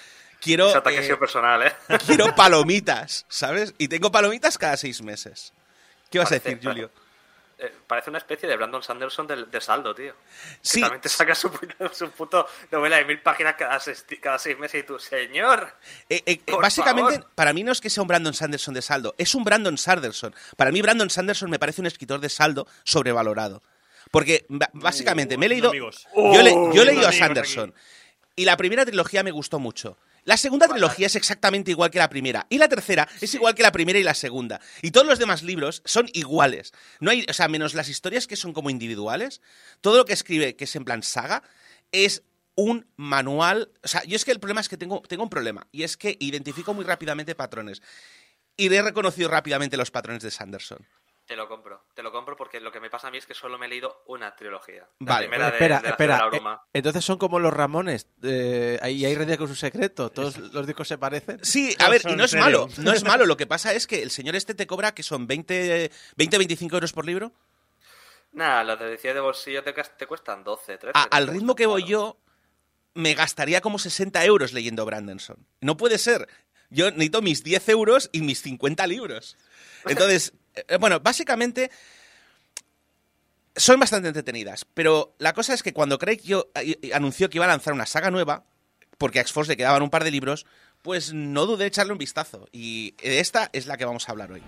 [0.44, 1.72] Quiero, Ese ataque eh, ha sido personal, ¿eh?
[2.06, 3.74] quiero palomitas, ¿sabes?
[3.78, 5.52] Y tengo palomitas cada seis meses.
[6.10, 6.90] ¿Qué vas a decir, Julio?
[7.58, 10.12] Eh, parece una especie de Brandon Sanderson de, de saldo, tío.
[10.60, 10.78] Sí.
[10.78, 14.38] Que también te saca su, puto- su puto novela de mil páginas cada seis, cada
[14.38, 15.72] seis meses y tú, señor.
[16.10, 17.30] Eh, eh, Por básicamente, favor.
[17.34, 20.34] para mí no es que sea un Brandon Sanderson de saldo, es un Brandon Sanderson.
[20.56, 23.62] Para mí, Brandon Sanderson me parece un escritor de saldo sobrevalorado.
[24.10, 25.70] Porque ba- básicamente me he leído.
[25.70, 26.06] amigos.
[26.14, 27.72] Yo, le- yo he Uh, leído a Sanderson.
[28.36, 29.96] Y la primera trilogía me gustó mucho.
[30.24, 32.46] La segunda trilogía es exactamente igual que la primera.
[32.48, 34.60] Y la tercera es igual que la primera y la segunda.
[34.80, 36.72] Y todos los demás libros son iguales.
[37.00, 39.42] No hay, o sea, menos las historias que son como individuales.
[39.82, 41.42] Todo lo que escribe, que es en plan saga,
[41.92, 42.22] es
[42.54, 43.70] un manual.
[43.82, 45.66] O sea, yo es que el problema es que tengo, tengo un problema.
[45.72, 47.82] Y es que identifico muy rápidamente patrones.
[48.56, 50.86] Y he reconocido rápidamente los patrones de Sanderson.
[51.26, 53.32] Te lo compro, te lo compro porque lo que me pasa a mí es que
[53.32, 54.86] solo me he leído una trilogía.
[55.00, 55.26] La Vale.
[55.28, 56.14] primera de, espera, de la espera.
[56.16, 56.62] De la eh, Bruma.
[56.74, 58.06] entonces son como los Ramones.
[58.22, 60.10] Eh, ahí hay Redia con su secreto.
[60.10, 61.42] Todos los discos se parecen.
[61.42, 62.44] Sí, a ver, y no es serio.
[62.44, 63.24] malo, no es malo.
[63.24, 66.76] Lo que pasa es que el señor este te cobra que son 20, 20 25
[66.76, 67.32] euros por libro.
[68.32, 70.92] Nada, los de de bolsillo te, te cuestan 12, 13.
[70.98, 72.18] A- te al ritmo que voy yo,
[72.92, 75.46] me gastaría como 60 euros leyendo Brandenson.
[75.62, 76.28] No puede ser.
[76.68, 79.36] Yo necesito mis 10 euros y mis 50 libros.
[79.86, 80.38] Entonces, eh,
[80.78, 81.70] bueno, básicamente,
[83.56, 87.44] son bastante entretenidas, pero la cosa es que cuando Craig yo, eh, anunció que iba
[87.44, 88.44] a lanzar una saga nueva,
[88.98, 90.46] porque a X-Force le quedaban un par de libros,
[90.82, 92.48] pues no dudé echarle un vistazo.
[92.52, 94.42] Y esta es la que vamos a hablar hoy.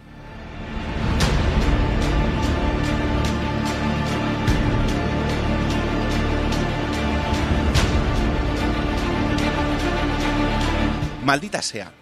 [11.24, 11.92] Maldita sea.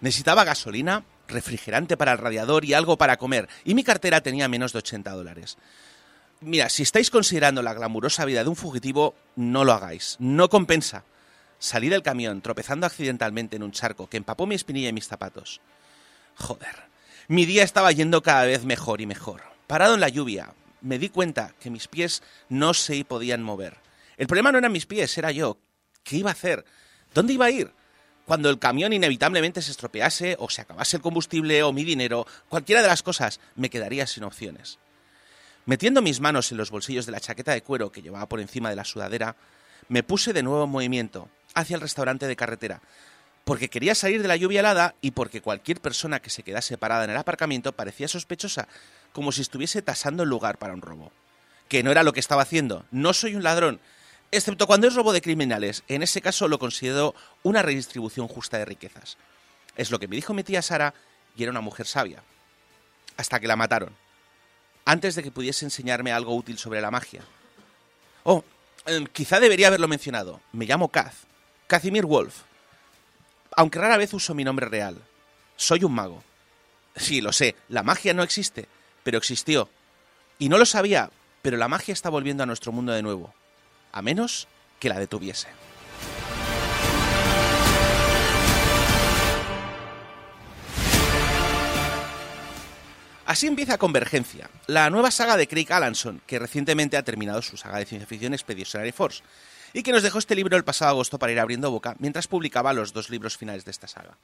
[0.00, 4.72] Necesitaba gasolina, refrigerante para el radiador y algo para comer, y mi cartera tenía menos
[4.72, 5.56] de 80 dólares.
[6.40, 10.16] Mira, si estáis considerando la glamurosa vida de un fugitivo, no lo hagáis.
[10.18, 11.04] No compensa.
[11.58, 15.60] Salí del camión tropezando accidentalmente en un charco que empapó mi espinilla y mis zapatos.
[16.36, 16.92] Joder.
[17.28, 19.42] Mi día estaba yendo cada vez mejor y mejor.
[19.66, 20.52] Parado en la lluvia,
[20.82, 23.78] me di cuenta que mis pies no se podían mover.
[24.18, 25.56] El problema no eran mis pies, era yo.
[26.02, 26.66] ¿Qué iba a hacer?
[27.14, 27.72] ¿Dónde iba a ir?
[28.26, 32.80] Cuando el camión inevitablemente se estropease, o se acabase el combustible, o mi dinero, cualquiera
[32.80, 34.78] de las cosas, me quedaría sin opciones.
[35.66, 38.70] Metiendo mis manos en los bolsillos de la chaqueta de cuero que llevaba por encima
[38.70, 39.36] de la sudadera,
[39.88, 42.80] me puse de nuevo en movimiento, hacia el restaurante de carretera,
[43.44, 47.04] porque quería salir de la lluvia helada y porque cualquier persona que se quedase parada
[47.04, 48.68] en el aparcamiento parecía sospechosa,
[49.12, 51.12] como si estuviese tasando el lugar para un robo.
[51.68, 53.80] Que no era lo que estaba haciendo, no soy un ladrón,
[54.36, 55.82] excepto cuando es robo de criminales.
[55.88, 59.16] En ese caso lo considero una redistribución justa de riquezas.
[59.76, 60.94] Es lo que me dijo mi tía Sara
[61.36, 62.22] y era una mujer sabia.
[63.16, 63.94] Hasta que la mataron.
[64.84, 67.22] Antes de que pudiese enseñarme algo útil sobre la magia.
[68.22, 68.44] Oh,
[68.86, 70.40] eh, quizá debería haberlo mencionado.
[70.52, 71.14] Me llamo Kaz.
[71.66, 72.42] Casimir Wolf.
[73.56, 75.00] Aunque rara vez uso mi nombre real.
[75.56, 76.22] Soy un mago.
[76.96, 78.68] Sí, lo sé, la magia no existe,
[79.02, 79.68] pero existió.
[80.38, 81.10] Y no lo sabía,
[81.42, 83.34] pero la magia está volviendo a nuestro mundo de nuevo
[83.94, 84.48] a menos
[84.80, 85.46] que la detuviese.
[93.24, 97.78] Así empieza Convergencia, la nueva saga de Craig Allanson, que recientemente ha terminado su saga
[97.78, 99.22] de ciencia ficción Expeditionary Force,
[99.72, 102.72] y que nos dejó este libro el pasado agosto para ir abriendo boca mientras publicaba
[102.72, 104.18] los dos libros finales de esta saga.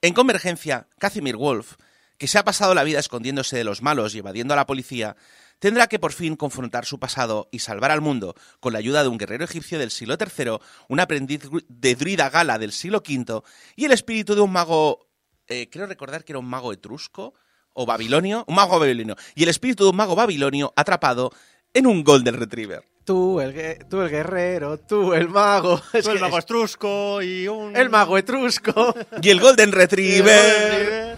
[0.00, 1.74] En Convergencia, Casimir Wolf,
[2.16, 5.16] que se ha pasado la vida escondiéndose de los malos y evadiendo a la policía,
[5.58, 9.08] tendrá que por fin confrontar su pasado y salvar al mundo con la ayuda de
[9.08, 10.58] un guerrero egipcio del siglo III,
[10.88, 13.42] un aprendiz de druida gala del siglo V
[13.76, 15.08] y el espíritu de un mago,
[15.46, 17.34] eh, creo recordar que era un mago etrusco
[17.72, 21.30] o babilonio, un mago babilonio, y el espíritu de un mago babilonio atrapado
[21.72, 22.82] en un Golden Retriever.
[23.04, 25.80] Tú el, tú el guerrero, tú el mago.
[25.94, 27.74] Es Tú el mago etrusco y un...
[27.74, 28.94] el mago etrusco.
[29.22, 31.16] Y el Golden Retriever.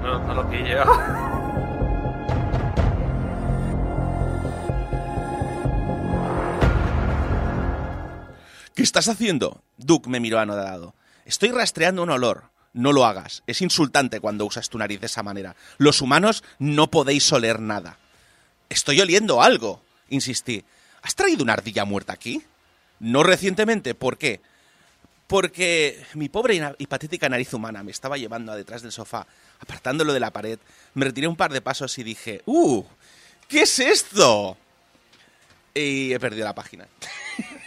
[0.00, 0.84] No, no lo pillo.
[8.74, 9.62] ¿Qué estás haciendo?
[9.76, 10.94] Duke me miró anodado.
[11.24, 12.50] Estoy rastreando un olor.
[12.72, 13.44] No lo hagas.
[13.46, 15.54] Es insultante cuando usas tu nariz de esa manera.
[15.78, 17.98] Los humanos no podéis oler nada.
[18.68, 20.64] Estoy oliendo algo, insistí.
[21.02, 22.42] ¿Has traído una ardilla muerta aquí?
[22.98, 23.94] No recientemente.
[23.94, 24.40] ¿Por qué?
[25.28, 29.24] Porque mi pobre y patética nariz humana me estaba llevando a detrás del sofá,
[29.60, 30.58] apartándolo de la pared.
[30.94, 32.82] Me retiré un par de pasos y dije, ¡Uh!
[33.46, 34.56] ¿Qué es esto?
[35.72, 36.88] Y he perdido la página.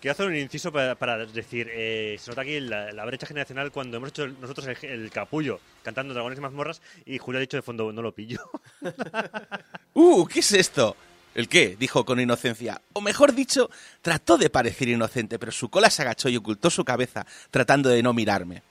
[0.00, 4.10] Quiero hacer un inciso para, decir, eh, se nota aquí la, brecha generacional cuando hemos
[4.10, 7.92] hecho nosotros el, el capullo cantando Dragones y mazmorras y Julio ha dicho de fondo,
[7.92, 8.38] no lo pillo.
[9.94, 10.26] ¡Uh!
[10.26, 10.96] ¿Qué es esto?
[11.34, 11.76] ¿El qué?
[11.78, 12.80] dijo con inocencia.
[12.92, 13.70] O mejor dicho,
[14.02, 18.02] trató de parecer inocente, pero su cola se agachó y ocultó su cabeza, tratando de
[18.02, 18.62] no mirarme.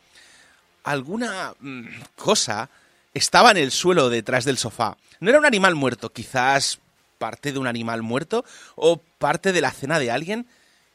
[0.83, 2.69] Alguna mm, cosa
[3.13, 4.97] estaba en el suelo detrás del sofá.
[5.19, 6.79] No era un animal muerto, quizás
[7.17, 8.45] parte de un animal muerto
[8.75, 10.47] o parte de la cena de alguien.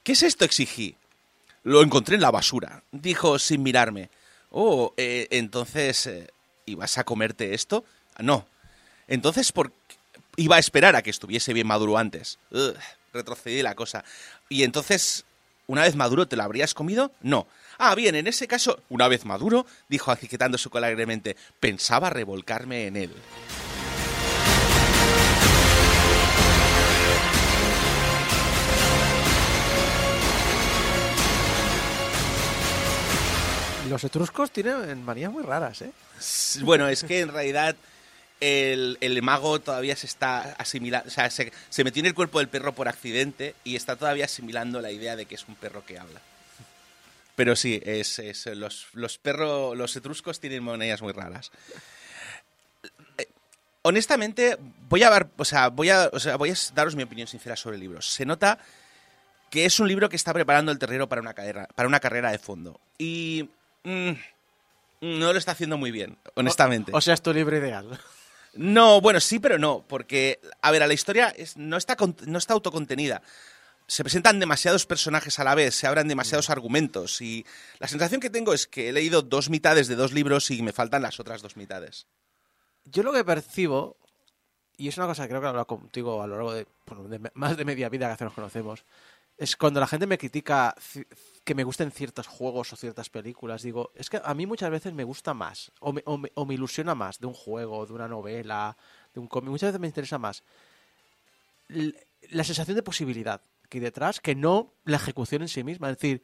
[0.04, 0.44] ¿Qué es esto?
[0.44, 0.96] exigí.
[1.64, 4.10] Lo encontré en la basura, dijo sin mirarme.
[4.50, 6.30] Oh, eh, entonces, eh,
[6.66, 7.84] ¿ibas a comerte esto?
[8.14, 8.46] "Ah, No.
[9.08, 9.96] Entonces, ¿por qué?
[10.36, 12.38] Iba a esperar a que estuviese bien maduro antes.
[12.50, 12.74] Ugh,
[13.12, 14.04] retrocedí la cosa.
[14.48, 15.24] Y entonces,
[15.66, 17.12] ¿una vez maduro te lo habrías comido?
[17.22, 17.46] No.
[17.78, 20.88] Ah, bien, en ese caso, una vez maduro, dijo aciquetando su cola
[21.60, 23.12] pensaba revolcarme en él.
[33.88, 35.92] Los etruscos tienen manías muy raras, ¿eh?
[36.62, 37.76] Bueno, es que en realidad
[38.40, 42.38] el, el mago todavía se está asimilando, o sea, se, se metió en el cuerpo
[42.38, 45.84] del perro por accidente y está todavía asimilando la idea de que es un perro
[45.84, 46.20] que habla.
[47.36, 48.20] Pero sí, es,
[48.54, 51.50] los, los los etruscos tienen manías muy raras.
[53.18, 53.28] Eh,
[53.82, 54.56] Honestamente,
[54.88, 57.56] voy a, dar, o sea, voy, a, o sea, voy a daros mi opinión sincera
[57.56, 58.00] sobre el libro.
[58.00, 58.58] Se nota
[59.50, 62.30] que es un libro que está preparando el terreno para una carrera, para una carrera
[62.30, 62.80] de fondo.
[62.98, 63.50] Y
[63.84, 64.12] mm,
[65.02, 66.92] no lo está haciendo muy bien, honestamente.
[66.94, 67.98] O sea, es tu libro ideal.
[68.54, 71.96] No, bueno, sí, pero no, porque, a ver, a la historia es- no, está,
[72.26, 73.20] no está autocontenida.
[73.86, 77.44] Se presentan demasiados personajes a la vez, se abran demasiados argumentos y
[77.80, 80.72] la sensación que tengo es que he leído dos mitades de dos libros y me
[80.72, 82.06] faltan las otras dos mitades.
[82.86, 83.96] Yo lo que percibo,
[84.78, 87.08] y es una cosa que creo que he hablado contigo a lo largo de, bueno,
[87.08, 88.84] de más de media vida que hace nos conocemos,
[89.36, 90.74] es cuando la gente me critica
[91.44, 94.94] que me gusten ciertos juegos o ciertas películas, digo, es que a mí muchas veces
[94.94, 96.02] me gusta más, o me,
[96.54, 98.76] ilusiona más de un juego, de una novela,
[99.12, 100.42] de un cómic, muchas veces me interesa más
[101.68, 105.90] la sensación de posibilidad que hay detrás que no la ejecución en sí misma.
[105.90, 106.22] Es decir,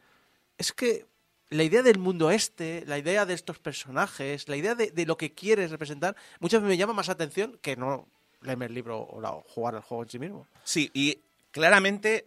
[0.59, 1.07] es que
[1.49, 5.17] la idea del mundo este, la idea de estos personajes, la idea de, de lo
[5.17, 8.07] que quieres representar, muchas veces me llama más atención que no
[8.43, 10.47] leerme el libro o la- o jugar al juego en sí mismo.
[10.65, 11.19] Sí, y
[11.51, 12.27] claramente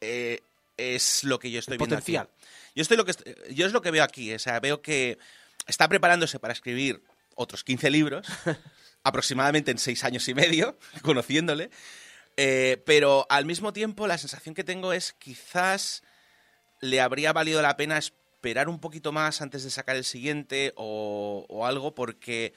[0.00, 0.40] eh,
[0.76, 2.28] es lo que yo estoy El viendo potencial.
[2.32, 2.46] aquí.
[2.74, 3.14] Yo, estoy lo que,
[3.52, 5.18] yo es lo que veo aquí, o sea, veo que
[5.66, 7.02] está preparándose para escribir
[7.34, 8.26] otros 15 libros,
[9.02, 11.70] aproximadamente en seis años y medio, conociéndole,
[12.36, 16.02] eh, pero al mismo tiempo la sensación que tengo es quizás
[16.80, 21.46] le habría valido la pena esperar un poquito más antes de sacar el siguiente o,
[21.48, 22.52] o algo porque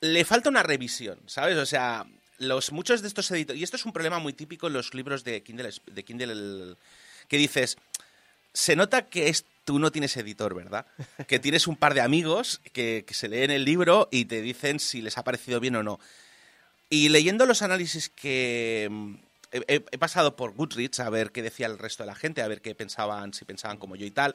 [0.00, 1.56] le falta una revisión, ¿sabes?
[1.56, 2.06] O sea,
[2.38, 5.24] los muchos de estos editores y esto es un problema muy típico en los libros
[5.24, 6.76] de Kindle, de Kindle
[7.28, 7.76] que dices,
[8.52, 10.86] se nota que es, tú no tienes editor, ¿verdad?
[11.28, 14.80] Que tienes un par de amigos que, que se leen el libro y te dicen
[14.80, 16.00] si les ha parecido bien o no.
[16.90, 19.14] Y leyendo los análisis que mm,
[19.66, 22.60] he, pasado por Goodreads a ver qué decía el resto de la gente, a ver
[22.60, 24.34] qué pensaban, si pensaban como yo y tal.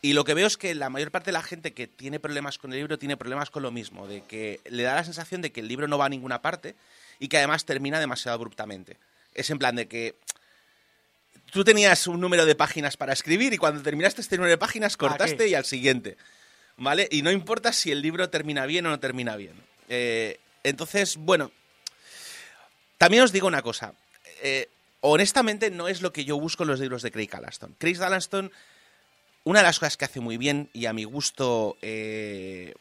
[0.00, 2.58] Y lo que veo es que la mayor parte de la gente que tiene problemas
[2.58, 5.50] con el libro tiene problemas con lo mismo, de que le da la sensación de
[5.50, 6.76] que el libro no va a ninguna parte
[7.18, 8.96] y que además termina demasiado abruptamente.
[9.34, 10.14] Es en plan de que
[11.50, 14.96] tú tenías un número de páginas para escribir y cuando terminaste este número de páginas
[14.96, 16.16] cortaste y al siguiente.
[16.76, 17.08] ¿Vale?
[17.10, 19.54] Y no importa si el libro termina bien o no termina bien.
[19.88, 21.50] Eh, entonces, bueno,
[22.98, 23.94] también os digo una cosa.
[24.42, 24.68] Eh,
[25.00, 27.74] honestamente, no es lo que yo busco en los libros de Craig Allaston.
[27.78, 28.52] Craig Allaston,
[29.44, 32.74] una de las cosas que hace muy bien y a mi gusto eh,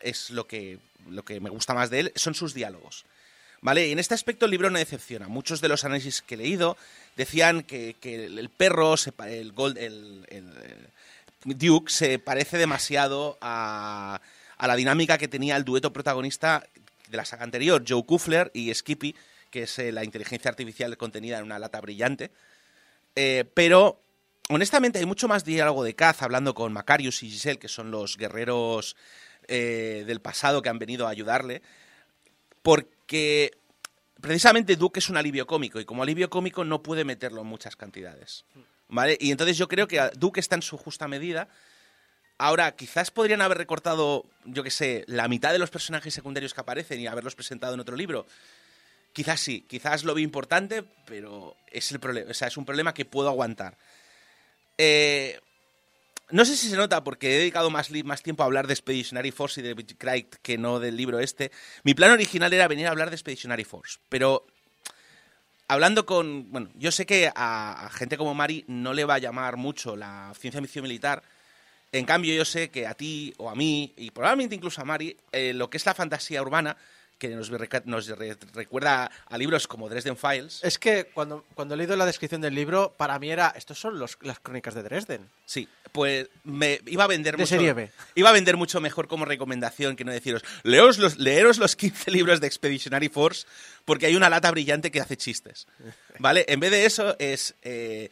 [0.00, 0.78] es lo que,
[1.08, 3.04] lo que me gusta más de él, son sus diálogos.
[3.62, 3.88] ¿Vale?
[3.88, 5.28] Y en este aspecto el libro no decepciona.
[5.28, 6.78] Muchos de los análisis que he leído
[7.16, 8.94] decían que, que el perro,
[9.26, 10.26] el, Gold, el,
[11.44, 14.20] Duke, se parece demasiado a,
[14.56, 16.66] a la dinámica que tenía el dueto protagonista
[17.10, 19.14] de la saga anterior, Joe Kufler y Skippy,
[19.50, 22.30] que es eh, la inteligencia artificial contenida en una lata brillante.
[23.16, 24.00] Eh, pero,
[24.48, 28.16] honestamente, hay mucho más diálogo de Kaz hablando con Macarius y Giselle, que son los
[28.16, 28.96] guerreros
[29.48, 31.62] eh, del pasado que han venido a ayudarle,
[33.10, 33.58] porque
[34.20, 37.74] precisamente Duke es un alivio cómico y como alivio cómico no puede meterlo en muchas
[37.74, 38.44] cantidades.
[38.88, 39.18] ¿Vale?
[39.20, 41.48] Y entonces yo creo que Duke está en su justa medida.
[42.38, 46.60] Ahora, quizás podrían haber recortado, yo qué sé, la mitad de los personajes secundarios que
[46.60, 48.26] aparecen y haberlos presentado en otro libro.
[49.12, 52.94] Quizás sí, quizás lo vi importante, pero es el problema, o sea, es un problema
[52.94, 53.76] que puedo aguantar.
[54.78, 55.40] Eh,
[56.32, 59.30] no sé si se nota porque he dedicado más, más tiempo a hablar de Expeditionary
[59.30, 61.50] Force y de Craig que no del libro este.
[61.82, 64.46] Mi plan original era venir a hablar de Expeditionary Force, pero
[65.68, 66.50] hablando con...
[66.50, 69.96] Bueno, yo sé que a, a gente como Mari no le va a llamar mucho
[69.96, 71.22] la ciencia ficción militar.
[71.92, 75.16] En cambio, yo sé que a ti o a mí, y probablemente incluso a Mari,
[75.32, 76.76] eh, lo que es la fantasía urbana,
[77.20, 80.58] que nos, reca- nos re- recuerda a libros como Dresden Files.
[80.64, 83.98] Es que cuando, cuando he leído la descripción del libro, para mí era, estos son
[84.00, 85.28] los, las crónicas de Dresden.
[85.44, 87.48] Sí, pues me iba a vender De mucho.
[87.54, 87.90] serie B.
[88.16, 92.10] Iba a vender mucho mejor como recomendación que no deciros, leos los, leeros los 15
[92.10, 93.46] libros de Expeditionary Force
[93.84, 95.66] porque hay una lata brillante que hace chistes.
[96.18, 96.44] ¿Vale?
[96.48, 97.54] En vez de eso es.
[97.62, 98.08] eh,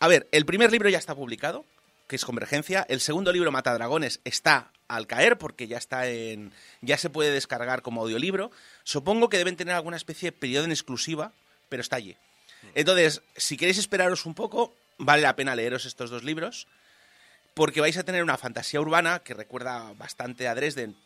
[0.00, 1.64] a ver, el primer libro ya está publicado,
[2.06, 2.86] que es Convergencia.
[2.88, 6.52] El segundo libro, Matadragones, está al caer porque ya está en.
[6.80, 8.50] ya se puede descargar como audiolibro.
[8.84, 11.32] Supongo que deben tener alguna especie de periodo en exclusiva,
[11.68, 12.16] pero está allí.
[12.74, 16.66] Entonces, si queréis esperaros un poco, vale la pena leeros estos dos libros
[17.58, 20.96] porque vais a tener una fantasía urbana que recuerda bastante a Dresden,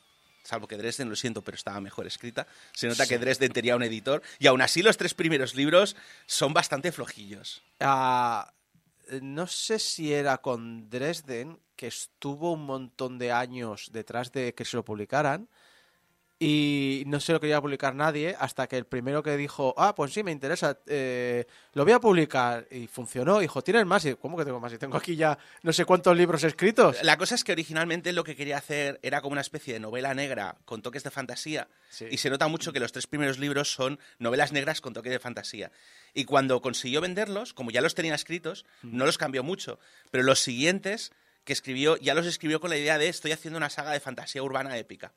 [0.43, 2.47] salvo que Dresden, lo siento, pero estaba mejor escrita.
[2.75, 5.97] Se nota que Dresden tenía un editor, y aún así los tres primeros libros
[6.27, 7.63] son bastante flojillos.
[7.81, 8.53] Ah,
[9.23, 14.65] no sé si era con Dresden, que estuvo un montón de años detrás de que
[14.65, 15.49] se lo publicaran.
[16.39, 20.13] Y no se lo quería publicar nadie hasta que el primero que dijo, ah, pues
[20.13, 22.69] sí, me interesa, eh, lo voy a publicar.
[22.71, 23.41] Y funcionó.
[23.41, 24.05] Dijo, ¿tienes más?
[24.05, 24.73] Y, ¿cómo que tengo más?
[24.73, 27.03] Y tengo aquí ya no sé cuántos libros escritos.
[27.03, 30.15] La cosa es que originalmente lo que quería hacer era como una especie de novela
[30.15, 31.67] negra con toques de fantasía.
[31.91, 32.07] Sí.
[32.13, 35.19] Y se nota mucho que los tres primeros libros son novelas negras con toques de
[35.19, 35.73] fantasía.
[36.15, 39.81] Y cuando consiguió venderlos, como ya los tenía escritos, no los cambió mucho.
[40.13, 41.11] Pero los siguientes
[41.45, 44.43] que escribió, ya los escribió con la idea de estoy haciendo una saga de fantasía
[44.43, 45.13] urbana épica.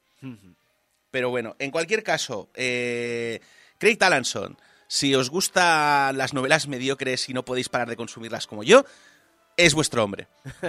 [1.11, 3.39] Pero bueno, en cualquier caso, eh,
[3.77, 4.57] Craig Talanson,
[4.87, 8.85] si os gustan las novelas mediocres y no podéis parar de consumirlas como yo,
[9.57, 10.27] es vuestro hombre.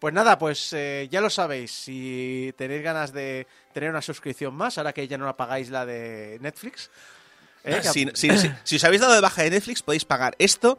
[0.00, 1.70] Pues nada, pues eh, ya lo sabéis.
[1.72, 5.84] Si tenéis ganas de tener una suscripción más, ahora que ya no la pagáis la
[5.86, 6.90] de Netflix.
[7.64, 7.80] ¿eh?
[7.92, 8.30] si- si-
[8.64, 10.78] si os habéis dado de baja de Netflix, podéis pagar esto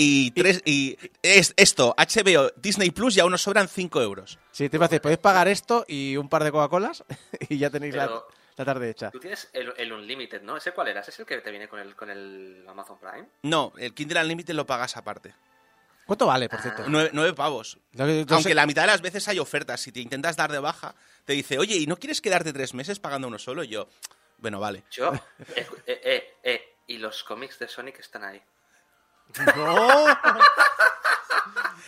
[0.00, 4.38] y, tres, y es, esto, HBO, Disney Plus, y aún nos sobran 5 euros.
[4.52, 7.02] Sí, te iba a decir, podéis pagar esto y un par de Coca-Colas
[7.48, 9.10] y ya tenéis la, Pero- la tarde hecha.
[9.10, 10.56] Tú tienes el, el Unlimited, ¿no?
[10.56, 11.00] ¿Ese cuál era?
[11.00, 13.26] ¿Ese es el que te viene con el, con el Amazon Prime?
[13.42, 15.34] No, el Kindle Unlimited lo pagas aparte.
[16.06, 16.84] ¿Cuánto vale, por cierto?
[16.86, 17.78] Nueve, nueve pavos.
[17.92, 19.80] No, no Aunque sé- la mitad de las veces hay ofertas.
[19.80, 20.94] Si te intentas dar de baja,
[21.24, 23.62] te dice, oye, ¿y no quieres quedarte tres meses pagando uno solo?
[23.64, 23.88] Y yo,
[24.38, 24.84] bueno, vale.
[24.90, 25.20] Yo, eh,
[25.86, 28.40] eh, eh, eh, y los cómics de Sonic están ahí.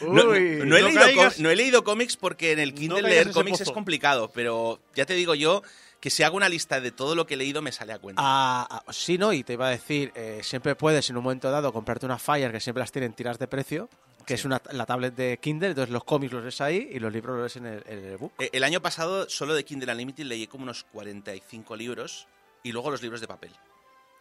[0.01, 3.03] No, Uy, no he no leído caigas- no he leído cómics porque en el Kindle
[3.03, 5.63] leer cómics es complicado, pero ya te digo yo
[6.01, 8.23] que si hago una lista de todo lo que he leído me sale a cuenta.
[8.25, 11.51] Ah, ah, sí, no, y te iba a decir, eh, siempre puedes en un momento
[11.51, 13.91] dado comprarte una Fire que siempre las tienen tiras de precio,
[14.25, 17.13] que es una, la tablet de Kindle, entonces los cómics los ves ahí y los
[17.13, 18.33] libros los ves en el, en el book.
[18.39, 22.27] Eh, El año pasado, solo de Kindle Unlimited, leí como unos 45 libros
[22.63, 23.53] y luego los libros de papel.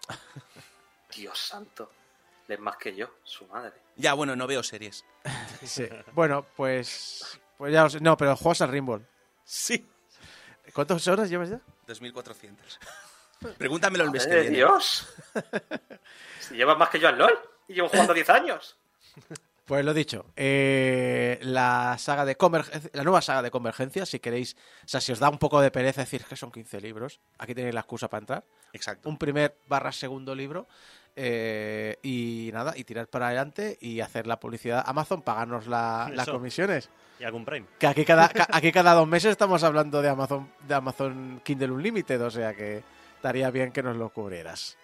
[1.15, 1.89] Dios santo.
[2.49, 3.73] Lees más que yo, su madre.
[3.95, 5.05] Ya, bueno, no veo series.
[5.63, 5.87] Sí.
[6.13, 9.05] Bueno, pues, pues ya os, No, pero juegas al Rimble.
[9.43, 9.87] Sí.
[10.73, 11.61] ¿Cuántas horas llevas ya?
[11.85, 12.79] 2400.
[13.57, 14.65] Pregúntamelo el mes que ¡Madre de viene.
[14.65, 15.07] Dios!
[16.39, 18.77] si llevas más que yo al LOL y llevo jugando 10 años.
[19.65, 24.55] Pues lo dicho, eh, la saga de Convergencia, la nueva saga de Convergencia, si queréis,
[24.83, 27.53] o sea, si os da un poco de pereza decir que son 15 libros, aquí
[27.53, 28.45] tenéis la excusa para entrar.
[28.73, 29.07] Exacto.
[29.07, 30.67] Un primer barra segundo libro
[31.21, 34.83] eh, y nada, y tirar para adelante y hacer la publicidad.
[34.85, 36.89] Amazon, pagarnos la- las comisiones.
[37.19, 37.65] Y algún Prime.
[37.77, 41.71] Que aquí cada, ca- aquí cada dos meses estamos hablando de Amazon, de Amazon Kindle
[41.71, 42.81] Unlimited, o sea que
[43.15, 44.77] estaría bien que nos lo cubrieras.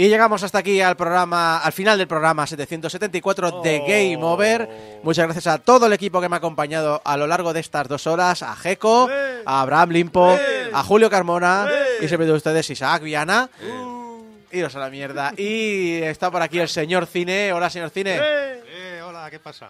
[0.00, 3.86] Y llegamos hasta aquí al programa, al final del programa 774 de Oh.
[3.86, 4.66] Game Over.
[5.02, 7.86] Muchas gracias a todo el equipo que me ha acompañado a lo largo de estas
[7.86, 9.10] dos horas, a Jeco,
[9.44, 10.38] a Abraham Limpo,
[10.72, 11.68] a Julio Carmona
[12.00, 13.50] y siempre de ustedes Isaac Viana.
[14.50, 15.34] Iros a la mierda.
[15.36, 17.52] Y está por aquí el señor Cine.
[17.52, 18.16] Hola, señor Cine.
[18.22, 19.68] Eh, hola, ¿qué pasa?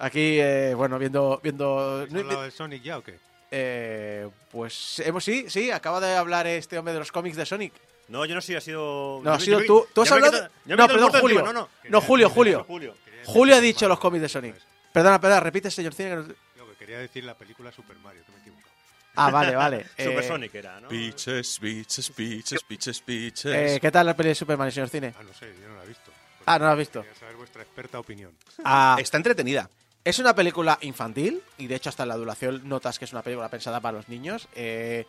[0.00, 1.38] Aquí, eh, bueno, viendo...
[1.40, 3.14] viendo ¿Has hablado de Sonic ya o qué?
[3.52, 7.72] eh, pues hemos, sí, sí, acaba de hablar este hombre de los cómics de Sonic.
[8.08, 9.20] No, yo no soy, ha sido.
[9.22, 9.86] No, yo ha sido yo tú.
[9.94, 10.48] ¿Tú has yo me hablado?
[10.64, 11.42] No, perdón, Julio.
[11.42, 11.68] No, no.
[11.88, 12.64] No, Julio, Julio.
[12.66, 12.94] Julio.
[13.26, 14.54] Julio ha dicho los cómics de Sonic.
[14.92, 16.10] Perdona, perdona, repite, señor Cine.
[16.10, 16.22] que no-
[16.56, 18.68] Yo que quería decir la película Super Mario, que me he equivocado.
[19.16, 19.84] Ah, vale, vale.
[19.98, 20.88] Super Eh, Sonic era, ¿no?
[20.88, 23.44] Beaches, beaches, beaches, beaches, beaches.
[23.74, 25.14] eh, ¿Qué tal la peli de Superman, señor Cine?
[25.18, 26.10] Ah, no sé, yo no la he visto.
[26.46, 27.02] Ah, no la has visto.
[27.02, 28.32] Quería saber vuestra experta opinión.
[28.64, 29.68] Ah, Está entretenida.
[30.02, 33.20] es una película infantil y de hecho hasta en la duración notas que es una
[33.22, 34.48] película pensada para los niños.
[34.54, 35.04] eh,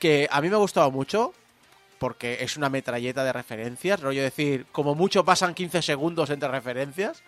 [0.00, 1.32] que a mí me ha gustado mucho
[1.98, 4.00] porque es una metralleta de referencias.
[4.00, 7.22] Rollo decir, como mucho pasan 15 segundos entre referencias.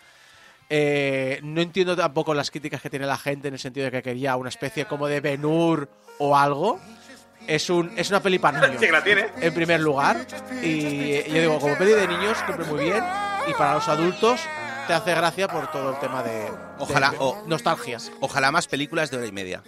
[0.71, 4.03] Eh, no entiendo tampoco las críticas que tiene la gente en el sentido de que
[4.03, 5.89] quería una especie como de Ben-Hur
[6.19, 6.79] o algo.
[7.47, 8.77] Es, un, es una peli para niños.
[8.81, 9.27] Sí que la tiene.
[9.41, 10.27] en primer lugar.
[10.63, 13.03] Y yo digo, como peli de niños cumple muy bien.
[13.49, 14.41] Y para los adultos
[14.87, 18.13] te hace gracia por todo el tema de, Ojalá, de o- nostalgias.
[18.21, 19.63] Ojalá más películas de hora y media.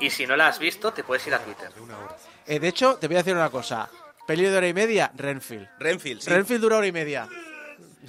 [0.00, 1.72] Y si no la has visto, te puedes ir a Twitter.
[1.74, 2.16] De una hora.
[2.46, 3.88] Eh, de hecho, te voy a decir una cosa.
[4.26, 5.68] Peli de hora y media, Renfield.
[5.78, 6.30] Renfield, sí.
[6.30, 7.28] Renfield dura hora y media.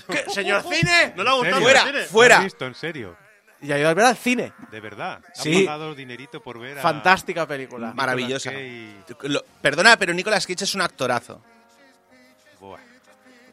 [0.10, 0.24] ¿Qué?
[0.30, 1.14] ¡Señor Cine!
[1.16, 1.58] No le ha gustado.
[1.58, 2.36] ¿En Fuera, fuera.
[2.36, 3.18] ¿La has visto, en serio?
[3.62, 4.52] Y ha ido a ver al cine.
[4.72, 5.22] ¿De verdad?
[5.34, 5.64] ¿Has Sí.
[5.64, 6.82] pagado dinerito por ver a...
[6.82, 7.94] Fantástica película.
[7.94, 8.52] Maravillosa.
[9.22, 11.42] Lo- perdona, pero Nicolas Cage es un actorazo.
[12.60, 12.80] Buah.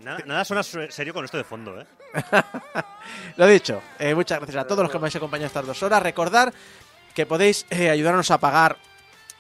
[0.01, 1.87] Nada, nada suena su- serio con esto de fondo, ¿eh?
[3.37, 6.03] Lo dicho, eh, muchas gracias a todos los que me habéis acompañado estas dos horas.
[6.03, 6.53] Recordar
[7.15, 8.79] que podéis eh, ayudarnos a pagar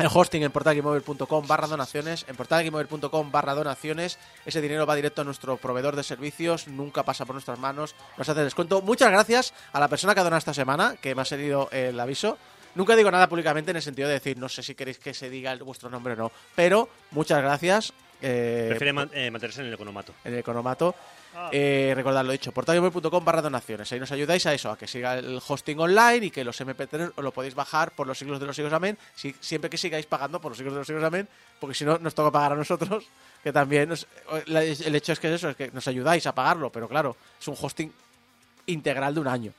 [0.01, 2.25] el hosting en portalgameover.com barra donaciones.
[2.29, 4.19] En portalgameover.com barra donaciones.
[4.47, 6.69] Ese dinero va directo a nuestro proveedor de servicios.
[6.69, 7.95] Nunca pasa por nuestras manos.
[8.17, 8.83] Nos hace descuento.
[8.83, 11.99] Muchas gracias a la persona que ha donado esta semana, que me ha salido el
[11.99, 12.39] aviso.
[12.75, 15.29] Nunca digo nada públicamente en el sentido de decir, no sé si queréis que se
[15.29, 16.33] diga vuestro nombre o no.
[16.55, 17.93] Pero muchas gracias.
[18.23, 20.15] Eh, Prefiere man- eh, mantenerse en el economato.
[20.25, 20.95] en el economato.
[21.53, 23.91] Eh, recordad lo dicho, portalgamer.com barra donaciones.
[23.93, 27.13] Ahí nos ayudáis a eso, a que siga el hosting online y que los MP3
[27.17, 30.07] os lo podéis bajar por los siglos de los siglos amén, si- siempre que sigáis
[30.07, 31.29] pagando por los siglos de los siglos amén,
[31.61, 33.05] porque si no nos toca pagar a nosotros,
[33.45, 34.07] que también nos-
[34.47, 37.47] el hecho es que es eso, es que nos ayudáis a pagarlo, pero claro, es
[37.47, 37.93] un hosting
[38.67, 39.53] integral de un año.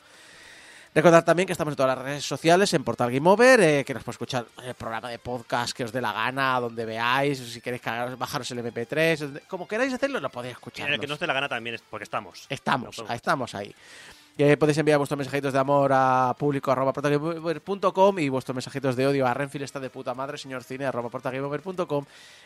[0.94, 3.94] Recordad también que estamos en todas las redes sociales, en Portal Game Over, eh, que
[3.94, 7.62] nos podéis escuchar el programa de podcast que os dé la gana, donde veáis, si
[7.62, 10.92] queréis cargaros- bajaros el MP3, donde- como queráis hacerlo, lo podéis escuchar.
[10.92, 12.46] el que no os dé la gana también es porque estamos.
[12.50, 13.74] Estamos, No, estamos ahí.
[14.38, 19.08] Que podéis enviar vuestros mensajitos de amor a público arroba portalgameover.com y vuestros mensajitos de
[19.08, 22.06] odio a Renfield está de puta madre, señor cine arroba portalgameover.com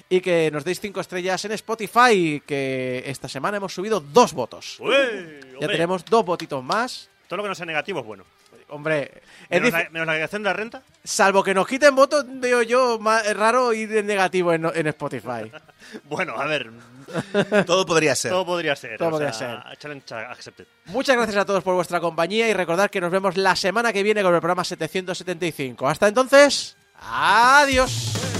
[0.09, 4.79] y que nos deis cinco estrellas en Spotify que esta semana hemos subido dos votos.
[4.79, 5.39] ¡Uy!
[5.61, 7.09] Ya tenemos dos votitos más.
[7.27, 8.23] Todo lo que no sea negativo es bueno.
[8.69, 10.81] Hombre, Menos la, menos la de la renta.
[11.03, 15.51] salvo que nos quiten votos, veo yo más raro ir en negativo en, en Spotify.
[16.05, 16.71] Bueno, a ver,
[17.67, 18.31] Todo podría ser.
[18.31, 18.97] todo podría ser.
[18.97, 20.65] Todo o podría sea, Challenge accepted.
[20.85, 24.01] Muchas gracias a todos por vuestra compañía y recordad que nos vemos la semana que
[24.01, 25.87] viene con el programa 775.
[25.87, 28.34] Hasta entonces, adiós.